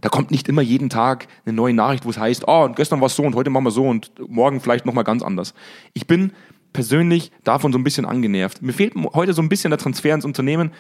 Da 0.01 0.09
kommt 0.09 0.31
nicht 0.33 0.49
immer 0.49 0.63
jeden 0.63 0.89
Tag 0.89 1.29
eine 1.45 1.55
neue 1.55 1.75
Nachricht, 1.75 2.05
wo 2.05 2.11
es 2.11 2.19
heißt, 2.19 2.49
oh, 2.49 2.65
und 2.65 2.75
gestern 2.75 3.01
war 3.01 3.07
es 3.07 3.15
so 3.17 3.23
und 3.23 3.35
heute 3.37 3.51
machen 3.51 3.65
wir 3.65 3.71
so 3.71 3.87
und 3.87 4.11
morgen 4.29 4.61
vielleicht 4.61 4.87
nochmal 4.87 5.05
ganz 5.05 5.23
anders. 5.23 5.55
Ich 5.93 6.07
bin 6.07 6.33
persönlich 6.79 7.33
davon 7.43 7.73
so 7.73 7.79
ein 7.79 7.83
bisschen 7.83 8.05
angenervt. 8.05 8.63
Mir 8.63 8.73
fehlt 8.73 8.95
heute 9.13 9.33
so 9.33 9.43
ein 9.43 9.49
bisschen 9.49 9.73
der 9.73 9.79
Transfer 9.79 10.15
ins 10.15 10.25
Unternehmen, 10.25 10.71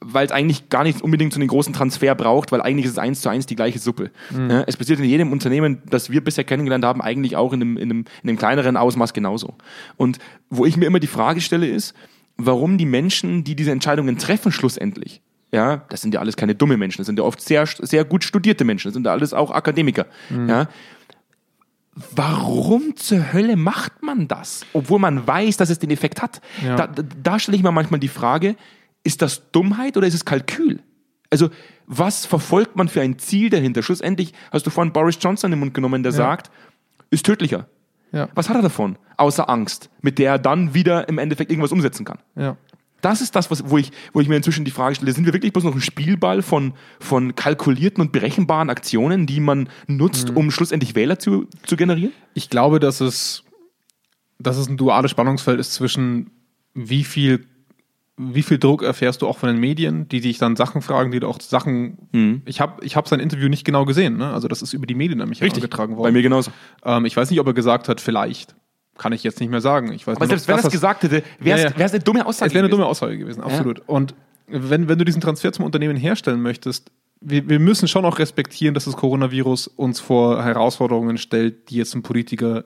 weil 0.00 0.24
es 0.24 0.30
eigentlich 0.30 0.68
gar 0.68 0.84
nicht 0.84 1.02
unbedingt 1.02 1.32
so 1.32 1.40
einen 1.40 1.48
großen 1.48 1.72
Transfer 1.72 2.14
braucht, 2.14 2.52
weil 2.52 2.62
eigentlich 2.62 2.84
ist 2.86 2.92
es 2.92 2.98
eins 2.98 3.20
zu 3.20 3.28
eins 3.28 3.46
die 3.46 3.56
gleiche 3.56 3.80
Suppe. 3.80 4.12
Ja, 4.48 4.62
es 4.64 4.76
passiert 4.76 5.00
in 5.00 5.04
jedem 5.04 5.32
Unternehmen, 5.32 5.82
das 5.90 6.10
wir 6.10 6.22
bisher 6.22 6.44
kennengelernt 6.44 6.84
haben, 6.84 7.02
eigentlich 7.02 7.34
auch 7.34 7.52
in 7.52 7.62
einem, 7.62 7.76
in, 7.78 7.90
einem, 7.90 8.04
in 8.22 8.28
einem 8.28 8.38
kleineren 8.38 8.76
Ausmaß 8.76 9.12
genauso. 9.12 9.56
Und 9.96 10.20
wo 10.50 10.66
ich 10.66 10.76
mir 10.76 10.86
immer 10.86 11.00
die 11.00 11.08
Frage 11.08 11.40
stelle 11.40 11.66
ist, 11.66 11.94
warum 12.36 12.78
die 12.78 12.86
Menschen, 12.86 13.42
die 13.42 13.56
diese 13.56 13.72
Entscheidungen 13.72 14.18
treffen, 14.18 14.52
schlussendlich, 14.52 15.20
ja, 15.50 15.78
das 15.88 16.00
sind 16.00 16.14
ja 16.14 16.20
alles 16.20 16.36
keine 16.36 16.54
dumme 16.54 16.76
Menschen, 16.76 16.98
das 16.98 17.06
sind 17.06 17.18
ja 17.18 17.24
oft 17.24 17.40
sehr, 17.40 17.66
sehr 17.66 18.04
gut 18.04 18.22
studierte 18.22 18.64
Menschen, 18.64 18.86
das 18.86 18.94
sind 18.94 19.04
ja 19.04 19.10
alles 19.10 19.34
auch 19.34 19.50
Akademiker, 19.50 20.06
ja. 20.46 20.68
Warum 21.94 22.96
zur 22.96 23.32
Hölle 23.32 23.56
macht 23.56 24.02
man 24.02 24.26
das? 24.26 24.64
Obwohl 24.72 24.98
man 24.98 25.26
weiß, 25.26 25.58
dass 25.58 25.68
es 25.68 25.78
den 25.78 25.90
Effekt 25.90 26.22
hat. 26.22 26.40
Ja. 26.64 26.76
Da, 26.76 26.86
da, 26.86 27.38
stelle 27.38 27.56
ich 27.56 27.62
mir 27.62 27.72
manchmal 27.72 28.00
die 28.00 28.08
Frage, 28.08 28.56
ist 29.04 29.20
das 29.20 29.50
Dummheit 29.52 29.96
oder 29.96 30.06
ist 30.06 30.14
es 30.14 30.24
Kalkül? 30.24 30.80
Also, 31.28 31.50
was 31.86 32.24
verfolgt 32.24 32.76
man 32.76 32.88
für 32.88 33.02
ein 33.02 33.18
Ziel 33.18 33.50
dahinter? 33.50 33.82
Schlussendlich 33.82 34.32
hast 34.50 34.66
du 34.66 34.70
vorhin 34.70 34.92
Boris 34.92 35.18
Johnson 35.20 35.48
in 35.48 35.56
den 35.56 35.60
Mund 35.60 35.74
genommen, 35.74 36.02
der 36.02 36.12
sagt, 36.12 36.50
ist 37.10 37.26
tödlicher. 37.26 37.68
Ja. 38.10 38.28
Was 38.34 38.48
hat 38.48 38.56
er 38.56 38.62
davon? 38.62 38.96
Außer 39.16 39.48
Angst, 39.48 39.90
mit 40.00 40.18
der 40.18 40.32
er 40.32 40.38
dann 40.38 40.74
wieder 40.74 41.08
im 41.08 41.18
Endeffekt 41.18 41.50
irgendwas 41.50 41.72
umsetzen 41.72 42.04
kann. 42.04 42.18
Ja. 42.36 42.56
Das 43.02 43.20
ist 43.20 43.36
das, 43.36 43.50
was, 43.50 43.68
wo, 43.68 43.76
ich, 43.76 43.90
wo 44.12 44.20
ich 44.20 44.28
mir 44.28 44.36
inzwischen 44.36 44.64
die 44.64 44.70
Frage 44.70 44.94
stelle, 44.94 45.12
sind 45.12 45.26
wir 45.26 45.34
wirklich 45.34 45.52
bloß 45.52 45.64
noch 45.64 45.74
ein 45.74 45.80
Spielball 45.80 46.40
von, 46.40 46.72
von 47.00 47.34
kalkulierten 47.34 48.00
und 48.00 48.12
berechenbaren 48.12 48.70
Aktionen, 48.70 49.26
die 49.26 49.40
man 49.40 49.68
nutzt, 49.88 50.30
um 50.30 50.50
schlussendlich 50.50 50.94
Wähler 50.94 51.18
zu, 51.18 51.46
zu 51.66 51.76
generieren? 51.76 52.12
Ich 52.32 52.48
glaube, 52.48 52.80
dass 52.80 53.00
es, 53.00 53.42
dass 54.38 54.56
es 54.56 54.68
ein 54.68 54.76
duales 54.76 55.10
Spannungsfeld 55.10 55.58
ist 55.60 55.74
zwischen 55.74 56.30
wie 56.74 57.02
viel, 57.04 57.44
wie 58.16 58.42
viel 58.42 58.58
Druck 58.58 58.82
erfährst 58.82 59.22
du 59.22 59.26
auch 59.26 59.38
von 59.38 59.48
den 59.48 59.58
Medien, 59.58 60.08
die 60.08 60.20
dich 60.20 60.38
dann 60.38 60.54
Sachen 60.54 60.80
fragen, 60.80 61.10
die 61.10 61.18
du 61.18 61.26
auch 61.26 61.40
Sachen. 61.40 61.98
Ich 62.44 62.60
habe 62.60 62.84
ich 62.84 62.94
hab 62.94 63.08
sein 63.08 63.20
Interview 63.20 63.48
nicht 63.48 63.64
genau 63.64 63.84
gesehen, 63.84 64.16
ne? 64.16 64.32
Also 64.32 64.46
das 64.46 64.62
ist 64.62 64.74
über 64.74 64.86
die 64.86 64.94
Medien 64.94 65.20
an 65.20 65.28
mich 65.28 65.40
herangetragen 65.40 65.96
worden. 65.96 66.04
Bei 66.04 66.12
mir 66.12 66.22
genauso. 66.22 66.52
Ähm, 66.84 67.04
ich 67.04 67.16
weiß 67.16 67.30
nicht, 67.30 67.40
ob 67.40 67.46
er 67.48 67.52
gesagt 67.52 67.88
hat, 67.88 68.00
vielleicht. 68.00 68.54
Kann 68.98 69.12
ich 69.12 69.22
jetzt 69.22 69.40
nicht 69.40 69.50
mehr 69.50 69.60
sagen. 69.60 69.92
Ich 69.92 70.06
weiß 70.06 70.16
Aber 70.16 70.26
nur 70.26 70.28
selbst 70.28 70.48
wenn 70.48 70.56
er 70.58 70.64
es 70.64 70.70
gesagt 70.70 71.02
hätte, 71.02 71.22
wäre 71.38 71.58
es 71.58 71.64
Ja, 71.64 71.78
ja. 71.78 71.86
eine 71.86 71.98
dumme 72.00 72.26
Aussage. 72.26 72.48
Es 72.48 72.54
wäre 72.54 72.60
eine 72.60 72.68
gewesen. 72.68 72.70
dumme 72.70 72.86
Aussage 72.86 73.18
gewesen, 73.18 73.42
absolut. 73.42 73.82
Und 73.86 74.14
wenn, 74.46 74.88
wenn 74.88 74.98
du 74.98 75.04
diesen 75.04 75.20
Transfer 75.20 75.52
zum 75.52 75.64
Unternehmen 75.64 75.96
herstellen 75.96 76.42
möchtest, 76.42 76.90
wir, 77.20 77.48
wir 77.48 77.58
müssen 77.58 77.88
schon 77.88 78.04
auch 78.04 78.18
respektieren, 78.18 78.74
dass 78.74 78.84
das 78.84 78.96
Coronavirus 78.96 79.68
uns 79.68 80.00
vor 80.00 80.44
Herausforderungen 80.44 81.18
stellt, 81.18 81.70
die 81.70 81.76
jetzt 81.76 81.94
ein 81.94 82.02
Politiker 82.02 82.64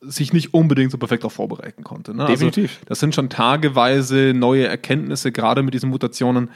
sich 0.00 0.32
nicht 0.32 0.54
unbedingt 0.54 0.90
so 0.90 0.98
perfekt 0.98 1.22
darauf 1.22 1.34
vorbereiten 1.34 1.84
konnte. 1.84 2.16
Ne? 2.16 2.24
Definitiv. 2.24 2.70
Also, 2.76 2.86
das 2.86 3.00
sind 3.00 3.14
schon 3.14 3.28
tageweise 3.28 4.32
neue 4.34 4.66
Erkenntnisse, 4.66 5.30
gerade 5.30 5.62
mit 5.62 5.74
diesen 5.74 5.90
Mutationen. 5.90 6.50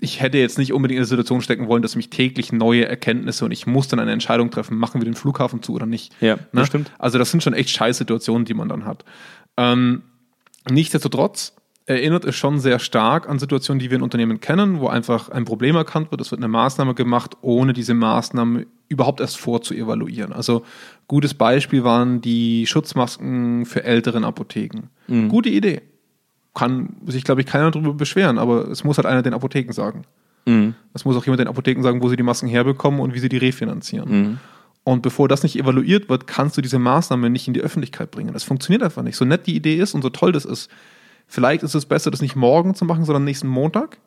Ich 0.00 0.20
hätte 0.20 0.38
jetzt 0.38 0.58
nicht 0.58 0.72
unbedingt 0.72 0.96
in 0.96 1.02
der 1.02 1.08
Situation 1.08 1.40
stecken 1.40 1.68
wollen, 1.68 1.82
dass 1.82 1.96
mich 1.96 2.10
täglich 2.10 2.52
neue 2.52 2.86
Erkenntnisse 2.86 3.44
und 3.44 3.50
ich 3.50 3.66
muss 3.66 3.88
dann 3.88 4.00
eine 4.00 4.12
Entscheidung 4.12 4.50
treffen, 4.50 4.78
machen 4.78 5.00
wir 5.00 5.04
den 5.04 5.14
Flughafen 5.14 5.62
zu 5.62 5.74
oder 5.74 5.86
nicht. 5.86 6.14
Ja, 6.20 6.36
ne? 6.36 6.46
das 6.52 6.68
stimmt. 6.68 6.90
Also 6.98 7.18
das 7.18 7.30
sind 7.30 7.42
schon 7.42 7.54
echt 7.54 7.70
scheiß 7.70 7.98
Situationen, 7.98 8.44
die 8.44 8.54
man 8.54 8.68
dann 8.68 8.84
hat. 8.84 9.04
Ähm, 9.56 10.02
nichtsdestotrotz 10.70 11.54
erinnert 11.88 12.24
es 12.24 12.36
schon 12.36 12.60
sehr 12.60 12.78
stark 12.78 13.28
an 13.28 13.38
Situationen, 13.38 13.78
die 13.78 13.90
wir 13.90 13.96
in 13.96 14.02
Unternehmen 14.02 14.40
kennen, 14.40 14.80
wo 14.80 14.88
einfach 14.88 15.30
ein 15.30 15.44
Problem 15.44 15.74
erkannt 15.74 16.10
wird, 16.10 16.20
es 16.20 16.30
wird 16.30 16.40
eine 16.40 16.48
Maßnahme 16.48 16.94
gemacht, 16.94 17.36
ohne 17.40 17.72
diese 17.72 17.94
Maßnahme 17.94 18.66
überhaupt 18.88 19.20
erst 19.20 19.38
vorzuevaluieren. 19.38 20.32
Also 20.32 20.64
gutes 21.06 21.34
Beispiel 21.34 21.84
waren 21.84 22.20
die 22.20 22.66
Schutzmasken 22.66 23.64
für 23.66 23.84
älteren 23.84 24.24
Apotheken. 24.24 24.90
Gute 25.28 25.48
Idee. 25.48 25.82
Kann 26.54 26.96
sich, 27.06 27.24
glaube 27.24 27.40
ich, 27.42 27.46
keiner 27.46 27.70
darüber 27.70 27.94
beschweren, 27.94 28.38
aber 28.38 28.68
es 28.68 28.82
muss 28.84 28.98
halt 28.98 29.06
einer 29.06 29.22
den 29.22 29.34
Apotheken 29.34 29.72
sagen. 29.72 30.02
Es 30.94 31.04
muss 31.04 31.14
auch 31.16 31.24
jemand 31.24 31.40
den 31.40 31.48
Apotheken 31.48 31.82
sagen, 31.82 32.02
wo 32.02 32.08
sie 32.08 32.16
die 32.16 32.22
Masken 32.22 32.48
herbekommen 32.48 33.00
und 33.00 33.14
wie 33.14 33.18
sie 33.18 33.28
die 33.28 33.36
refinanzieren. 33.36 34.40
Und 34.82 35.02
bevor 35.02 35.28
das 35.28 35.42
nicht 35.42 35.56
evaluiert 35.58 36.08
wird, 36.08 36.26
kannst 36.26 36.56
du 36.56 36.62
diese 36.62 36.78
Maßnahme 36.78 37.28
nicht 37.28 37.46
in 37.46 37.54
die 37.54 37.60
Öffentlichkeit 37.60 38.10
bringen. 38.10 38.32
Das 38.32 38.44
funktioniert 38.44 38.82
einfach 38.82 39.02
nicht. 39.02 39.16
So 39.16 39.26
nett 39.26 39.46
die 39.46 39.54
Idee 39.54 39.76
ist 39.76 39.92
und 39.94 40.00
so 40.00 40.08
toll 40.08 40.32
das 40.32 40.46
ist, 40.46 40.70
vielleicht 41.26 41.62
ist 41.62 41.74
es 41.74 41.84
besser, 41.84 42.10
das 42.10 42.22
nicht 42.22 42.34
morgen 42.34 42.74
zu 42.74 42.86
machen, 42.86 43.04
sondern 43.04 43.24
nächsten 43.24 43.48
Montag. 43.48 43.98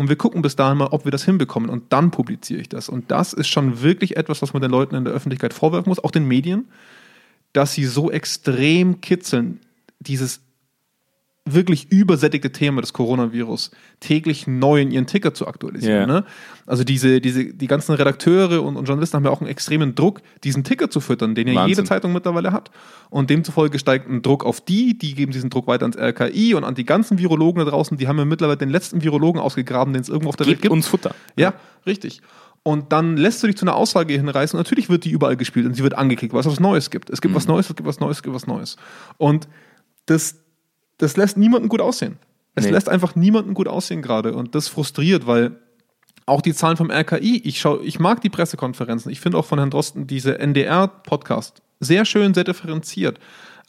Und 0.00 0.08
wir 0.08 0.16
gucken 0.16 0.42
bis 0.42 0.56
dahin 0.56 0.78
mal, 0.78 0.88
ob 0.88 1.04
wir 1.04 1.12
das 1.12 1.24
hinbekommen. 1.24 1.70
Und 1.70 1.92
dann 1.92 2.10
publiziere 2.10 2.60
ich 2.60 2.68
das. 2.68 2.88
Und 2.88 3.10
das 3.10 3.32
ist 3.32 3.46
schon 3.46 3.82
wirklich 3.82 4.16
etwas, 4.16 4.42
was 4.42 4.52
man 4.54 4.62
den 4.62 4.70
Leuten 4.70 4.96
in 4.96 5.04
der 5.04 5.12
Öffentlichkeit 5.14 5.54
vorwerfen 5.54 5.90
muss, 5.90 6.02
auch 6.02 6.10
den 6.10 6.26
Medien, 6.26 6.64
dass 7.52 7.74
sie 7.74 7.84
so 7.84 8.10
extrem 8.10 9.00
kitzeln, 9.00 9.60
dieses 10.00 10.40
wirklich 11.46 11.90
übersättigte 11.92 12.50
Thema 12.50 12.80
des 12.80 12.92
Coronavirus 12.92 13.70
täglich 14.00 14.46
neu 14.46 14.80
in 14.80 14.90
ihren 14.90 15.06
Ticker 15.06 15.32
zu 15.32 15.46
aktualisieren. 15.46 16.08
Ja. 16.08 16.20
Ne? 16.20 16.24
Also 16.66 16.82
diese, 16.82 17.20
diese, 17.20 17.44
die 17.44 17.66
ganzen 17.68 17.94
Redakteure 17.94 18.62
und, 18.62 18.76
und 18.76 18.86
Journalisten 18.86 19.16
haben 19.16 19.24
ja 19.24 19.30
auch 19.30 19.40
einen 19.40 19.48
extremen 19.48 19.94
Druck, 19.94 20.20
diesen 20.42 20.64
Ticker 20.64 20.90
zu 20.90 21.00
füttern, 21.00 21.34
den 21.34 21.46
ja 21.46 21.54
Wahnsinn. 21.54 21.68
jede 21.68 21.84
Zeitung 21.84 22.12
mittlerweile 22.12 22.52
hat. 22.52 22.70
Und 23.10 23.30
demzufolge 23.30 23.78
steigt 23.78 24.08
ein 24.10 24.22
Druck 24.22 24.44
auf 24.44 24.60
die, 24.60 24.98
die 24.98 25.14
geben 25.14 25.30
diesen 25.30 25.48
Druck 25.48 25.68
weiter 25.68 25.84
ans 25.84 25.96
RKI 25.96 26.54
und 26.54 26.64
an 26.64 26.74
die 26.74 26.84
ganzen 26.84 27.18
Virologen 27.18 27.64
da 27.64 27.70
draußen, 27.70 27.96
die 27.96 28.08
haben 28.08 28.18
ja 28.18 28.24
mittlerweile 28.24 28.58
den 28.58 28.70
letzten 28.70 29.02
Virologen 29.02 29.40
ausgegraben, 29.40 29.92
den 29.92 30.02
es 30.02 30.08
irgendwo 30.08 30.30
auf 30.30 30.36
der 30.36 30.46
Welt 30.46 30.56
Gebt 30.56 30.62
gibt. 30.62 30.72
uns 30.72 30.88
Futter. 30.88 31.14
Ja, 31.36 31.54
richtig. 31.86 32.22
Und 32.66 32.90
dann 32.90 33.16
lässt 33.16 33.40
du 33.44 33.46
dich 33.46 33.56
zu 33.56 33.64
einer 33.64 33.76
Aussage 33.76 34.12
hinreißen. 34.14 34.58
Und 34.58 34.66
natürlich 34.66 34.88
wird 34.88 35.04
die 35.04 35.10
überall 35.10 35.36
gespielt 35.36 35.66
und 35.66 35.74
sie 35.74 35.84
wird 35.84 35.94
angeklickt, 35.94 36.34
weil 36.34 36.40
es 36.40 36.46
was 36.46 36.58
Neues 36.58 36.90
gibt. 36.90 37.10
Es 37.10 37.20
gibt 37.20 37.32
was 37.32 37.46
Neues, 37.46 37.70
es 37.70 37.76
gibt 37.76 37.86
was 37.86 38.00
Neues, 38.00 38.16
es 38.16 38.22
gibt 38.24 38.34
was 38.34 38.48
Neues. 38.48 38.76
Und 39.18 39.46
das, 40.06 40.34
das 40.98 41.16
lässt 41.16 41.36
niemanden 41.36 41.68
gut 41.68 41.80
aussehen. 41.80 42.18
Es 42.54 42.64
Nee. 42.64 42.70
lässt 42.70 42.88
einfach 42.88 43.14
niemanden 43.14 43.54
gut 43.54 43.68
aussehen 43.68 44.02
gerade. 44.02 44.34
Und 44.34 44.54
das 44.54 44.68
frustriert, 44.68 45.26
weil 45.26 45.56
auch 46.24 46.40
die 46.40 46.54
Zahlen 46.54 46.76
vom 46.76 46.90
RKI, 46.90 47.42
ich, 47.44 47.60
schau, 47.60 47.80
ich 47.80 47.98
mag 48.00 48.20
die 48.20 48.30
Pressekonferenzen. 48.30 49.12
Ich 49.12 49.20
finde 49.20 49.38
auch 49.38 49.44
von 49.44 49.58
Herrn 49.58 49.70
Drosten 49.70 50.06
diese 50.06 50.38
NDR-Podcast 50.38 51.62
sehr 51.80 52.04
schön, 52.04 52.34
sehr 52.34 52.44
differenziert. 52.44 53.18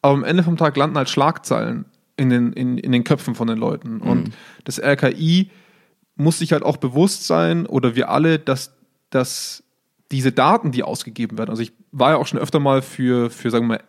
Aber 0.01 0.13
am 0.13 0.23
Ende 0.23 0.43
vom 0.43 0.57
Tag 0.57 0.77
landen 0.77 0.97
halt 0.97 1.09
Schlagzeilen 1.09 1.85
in 2.15 2.29
den, 2.29 2.53
in, 2.53 2.77
in 2.77 2.91
den 2.91 3.03
Köpfen 3.03 3.35
von 3.35 3.47
den 3.47 3.57
Leuten. 3.57 3.99
Und 3.99 4.31
das 4.63 4.79
RKI 4.81 5.51
muss 6.15 6.39
sich 6.39 6.51
halt 6.53 6.63
auch 6.63 6.77
bewusst 6.77 7.27
sein, 7.27 7.67
oder 7.67 7.95
wir 7.95 8.09
alle, 8.09 8.39
dass, 8.39 8.73
dass 9.11 9.63
diese 10.11 10.31
Daten, 10.31 10.71
die 10.71 10.83
ausgegeben 10.83 11.37
werden, 11.37 11.51
also 11.51 11.61
ich 11.61 11.73
war 11.91 12.11
ja 12.11 12.17
auch 12.17 12.25
schon 12.25 12.39
öfter 12.39 12.59
mal 12.59 12.81
für, 12.81 13.29
für 13.29 13.51
sagen 13.51 13.67
wir 13.67 13.81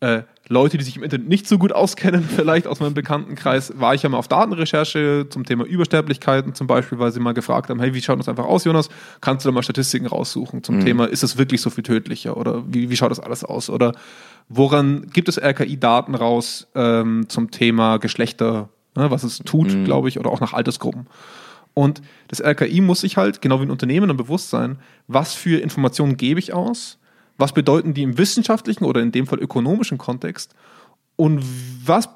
mal, 0.00 0.16
äh, 0.18 0.22
Leute, 0.48 0.76
die 0.76 0.84
sich 0.84 0.96
im 0.96 1.02
Internet 1.02 1.26
nicht 1.26 1.48
so 1.48 1.56
gut 1.56 1.72
auskennen, 1.72 2.22
vielleicht 2.36 2.66
aus 2.66 2.80
meinem 2.80 2.94
Bekanntenkreis, 2.94 3.72
war 3.78 3.94
ich 3.94 4.02
ja 4.02 4.08
mal 4.08 4.18
auf 4.18 4.28
Datenrecherche 4.28 5.26
zum 5.30 5.44
Thema 5.44 5.64
Übersterblichkeiten 5.64 6.54
zum 6.54 6.66
Beispiel, 6.66 6.98
weil 6.98 7.12
sie 7.12 7.20
mal 7.20 7.32
gefragt 7.32 7.70
haben, 7.70 7.80
hey, 7.80 7.94
wie 7.94 8.02
schaut 8.02 8.18
das 8.18 8.28
einfach 8.28 8.44
aus, 8.44 8.64
Jonas? 8.64 8.88
Kannst 9.20 9.44
du 9.44 9.48
da 9.48 9.54
mal 9.54 9.62
Statistiken 9.62 10.06
raussuchen 10.06 10.62
zum 10.62 10.80
Thema, 10.84 11.06
ist 11.06 11.22
es 11.22 11.38
wirklich 11.38 11.62
so 11.62 11.70
viel 11.70 11.84
tödlicher 11.84 12.36
oder 12.36 12.62
wie, 12.66 12.90
wie 12.90 12.96
schaut 12.96 13.10
das 13.10 13.20
alles 13.20 13.44
aus? 13.44 13.70
Oder 13.70 13.92
woran 14.48 15.06
gibt 15.12 15.28
es 15.28 15.38
RKI-Daten 15.38 16.14
raus 16.14 16.66
ähm, 16.74 17.26
zum 17.28 17.50
Thema 17.50 17.98
Geschlechter, 17.98 18.68
ne, 18.94 19.10
was 19.10 19.24
es 19.24 19.38
tut, 19.38 19.84
glaube 19.84 20.08
ich, 20.08 20.18
oder 20.18 20.30
auch 20.30 20.40
nach 20.40 20.52
Altersgruppen? 20.52 21.06
Und 21.72 22.02
das 22.28 22.40
RKI 22.40 22.80
muss 22.80 23.00
sich 23.00 23.16
halt, 23.16 23.42
genau 23.42 23.58
wie 23.58 23.64
ein 23.64 23.70
Unternehmen, 23.70 24.08
dann 24.08 24.16
bewusst 24.16 24.50
sein, 24.50 24.78
was 25.08 25.34
für 25.34 25.58
Informationen 25.58 26.16
gebe 26.16 26.38
ich 26.38 26.52
aus, 26.52 26.98
was 27.36 27.52
bedeuten 27.52 27.94
die 27.94 28.02
im 28.02 28.18
wissenschaftlichen 28.18 28.84
oder 28.84 29.00
in 29.00 29.12
dem 29.12 29.26
Fall 29.26 29.38
ökonomischen 29.38 29.98
Kontext? 29.98 30.54
Und 31.16 31.44
was, 31.84 32.08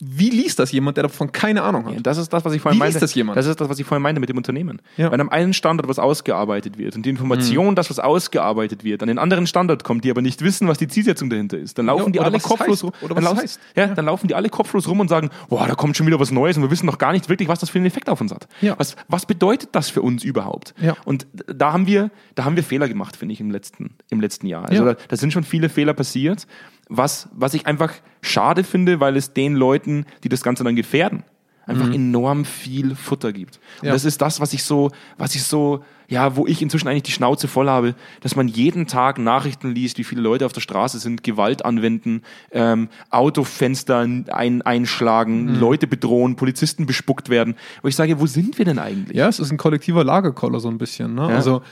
wie 0.00 0.28
liest 0.28 0.58
das 0.58 0.72
jemand, 0.72 0.96
der 0.96 1.02
davon 1.04 1.30
keine 1.30 1.62
Ahnung 1.62 1.86
hat? 1.86 1.94
Ja, 1.94 2.00
das 2.00 2.18
ist 2.18 2.32
das, 2.32 2.44
was 2.44 2.52
ich 2.52 2.60
vorhin 2.60 2.80
Wie 2.80 2.84
liest 2.84 2.94
meinte. 2.94 3.04
das 3.04 3.14
jemand? 3.14 3.36
Das 3.38 3.46
ist 3.46 3.60
das, 3.60 3.68
was 3.68 3.78
ich 3.78 3.86
vorhin 3.86 4.02
meinte 4.02 4.20
mit 4.20 4.28
dem 4.28 4.36
Unternehmen. 4.36 4.82
Ja. 4.96 5.12
Wenn 5.12 5.20
am 5.20 5.28
einen 5.28 5.52
Standort 5.52 5.88
was 5.88 6.00
ausgearbeitet 6.00 6.78
wird 6.78 6.96
und 6.96 7.06
die 7.06 7.10
Information, 7.10 7.76
dass 7.76 7.90
was 7.90 8.00
ausgearbeitet 8.00 8.82
wird, 8.82 9.02
an 9.02 9.08
den 9.08 9.18
anderen 9.20 9.46
Standort 9.46 9.84
kommt, 9.84 10.04
die 10.04 10.10
aber 10.10 10.20
nicht 10.20 10.42
wissen, 10.42 10.66
was 10.66 10.78
die 10.78 10.88
Zielsetzung 10.88 11.30
dahinter 11.30 11.58
ist, 11.58 11.78
dann 11.78 11.86
laufen 11.86 12.06
Ja, 12.06 12.10
die 12.10 12.20
alle 12.20 12.40
kopflos 12.40 12.68
heißt. 12.68 12.84
rum. 12.84 12.92
Oder 13.02 13.14
dann, 13.14 13.24
was 13.24 13.30
laufen- 13.30 13.42
heißt. 13.42 13.60
ja, 13.76 13.86
dann 13.86 14.04
laufen 14.06 14.26
die 14.26 14.34
alle 14.34 14.48
kopflos 14.48 14.88
rum 14.88 14.98
und 14.98 15.08
sagen, 15.08 15.30
boah, 15.48 15.66
da 15.68 15.74
kommt 15.76 15.96
schon 15.96 16.06
wieder 16.08 16.18
was 16.18 16.32
Neues 16.32 16.56
und 16.56 16.64
wir 16.64 16.70
wissen 16.72 16.86
noch 16.86 16.98
gar 16.98 17.12
nicht 17.12 17.28
wirklich, 17.28 17.48
was 17.48 17.60
das 17.60 17.70
für 17.70 17.78
einen 17.78 17.86
Effekt 17.86 18.08
auf 18.08 18.20
uns 18.20 18.32
hat. 18.32 18.48
Was, 18.78 18.96
was 19.08 19.26
bedeutet 19.26 19.68
das 19.72 19.90
für 19.90 20.02
uns 20.02 20.24
überhaupt? 20.24 20.74
Und 21.04 21.26
da 21.46 21.72
haben 21.72 21.86
wir, 21.86 22.10
da 22.34 22.44
haben 22.44 22.56
wir 22.56 22.64
Fehler 22.64 22.88
gemacht, 22.88 23.16
finde 23.16 23.32
ich, 23.32 23.40
im 23.40 23.50
letzten, 23.52 23.94
im 24.10 24.20
letzten 24.20 24.46
Jahr. 24.48 24.64
Also 24.68 24.84
da, 24.84 24.96
da 25.08 25.16
sind 25.16 25.32
schon 25.32 25.44
viele 25.44 25.68
Fehler 25.68 25.94
passiert, 25.94 26.46
was, 26.88 27.28
was 27.32 27.54
ich 27.54 27.66
einfach 27.66 27.92
schade 28.20 28.64
finde, 28.64 29.00
weil 29.00 29.16
es 29.16 29.32
den 29.32 29.54
Leuten, 29.54 30.06
die 30.22 30.28
das 30.28 30.42
Ganze 30.42 30.64
dann 30.64 30.76
gefährden, 30.76 31.24
einfach 31.66 31.90
enorm 31.94 32.44
viel 32.44 32.94
Futter 32.94 33.32
gibt. 33.32 33.56
Und 33.56 33.82
Mhm. 33.84 33.86
Ja. 33.86 33.92
das 33.94 34.04
ist 34.04 34.20
das, 34.20 34.38
was 34.40 34.52
ich 34.52 34.64
so, 34.64 34.90
was 35.16 35.34
ich 35.34 35.42
so, 35.44 35.82
ja, 36.08 36.36
wo 36.36 36.46
ich 36.46 36.60
inzwischen 36.60 36.88
eigentlich 36.88 37.04
die 37.04 37.12
Schnauze 37.12 37.48
voll 37.48 37.70
habe, 37.70 37.94
dass 38.20 38.36
man 38.36 38.48
jeden 38.48 38.86
Tag 38.86 39.18
Nachrichten 39.18 39.70
liest, 39.74 39.96
wie 39.96 40.04
viele 40.04 40.20
Leute 40.20 40.44
auf 40.44 40.52
der 40.52 40.60
Straße 40.60 40.98
sind, 40.98 41.22
Gewalt 41.22 41.64
anwenden, 41.64 42.20
ähm, 42.50 42.90
Autofenster 43.08 44.00
ein, 44.00 44.60
einschlagen, 44.62 45.54
Mhm. 45.54 45.60
Leute 45.60 45.86
bedrohen, 45.86 46.36
Polizisten 46.36 46.84
bespuckt 46.84 47.30
werden. 47.30 47.54
Wo 47.80 47.88
ich 47.88 47.96
sage, 47.96 48.20
wo 48.20 48.26
sind 48.26 48.58
wir 48.58 48.66
denn 48.66 48.78
eigentlich? 48.78 49.16
Ja, 49.16 49.28
es 49.28 49.38
ist 49.40 49.50
ein 49.50 49.56
kollektiver 49.56 50.04
Lagerkoller 50.04 50.60
so 50.60 50.68
ein 50.68 50.76
bisschen. 50.76 51.14
Ne? 51.14 51.22
Also 51.22 51.62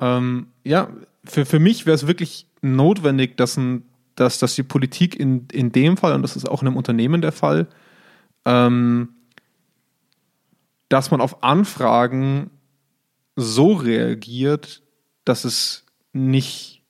ähm, 0.00 0.46
ja, 0.64 0.88
für, 1.24 1.44
für 1.44 1.58
mich 1.58 1.84
wäre 1.84 1.94
es 1.94 2.06
wirklich 2.06 2.46
notwendig, 2.62 3.36
dass, 3.36 3.56
ein, 3.58 3.82
dass, 4.14 4.38
dass 4.38 4.54
die 4.54 4.62
Politik 4.62 5.18
in, 5.18 5.46
in 5.52 5.72
dem 5.72 5.96
Fall, 5.96 6.12
und 6.14 6.22
das 6.22 6.36
ist 6.36 6.48
auch 6.48 6.62
in 6.62 6.68
einem 6.68 6.76
Unternehmen 6.76 7.22
der 7.22 7.32
Fall, 7.32 7.66
ähm, 8.44 9.10
dass 10.88 11.10
man 11.10 11.20
auf 11.20 11.42
Anfragen 11.42 12.50
so 13.36 13.72
reagiert, 13.72 14.82
dass 15.24 15.44
es 15.44 15.86
nicht 16.12 16.82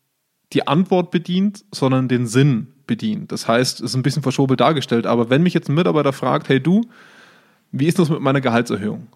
die 0.53 0.67
Antwort 0.67 1.11
bedient, 1.11 1.65
sondern 1.73 2.09
den 2.09 2.27
Sinn 2.27 2.75
bedient. 2.87 3.33
Das 3.33 3.47
heißt, 3.47 3.81
es 3.81 3.91
ist 3.91 3.95
ein 3.95 4.03
bisschen 4.03 4.23
verschobelt 4.23 4.61
dargestellt, 4.61 5.07
aber 5.07 5.31
wenn 5.31 5.43
mich 5.43 5.55
jetzt 5.55 5.69
ein 5.69 5.75
Mitarbeiter 5.75 6.13
fragt, 6.13 6.49
hey 6.49 6.61
du, 6.61 6.83
wie 7.71 7.87
ist 7.87 7.99
das 7.99 8.11
mit 8.11 8.21
meiner 8.21 8.41
Gehaltserhöhung? 8.41 9.07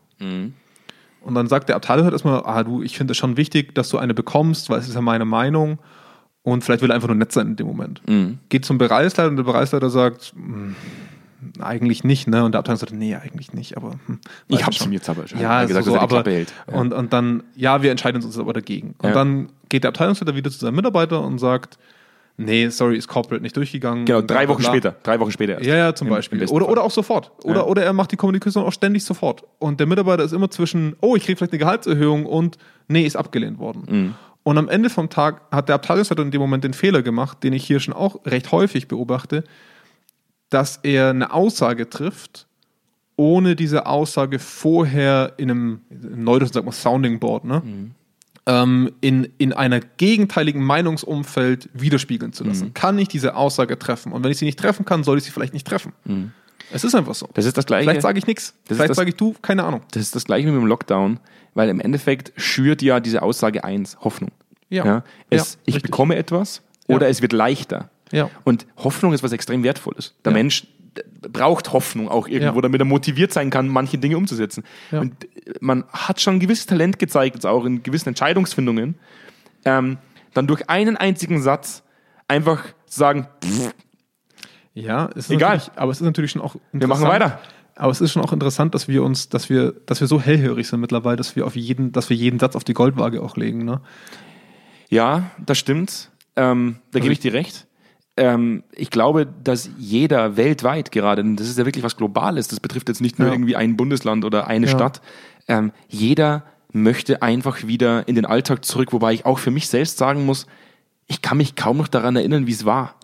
Und 1.21 1.35
dann 1.35 1.49
sagt 1.49 1.69
der 1.69 1.77
Abteilungsleiter 1.77 2.15
erstmal, 2.15 2.43
ah 2.45 2.63
du, 2.63 2.83
ich 2.83 2.97
finde 2.97 3.11
es 3.11 3.19
schon 3.19 3.37
wichtig, 3.37 3.75
dass 3.75 3.89
du 3.89 3.99
eine 3.99 4.15
bekommst, 4.15 4.71
weil 4.71 4.79
es 4.79 4.89
ist 4.89 4.95
ja 4.95 5.01
meine 5.01 5.25
Meinung. 5.25 5.79
Und 6.47 6.63
vielleicht 6.63 6.81
will 6.81 6.91
er 6.91 6.95
einfach 6.95 7.09
nur 7.09 7.17
nett 7.17 7.33
sein 7.33 7.49
in 7.49 7.57
dem 7.57 7.67
Moment. 7.67 8.01
Geht 8.51 8.65
zum 8.65 8.79
Bereichsleiter 8.79 9.29
und 9.29 9.35
der 9.37 9.43
Bereichsleiter 9.43 9.91
sagt, 9.91 10.33
"Hm, 10.37 10.77
eigentlich 11.59 12.05
nicht, 12.05 12.29
ne? 12.29 12.45
Und 12.45 12.53
der 12.53 12.61
Abteilungsleiter, 12.61 12.95
nee, 12.95 13.17
eigentlich 13.17 13.53
nicht, 13.53 13.77
aber 13.77 13.95
hm, 14.07 14.21
Ich 14.47 14.65
hab's 14.65 14.77
schon. 14.77 14.93
jetzt 14.93 15.09
aber 15.09 15.27
schon 15.27 15.41
ja, 15.41 15.65
gesagt, 15.65 15.85
so, 15.87 15.93
die 15.93 15.99
aber. 15.99 16.25
Und, 16.67 16.93
und 16.93 17.13
dann, 17.13 17.43
ja, 17.57 17.83
wir 17.83 17.91
entscheiden 17.91 18.23
uns 18.23 18.39
aber 18.39 18.53
dagegen. 18.53 18.95
Und 18.99 19.09
Ja. 19.09 19.15
dann 19.15 19.49
geht 19.69 19.83
der 19.83 19.89
Abteilungsleiter 19.89 20.37
wieder 20.37 20.49
zu 20.51 20.59
seinem 20.59 20.77
Mitarbeiter 20.77 21.21
und 21.21 21.39
sagt, 21.39 21.79
nee, 22.37 22.69
sorry, 22.69 22.97
ist 22.97 23.09
Corporate 23.09 23.43
nicht 23.43 23.57
durchgegangen. 23.57 24.05
Genau, 24.05 24.21
drei 24.23 24.47
Wochen 24.49 24.63
später. 24.63 24.95
Drei 25.03 25.19
Wochen 25.19 25.33
später 25.33 25.55
erst. 25.55 25.67
Ja, 25.67 25.75
ja, 25.77 25.95
zum 25.97 26.07
Im- 26.07 26.13
im 26.13 26.17
Beispiel. 26.19 26.39
besten 26.39 26.55
Oder, 26.55 26.69
oder 26.69 26.85
auch 26.85 26.93
sofort. 26.93 27.33
Oder, 27.43 27.57
Ja. 27.57 27.65
oder 27.65 27.83
er 27.83 27.93
macht 27.93 28.13
die 28.13 28.17
Kommunikation 28.17 28.65
auch 28.65 28.73
ständig 28.73 29.05
sofort. 29.05 29.43
Und 29.59 29.81
der 29.81 29.87
Mitarbeiter 29.89 30.23
ist 30.23 30.33
immer 30.33 30.49
zwischen, 30.51 30.95
oh, 31.01 31.17
ich 31.17 31.25
kriege 31.25 31.37
vielleicht 31.37 31.53
eine 31.53 31.59
Gehaltserhöhung 31.59 32.25
und 32.25 32.57
nee, 32.87 33.05
ist 33.05 33.17
abgelehnt 33.17 33.59
worden. 33.59 33.83
Mhm. 33.89 34.15
Und 34.47 34.59
am 34.59 34.69
Ende 34.69 34.91
vom 34.91 35.11
Tag 35.11 35.41
hat 35.51 35.69
der 35.69 35.75
Abteilungsleiter 35.75 36.23
in 36.23 36.31
dem 36.31 36.41
Moment 36.41 36.63
den 36.63 36.73
Fehler 36.73 37.03
gemacht, 37.03 37.43
den 37.43 37.53
ich 37.53 37.67
hier 37.67 37.81
schon 37.81 37.93
auch 37.93 38.25
recht 38.25 38.53
häufig 38.53 38.87
beobachte, 38.87 39.43
dass 40.51 40.77
er 40.85 41.11
eine 41.11 41.33
Aussage 41.33 41.91
trifft, 41.91 42.47
ohne 43.17 43.57
diese 43.57 43.87
Aussage 43.87 44.39
vorher 44.39 45.33
in 45.37 45.51
einem, 45.51 45.81
im 45.91 46.23
Neudeutschen 46.23 46.55
sagt 46.55 46.65
man 46.65 46.73
Sounding 46.73 47.19
Board, 47.19 47.45
ne? 47.45 47.61
Mhm. 47.65 47.91
ähm, 48.47 48.93
in, 49.01 49.29
in 49.39 49.53
einer 49.53 49.81
gegenteiligen 49.81 50.63
Meinungsumfeld 50.63 51.69
widerspiegeln 51.75 52.33
zu 52.33 52.45
Mhm. 52.45 52.49
lassen. 52.51 52.73
Kann 52.73 53.01
ich 53.01 53.09
diese 53.09 53.35
Aussage 53.35 53.77
treffen? 53.81 54.13
Und 54.13 54.23
wenn 54.23 54.31
ich 54.31 54.39
sie 54.39 54.45
nicht 54.45 54.61
treffen 54.61 54.85
kann, 54.85 55.03
soll 55.03 55.19
ich 55.19 55.25
sie 55.25 55.33
vielleicht 55.33 55.55
nicht 55.55 55.67
treffen. 55.67 55.93
Es 56.73 56.85
ist 56.85 56.95
einfach 56.95 57.15
so. 57.15 57.29
Das 57.35 57.45
ist 57.45 57.57
das 57.57 57.67
Gleiche. 57.67 57.85
Vielleicht 57.85 58.03
sage 58.03 58.19
ich 58.19 58.27
nichts. 58.27 58.55
Vielleicht 58.65 58.95
sage 58.95 59.11
ich 59.11 59.17
du, 59.17 59.35
keine 59.43 59.65
Ahnung. 59.65 59.83
Das 59.93 60.03
ist 60.03 60.15
das 60.15 60.25
gleiche 60.25 60.47
wie 60.49 60.53
mit 60.53 60.61
dem 60.61 60.67
Lockdown, 60.67 61.21
weil 61.55 61.69
im 61.69 61.81
Endeffekt 61.81 62.33
schürt 62.37 62.83
ja 62.83 63.01
diese 63.01 63.23
Aussage 63.23 63.65
eins, 63.65 63.97
Hoffnung. 64.01 64.31
Ja. 64.69 65.05
Es, 65.31 65.55
Ja, 65.55 65.61
ich 65.67 65.75
richtig. 65.77 65.91
bekomme 65.91 66.17
etwas 66.17 66.63
oder 66.89 67.09
es 67.09 67.23
wird 67.23 67.33
leichter. 67.33 67.91
Ja. 68.13 68.31
Und 68.45 68.67
Hoffnung 68.77 69.13
ist 69.13 69.23
was 69.23 69.33
extrem 69.33 69.63
Wertvolles. 69.63 70.15
Der 70.25 70.33
Ja. 70.33 70.39
Mensch 70.39 70.67
braucht 71.21 71.73
Hoffnung 71.73 72.09
auch 72.09 72.27
irgendwo, 72.27 72.57
Ja. 72.57 72.63
damit 72.63 72.81
er 72.81 72.85
motiviert 72.85 73.33
sein 73.33 73.51
kann, 73.51 73.69
manche 73.69 73.99
Dinge 73.99 74.17
umzusetzen. 74.17 74.65
Ja. 74.91 75.01
Und 75.01 75.25
äh, 75.25 75.53
man 75.61 75.85
hat 75.93 76.21
schon 76.21 76.35
ein 76.37 76.41
gewisses 76.41 76.67
Talent 76.67 76.99
gezeigt, 76.99 77.35
jetzt 77.37 77.47
auch 77.47 77.65
in 77.65 77.83
gewissen 77.83 78.09
Entscheidungsfindungen, 78.09 78.97
ähm, 79.65 79.99
dann 80.35 80.47
durch 80.47 80.69
einen 80.71 80.97
einzigen 80.97 81.43
Satz 81.43 81.83
einfach 82.29 82.65
zu 82.87 82.99
sagen, 82.99 83.29
pff, 83.45 83.75
Ja, 84.77 85.09
es 85.13 85.25
ist 85.27 85.31
Egal. 85.31 85.61
Aber 85.75 85.91
es 85.91 85.99
ist 86.01 86.05
natürlich 86.05 86.31
schon 86.33 86.43
auch 86.43 86.55
wir 86.73 86.87
machen 86.87 87.03
interessant- 87.03 87.09
weiter. 87.09 87.41
Aber 87.79 87.91
es 87.93 88.01
ist 88.01 88.13
schon 88.13 88.23
auch 88.23 88.33
interessant, 88.33 88.75
dass 88.75 88.89
wir 88.89 89.03
uns, 89.03 89.29
dass 89.29 89.51
wir, 89.51 89.73
dass 89.87 90.01
wir 90.01 90.07
so 90.07 90.21
hellhörig 90.21 90.67
sind 90.69 90.81
mittlerweile, 90.81 91.17
dass 91.17 91.35
wir 91.37 91.47
auf 91.47 91.57
jeden, 91.57 91.93
dass 91.93 92.09
wir 92.09 92.17
jeden 92.17 92.39
Satz 92.39 92.57
auf 92.57 92.65
die 92.65 92.73
Goldwaage 92.73 93.23
auch 93.23 93.37
legen. 93.37 93.65
Ne? 93.65 93.81
Ja, 94.89 95.31
das 95.45 95.59
stimmt. 95.59 96.11
Ähm, 96.37 96.77
da 96.93 97.01
gebe 97.01 97.13
ich 97.13 97.21
dir 97.21 97.33
recht. 97.35 97.67
Ähm, 98.17 98.65
ich 98.73 98.89
glaube, 98.91 99.27
dass 99.45 99.69
jeder 99.77 100.39
weltweit 100.39 100.91
gerade, 100.91 101.21
und 101.23 101.37
das 101.37 101.49
ist 101.49 101.59
ja 101.59 101.67
wirklich 101.67 101.85
was 101.85 101.97
Globales, 101.99 102.49
das 102.49 102.61
betrifft 102.61 102.89
jetzt 102.89 103.03
nicht 103.03 103.19
nur 103.19 103.29
Ja. 103.29 103.35
irgendwie 103.35 103.57
ein 103.57 103.77
Bundesland 103.77 104.25
oder 104.25 104.47
eine 104.47 104.67
Ja. 104.67 104.73
Stadt, 104.73 105.03
ähm, 105.49 105.73
jeder 105.89 106.45
möchte 106.73 107.21
einfach 107.21 107.67
wieder 107.67 108.09
in 108.09 108.15
den 108.15 108.25
Alltag 108.25 108.65
zurück, 108.65 108.93
wobei 108.95 109.13
ich 109.13 109.27
auch 109.27 109.39
für 109.39 109.51
mich 109.51 109.69
selbst 109.69 109.99
sagen 109.99 110.25
muss, 110.25 110.47
ich 111.09 111.21
kann 111.21 111.37
mich 111.37 111.57
kaum 111.57 111.77
noch 111.77 111.89
daran 111.89 112.17
erinnern, 112.17 112.47
wie 112.47 112.53
es 112.53 112.65
war. 112.65 112.95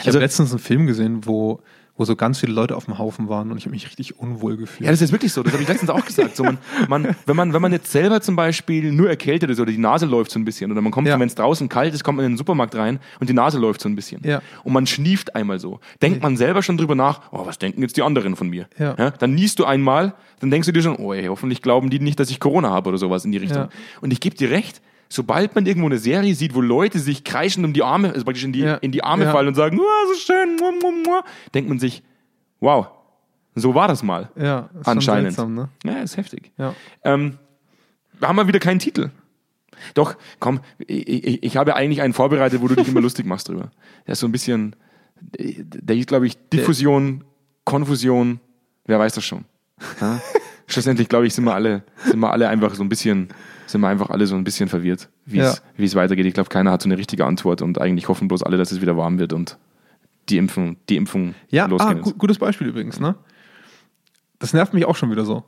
Ich 0.00 0.06
habe 0.08 0.18
letztens 0.18 0.50
einen 0.50 0.58
Film 0.58 0.86
gesehen, 0.86 1.26
wo, 1.26 1.60
wo 1.96 2.04
so 2.04 2.14
ganz 2.16 2.38
viele 2.38 2.52
Leute 2.52 2.76
auf 2.76 2.84
dem 2.84 2.98
Haufen 2.98 3.28
waren 3.28 3.50
und 3.50 3.56
ich 3.58 3.64
habe 3.64 3.72
mich 3.74 3.86
richtig 3.86 4.18
unwohl 4.18 4.56
gefühlt. 4.56 4.84
Ja, 4.86 4.90
das 4.90 5.00
ist 5.00 5.12
wirklich 5.12 5.32
so. 5.32 5.42
Das 5.42 5.52
habe 5.52 5.62
ich 5.62 5.68
letztens 5.68 5.88
auch 5.90 6.04
gesagt. 6.04 6.36
So, 6.36 6.44
man, 6.44 6.58
man, 6.88 7.16
wenn, 7.24 7.36
man, 7.36 7.52
wenn 7.54 7.62
man 7.62 7.72
jetzt 7.72 7.90
selber 7.90 8.20
zum 8.20 8.36
Beispiel 8.36 8.92
nur 8.92 9.08
erkältet 9.08 9.50
ist 9.50 9.58
oder 9.60 9.72
die 9.72 9.78
Nase 9.78 10.04
läuft 10.06 10.30
so 10.30 10.38
ein 10.38 10.44
bisschen 10.44 10.70
oder 10.70 10.80
man 10.82 10.92
kommt, 10.92 11.08
Ja. 11.08 11.18
wenn 11.18 11.26
es 11.26 11.34
draußen 11.34 11.68
kalt 11.68 11.94
ist, 11.94 12.04
kommt 12.04 12.16
man 12.16 12.26
in 12.26 12.32
den 12.32 12.38
Supermarkt 12.38 12.74
rein 12.74 13.00
und 13.20 13.28
die 13.30 13.34
Nase 13.34 13.58
läuft 13.58 13.80
so 13.80 13.88
ein 13.88 13.96
bisschen. 13.96 14.20
Ja. 14.24 14.42
Und 14.62 14.72
man 14.74 14.86
schnieft 14.86 15.34
einmal 15.34 15.58
so. 15.58 15.80
Denkt 16.02 16.22
man 16.22 16.36
selber 16.36 16.62
schon 16.62 16.76
drüber 16.76 16.94
nach, 16.94 17.20
oh, 17.32 17.46
was 17.46 17.58
denken 17.58 17.80
jetzt 17.82 17.96
die 17.96 18.02
anderen 18.02 18.36
von 18.36 18.48
mir? 18.50 18.66
Ja. 18.78 19.10
dann 19.12 19.34
niest 19.34 19.58
du 19.58 19.64
einmal, 19.64 20.14
dann 20.40 20.50
denkst 20.50 20.66
du 20.66 20.72
dir 20.72 20.82
schon, 20.82 20.96
oh, 20.96 21.14
ey, 21.14 21.26
hoffentlich 21.26 21.62
glauben 21.62 21.88
die 21.88 21.98
nicht, 21.98 22.20
dass 22.20 22.28
ich 22.30 22.40
Corona 22.40 22.70
habe 22.70 22.90
oder 22.90 22.98
sowas 22.98 23.24
in 23.24 23.32
die 23.32 23.38
Richtung. 23.38 23.62
Ja. 23.62 23.68
Und 24.02 24.12
ich 24.12 24.20
gebe 24.20 24.36
dir 24.36 24.50
recht, 24.50 24.82
sobald 25.08 25.54
man 25.54 25.66
irgendwo 25.66 25.86
eine 25.86 25.98
Serie 25.98 26.34
sieht, 26.34 26.54
wo 26.54 26.60
Leute 26.60 26.98
sich 26.98 27.24
kreischend 27.24 27.64
um 27.66 27.72
die 27.72 27.82
Arme, 27.82 28.12
also 28.12 28.24
praktisch 28.24 28.44
in 28.44 28.52
die, 28.52 28.60
Ja. 28.60 28.74
in 28.76 28.92
die 28.92 29.02
Arme 29.04 29.24
Ja. 29.24 29.32
fallen 29.32 29.48
und 29.48 29.54
sagen, 29.54 29.78
oh, 29.80 30.12
so 30.12 30.18
schön, 30.18 30.56
mua, 30.56 30.72
mua, 30.72 30.90
mua, 30.90 31.24
denkt 31.54 31.68
man 31.68 31.78
sich, 31.78 32.02
wow, 32.60 32.88
so 33.54 33.74
war 33.74 33.88
das 33.88 34.02
mal. 34.02 34.30
ja, 34.36 34.68
ist 34.80 34.86
Anscheinend. 34.88 35.28
seltsam, 35.34 35.54
ne? 35.54 35.68
Ja, 35.84 35.98
ist 36.02 36.16
heftig. 36.16 36.52
Ja. 36.58 36.74
Ähm, 37.04 37.38
wir 38.18 38.28
haben 38.28 38.36
wir 38.36 38.48
wieder 38.48 38.58
keinen 38.58 38.78
Titel. 38.78 39.10
Doch, 39.94 40.16
komm, 40.40 40.60
ich, 40.78 41.06
ich, 41.08 41.42
ich 41.42 41.56
habe 41.56 41.74
eigentlich 41.76 42.00
einen 42.02 42.14
vorbereitet, 42.14 42.60
wo 42.62 42.68
du 42.68 42.74
dich 42.76 42.88
immer 42.88 43.00
lustig 43.02 43.26
machst 43.26 43.48
drüber. 43.48 43.70
Der 44.06 44.12
ist 44.12 44.20
so 44.20 44.26
ein 44.26 44.32
bisschen, 44.32 44.74
der 45.38 45.96
hieß, 45.96 46.06
glaube 46.06 46.26
ich, 46.26 46.36
Diffusion, 46.50 47.24
Konfusion, 47.64 48.40
wer 48.86 48.98
weiß 48.98 49.14
das 49.14 49.24
schon. 49.24 49.44
Schlussendlich, 50.66 51.08
glaube 51.08 51.26
ich, 51.26 51.34
sind 51.34 51.44
wir 51.44 51.54
alle, 51.54 51.84
sind 52.04 52.18
wir 52.20 52.30
alle 52.32 52.48
einfach 52.48 52.74
so 52.74 52.82
ein 52.82 52.88
bisschen, 52.88 53.28
sind 53.66 53.80
wir 53.80 53.88
einfach 53.88 54.10
alle 54.10 54.26
so 54.26 54.36
ein 54.36 54.44
bisschen 54.44 54.68
verwirrt, 54.68 55.08
wie 55.24 55.38
es 55.40 55.62
Ja. 55.76 55.84
es 55.84 55.94
weitergeht. 55.94 56.26
Ich 56.26 56.34
glaube, 56.34 56.48
keiner 56.48 56.70
hat 56.72 56.82
so 56.82 56.88
eine 56.88 56.96
richtige 56.98 57.24
Antwort 57.24 57.62
und 57.62 57.80
eigentlich 57.80 58.08
hoffen 58.08 58.28
bloß 58.28 58.42
alle, 58.42 58.56
dass 58.56 58.72
es 58.72 58.80
wieder 58.80 58.96
warm 58.96 59.18
wird 59.18 59.32
und 59.32 59.58
die 60.28 60.38
Impfung, 60.38 60.76
die 60.88 60.96
Impfung 60.96 61.34
Ja, 61.50 61.64
ah, 61.64 61.68
losgehen. 61.68 62.00
gu 62.02 62.12
gutes 62.14 62.38
Beispiel 62.38 62.66
übrigens, 62.68 62.98
ne? 63.00 63.14
Das 64.38 64.52
nervt 64.52 64.74
mich 64.74 64.84
auch 64.84 64.96
schon 64.96 65.10
wieder 65.10 65.24
so. 65.24 65.44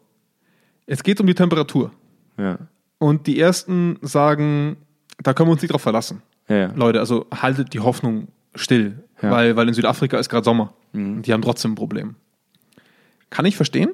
Es 0.86 1.02
geht 1.02 1.20
um 1.20 1.26
die 1.26 1.34
Temperatur. 1.34 1.92
ja. 2.36 2.58
Und 3.00 3.28
die 3.28 3.38
ersten 3.38 3.96
sagen, 4.02 4.76
da 5.22 5.32
können 5.32 5.48
wir 5.48 5.52
uns 5.52 5.62
nicht 5.62 5.72
drauf 5.72 5.82
verlassen. 5.82 6.20
Ja. 6.48 6.72
Leute, 6.74 6.98
also 6.98 7.26
haltet 7.32 7.72
die 7.72 7.78
Hoffnung 7.78 8.26
still, 8.56 9.04
Ja. 9.22 9.30
weil, 9.30 9.54
weil 9.54 9.68
in 9.68 9.74
Südafrika 9.74 10.18
ist 10.18 10.28
gerade 10.28 10.42
Sommer. 10.44 10.74
Und 10.92 11.22
die 11.22 11.32
haben 11.32 11.42
trotzdem 11.42 11.72
ein 11.72 11.74
Problem. 11.76 12.16
Kann 13.30 13.44
ich 13.46 13.54
verstehen, 13.56 13.90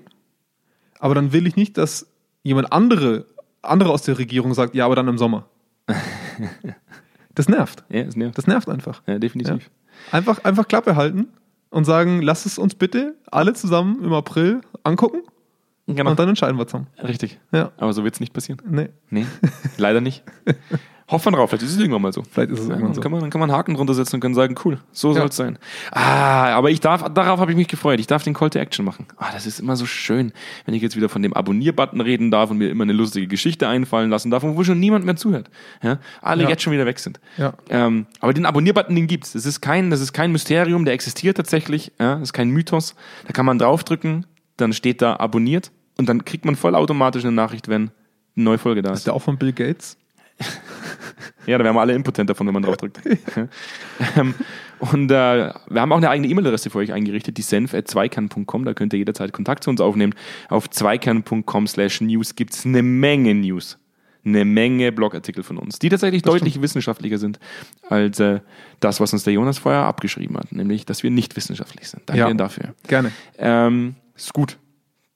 aber 1.01 1.15
dann 1.15 1.33
will 1.35 1.47
ich 1.47 1.55
nicht, 1.57 1.77
dass 1.77 2.07
jemand 2.45 2.73
andere, 2.73 3.27
andere 3.69 3.91
aus 3.91 4.03
der 4.03 4.19
Regierung 4.19 4.55
sagt, 4.55 4.75
ja, 4.75 4.85
aber 4.87 4.97
dann 4.97 5.09
im 5.09 5.19
Sommer. 5.19 5.47
Das 7.35 7.49
nervt. 7.49 7.83
ja, 7.89 8.03
ist 8.03 8.17
nervt. 8.17 8.39
Das 8.39 8.47
nervt 8.47 8.69
einfach. 8.69 9.03
Ja, 9.09 9.19
definitiv. 9.19 9.69
Einfach, 10.13 10.45
einfach 10.45 10.69
Klappe 10.69 10.95
halten 10.95 11.29
und 11.71 11.85
sagen, 11.85 12.23
lass 12.23 12.47
es 12.47 12.59
uns 12.59 12.77
bitte 12.77 13.17
alle 13.29 13.55
zusammen 13.55 14.05
im 14.05 14.13
April 14.13 14.61
angucken 14.85 15.23
Genau. 15.89 16.11
und 16.11 16.19
dann 16.19 16.29
entscheiden 16.29 16.57
wir 16.59 16.67
zusammen. 16.69 16.87
Richtig. 17.03 17.41
Ja. 17.53 17.73
Aber 17.77 17.93
so 17.93 18.05
wird 18.05 18.15
es 18.15 18.21
nicht 18.21 18.33
passieren. 18.33 18.63
Nee, 18.69 18.89
Nee, 19.11 19.27
leider 19.77 20.01
nicht. 20.01 20.23
Hoffen 21.11 21.33
wir 21.33 21.37
drauf, 21.37 21.51
vielleicht 21.51 21.65
ist 21.65 21.73
es 21.73 21.79
irgendwann 21.79 22.01
mal 22.01 22.13
so. 22.15 22.23
vielleicht 22.23 22.51
ist 22.51 22.61
es 22.61 22.65
Ja, 22.67 22.71
irgendwann 22.73 22.93
dann, 22.93 22.95
so. 22.95 23.01
kann 23.03 23.13
man, 23.13 23.21
dann 23.21 23.29
kann 23.31 23.39
man 23.41 23.51
einen 23.51 23.59
Haken 23.59 23.75
drunter 23.75 23.93
setzen 23.93 24.15
und 24.17 24.21
kann 24.21 24.33
sagen, 24.35 24.55
cool, 24.65 24.79
so 24.91 25.09
Ja. 25.11 25.17
soll 25.19 25.29
es 25.29 25.37
sein. 25.37 25.59
Ah, 25.91 26.55
aber 26.55 26.71
ich 26.71 26.81
darf, 26.81 27.05
darauf 27.13 27.39
habe 27.41 27.51
ich 27.51 27.57
mich 27.59 27.69
gefreut. 27.69 28.01
Ich 28.01 28.07
darf 28.07 28.23
den 28.23 28.33
Call 28.33 28.49
to 28.49 28.59
Action 28.59 28.87
machen. 28.87 29.07
Ah, 29.19 29.31
das 29.35 29.45
ist 29.47 29.61
immer 29.61 29.77
so 29.77 29.85
schön, 29.85 30.33
wenn 30.65 30.75
ich 30.75 30.81
jetzt 30.81 30.97
wieder 30.97 31.11
von 31.11 31.23
dem 31.23 31.35
Abonnier-Button 31.35 32.01
reden 32.01 32.31
darf 32.31 32.51
und 32.51 32.57
mir 32.57 32.71
immer 32.71 32.85
eine 32.85 32.95
lustige 32.95 33.27
Geschichte 33.27 33.69
einfallen 33.69 34.09
lassen 34.09 34.31
darf 34.31 34.43
und 34.45 34.57
wo 34.57 34.65
schon 34.65 34.81
niemand 34.81 35.05
mehr 35.05 35.17
zuhört. 35.17 35.51
Ja? 35.83 35.99
Alle 36.23 36.45
Ja. 36.45 36.49
jetzt 36.49 36.63
schon 36.63 36.73
wieder 36.73 36.87
weg 36.87 36.99
sind. 36.99 37.21
Ja. 37.37 37.53
Ähm, 37.69 38.07
aber 38.21 38.33
den 38.33 38.47
Abonnier-Button, 38.47 38.97
den 38.97 39.07
gibt's. 39.07 39.33
Das 39.35 39.45
ist 39.45 39.61
kein, 39.61 39.91
das 39.91 40.01
ist 40.01 40.15
kein 40.15 40.33
Mysterium, 40.33 40.87
der 40.87 40.95
existiert 40.95 41.37
tatsächlich. 41.37 41.93
Ja? 42.01 42.15
Das 42.15 42.23
ist 42.23 42.33
kein 42.33 42.49
Mythos. 42.49 42.95
Da 43.27 43.33
kann 43.35 43.45
man 43.45 43.59
draufdrücken, 43.59 44.25
dann 44.57 44.73
steht 44.73 45.03
da 45.03 45.17
abonniert 45.17 45.71
und 45.99 46.09
dann 46.09 46.25
kriegt 46.25 46.47
man 46.47 46.57
vollautomatisch 46.57 47.25
eine 47.25 47.33
Nachricht, 47.33 47.69
wenn 47.69 47.91
eine 48.37 48.45
neue 48.45 48.59
Folge 48.59 48.81
da 48.81 48.93
ist. 48.93 49.01
Ist 49.01 49.07
der 49.07 49.13
auch 49.15 49.23
von 49.23 49.37
Bill 49.37 49.53
Gates? 49.53 49.99
Ja, 51.47 51.59
da 51.59 51.65
wären 51.65 51.75
wir 51.75 51.81
alle 51.81 51.95
impotent 51.95 52.31
davon, 52.31 52.47
wenn 52.47 52.55
man 52.55 52.63
drauf 52.63 52.77
drückt. 52.77 53.01
ähm, 54.17 54.35
und 54.79 55.11
äh, 55.11 55.53
wir 55.69 55.81
haben 55.81 55.93
auch 55.93 55.97
eine 55.97 56.11
eigene 56.11 56.29
E-Mail-Adresse 56.29 56.71
für 56.71 56.79
euch 56.79 56.93
eingerichtet, 56.93 57.37
die 57.39 57.43
senf.zweikern.com. 57.43 58.65
Da 58.65 58.75
könnt 58.75 58.93
ihr 58.93 58.99
jederzeit 58.99 59.33
Kontakt 59.33 59.65
zu 59.65 59.71
uns 59.71 59.81
aufnehmen. 59.81 60.15
Auf 60.49 60.69
zweikern.com 60.71 61.67
slash 61.67 62.01
news 62.01 62.35
gibt's 62.35 62.65
eine 62.67 62.83
Menge 62.83 63.35
News. 63.35 63.79
Eine 64.27 64.47
Menge 64.47 64.91
Blogartikel 64.91 65.43
von 65.43 65.59
uns, 65.59 65.79
die 65.79 65.91
tatsächlich 65.91 66.23
deutlich 66.23 66.63
wissenschaftlicher 66.63 67.19
sind 67.19 67.39
als 67.91 68.21
äh, 68.21 68.41
das, 68.81 68.99
was 68.99 69.13
uns 69.13 69.25
der 69.25 69.35
Jonas 69.35 69.59
vorher 69.59 69.83
abgeschrieben 69.83 70.39
hat. 70.39 70.51
Nämlich, 70.51 70.87
dass 70.87 71.03
wir 71.03 71.11
nicht 71.11 71.37
wissenschaftlich 71.37 71.89
sind. 71.89 72.05
Danke 72.07 72.21
Ja. 72.21 72.29
Ihnen 72.29 72.39
dafür. 72.39 72.75
Gerne. 72.89 73.13
Ähm, 73.37 73.97
ist 74.17 74.33
gut, 74.33 74.57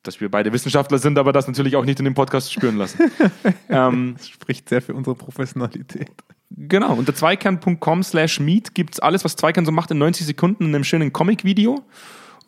dass 0.03 0.21
wir 0.21 0.31
beide 0.31 0.53
Wissenschaftler 0.53 0.99
sind, 0.99 1.19
aber 1.19 1.33
das 1.33 1.47
natürlich 1.49 1.77
auch 1.77 1.85
nicht 1.85 1.99
in 1.99 2.05
dem 2.05 2.15
Podcast 2.15 2.53
spüren 2.53 2.77
lassen. 2.77 2.99
ähm, 3.69 4.15
Das 4.17 4.29
spricht 4.29 4.69
sehr 4.69 4.81
für 4.83 4.95
unsere 4.95 5.17
Professionalität. 5.17 6.11
Genau, 6.51 6.95
unter 6.95 7.15
zweikern.com 7.15 8.03
slash 8.03 8.41
meet 8.41 8.75
gibt's 8.75 9.01
alles, 9.01 9.25
was 9.25 9.37
Zweikern 9.37 9.67
so 9.67 9.73
macht 9.73 9.91
in 9.91 9.99
90 9.99 10.27
Sekunden 10.27 10.65
in 10.65 10.75
einem 10.75 10.85
schönen 10.85 11.13
Comic-Video. 11.13 11.83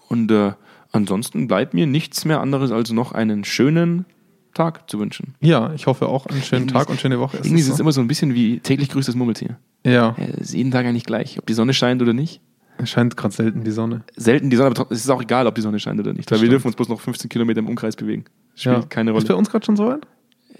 Und 0.08 0.30
äh, 0.30 0.52
ansonsten 0.92 1.46
bleibt 1.48 1.74
mir 1.74 1.86
nichts 1.86 2.24
mehr 2.24 2.40
anderes 2.40 2.70
als 2.72 2.90
noch 2.92 3.12
einen 3.12 3.44
schönen 3.44 4.06
Tag 4.54 4.90
zu 4.90 4.98
wünschen. 4.98 5.34
Ja, 5.40 5.72
ich 5.74 5.86
hoffe 5.86 6.08
auch 6.08 6.26
einen 6.26 6.42
schönen 6.42 6.66
Tag 6.66 6.88
und 6.88 7.00
schöne 7.00 7.20
Woche. 7.20 7.36
Es 7.38 7.46
Irgendwie 7.46 7.60
ist 7.62 7.68
es 7.68 7.76
so. 7.76 7.82
immer 7.82 7.92
so 7.92 8.00
ein 8.00 8.08
bisschen 8.08 8.34
wie 8.34 8.58
täglich 8.58 8.88
grüßt 8.88 9.06
das 9.06 9.14
Murmeltier. 9.14 9.58
Ja, 9.84 9.92
Ja, 9.92 10.16
Es 10.18 10.48
ist 10.48 10.54
jeden 10.54 10.70
Tag 10.70 10.86
eigentlich 10.86 11.04
gleich, 11.04 11.38
ob 11.38 11.46
die 11.46 11.54
Sonne 11.54 11.72
scheint 11.74 12.02
oder 12.02 12.12
nicht. 12.12 12.40
Es 12.82 12.90
scheint 12.90 13.16
gerade 13.16 13.34
selten 13.34 13.64
die 13.64 13.70
Sonne. 13.70 14.02
Selten 14.16 14.50
die 14.50 14.56
Sonne, 14.56 14.70
aber 14.76 14.90
es 14.90 15.00
ist 15.04 15.10
auch 15.10 15.22
egal, 15.22 15.46
ob 15.46 15.54
die 15.54 15.60
Sonne 15.60 15.78
scheint 15.78 15.98
oder 16.00 16.12
nicht, 16.12 16.30
weil 16.30 16.40
wir 16.40 16.48
dürfen 16.48 16.66
uns 16.68 16.76
bloß 16.76 16.88
noch 16.88 17.00
15 17.00 17.28
Kilometer 17.28 17.58
im 17.60 17.68
Umkreis 17.68 17.96
bewegen. 17.96 18.24
Das 18.52 18.60
spielt 18.62 18.76
Ja. 18.76 18.82
keine 18.88 19.10
Ist 19.12 19.24
bei 19.26 19.32
Rolle. 19.34 19.36
uns 19.38 19.50
gerade 19.50 19.64
schon 19.64 19.76
so 19.76 19.86
weit? 19.86 20.06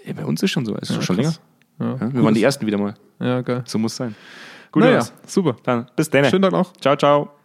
Ja, 0.05 0.13
bei 0.15 0.25
uns 0.25 0.43
ist 0.43 0.51
schon 0.51 0.65
so, 0.65 0.75
es 0.77 0.91
ist 0.91 0.97
Ja, 0.97 1.03
schon 1.03 1.17
länger. 1.17 1.29
krass. 1.31 1.41
Ja, 1.79 1.87
Ja, 1.87 2.01
wir 2.01 2.07
Gutes- 2.09 2.25
waren 2.25 2.35
die 2.35 2.43
Ersten 2.43 2.67
wieder 2.67 2.79
mal. 2.79 2.95
Ja, 3.21 3.41
geil. 3.43 3.63
So 3.67 3.79
muss 3.79 3.97
sein. 3.97 4.15
Gut, 4.73 4.83
Naja, 4.85 5.05
super. 5.27 5.57
Dann 5.65 5.87
bis 5.97 6.09
dann. 6.11 6.25
Schönen 6.27 6.43
Tag 6.43 6.53
noch. 6.53 6.73
Ciao, 6.77 6.97
ciao. 6.97 7.40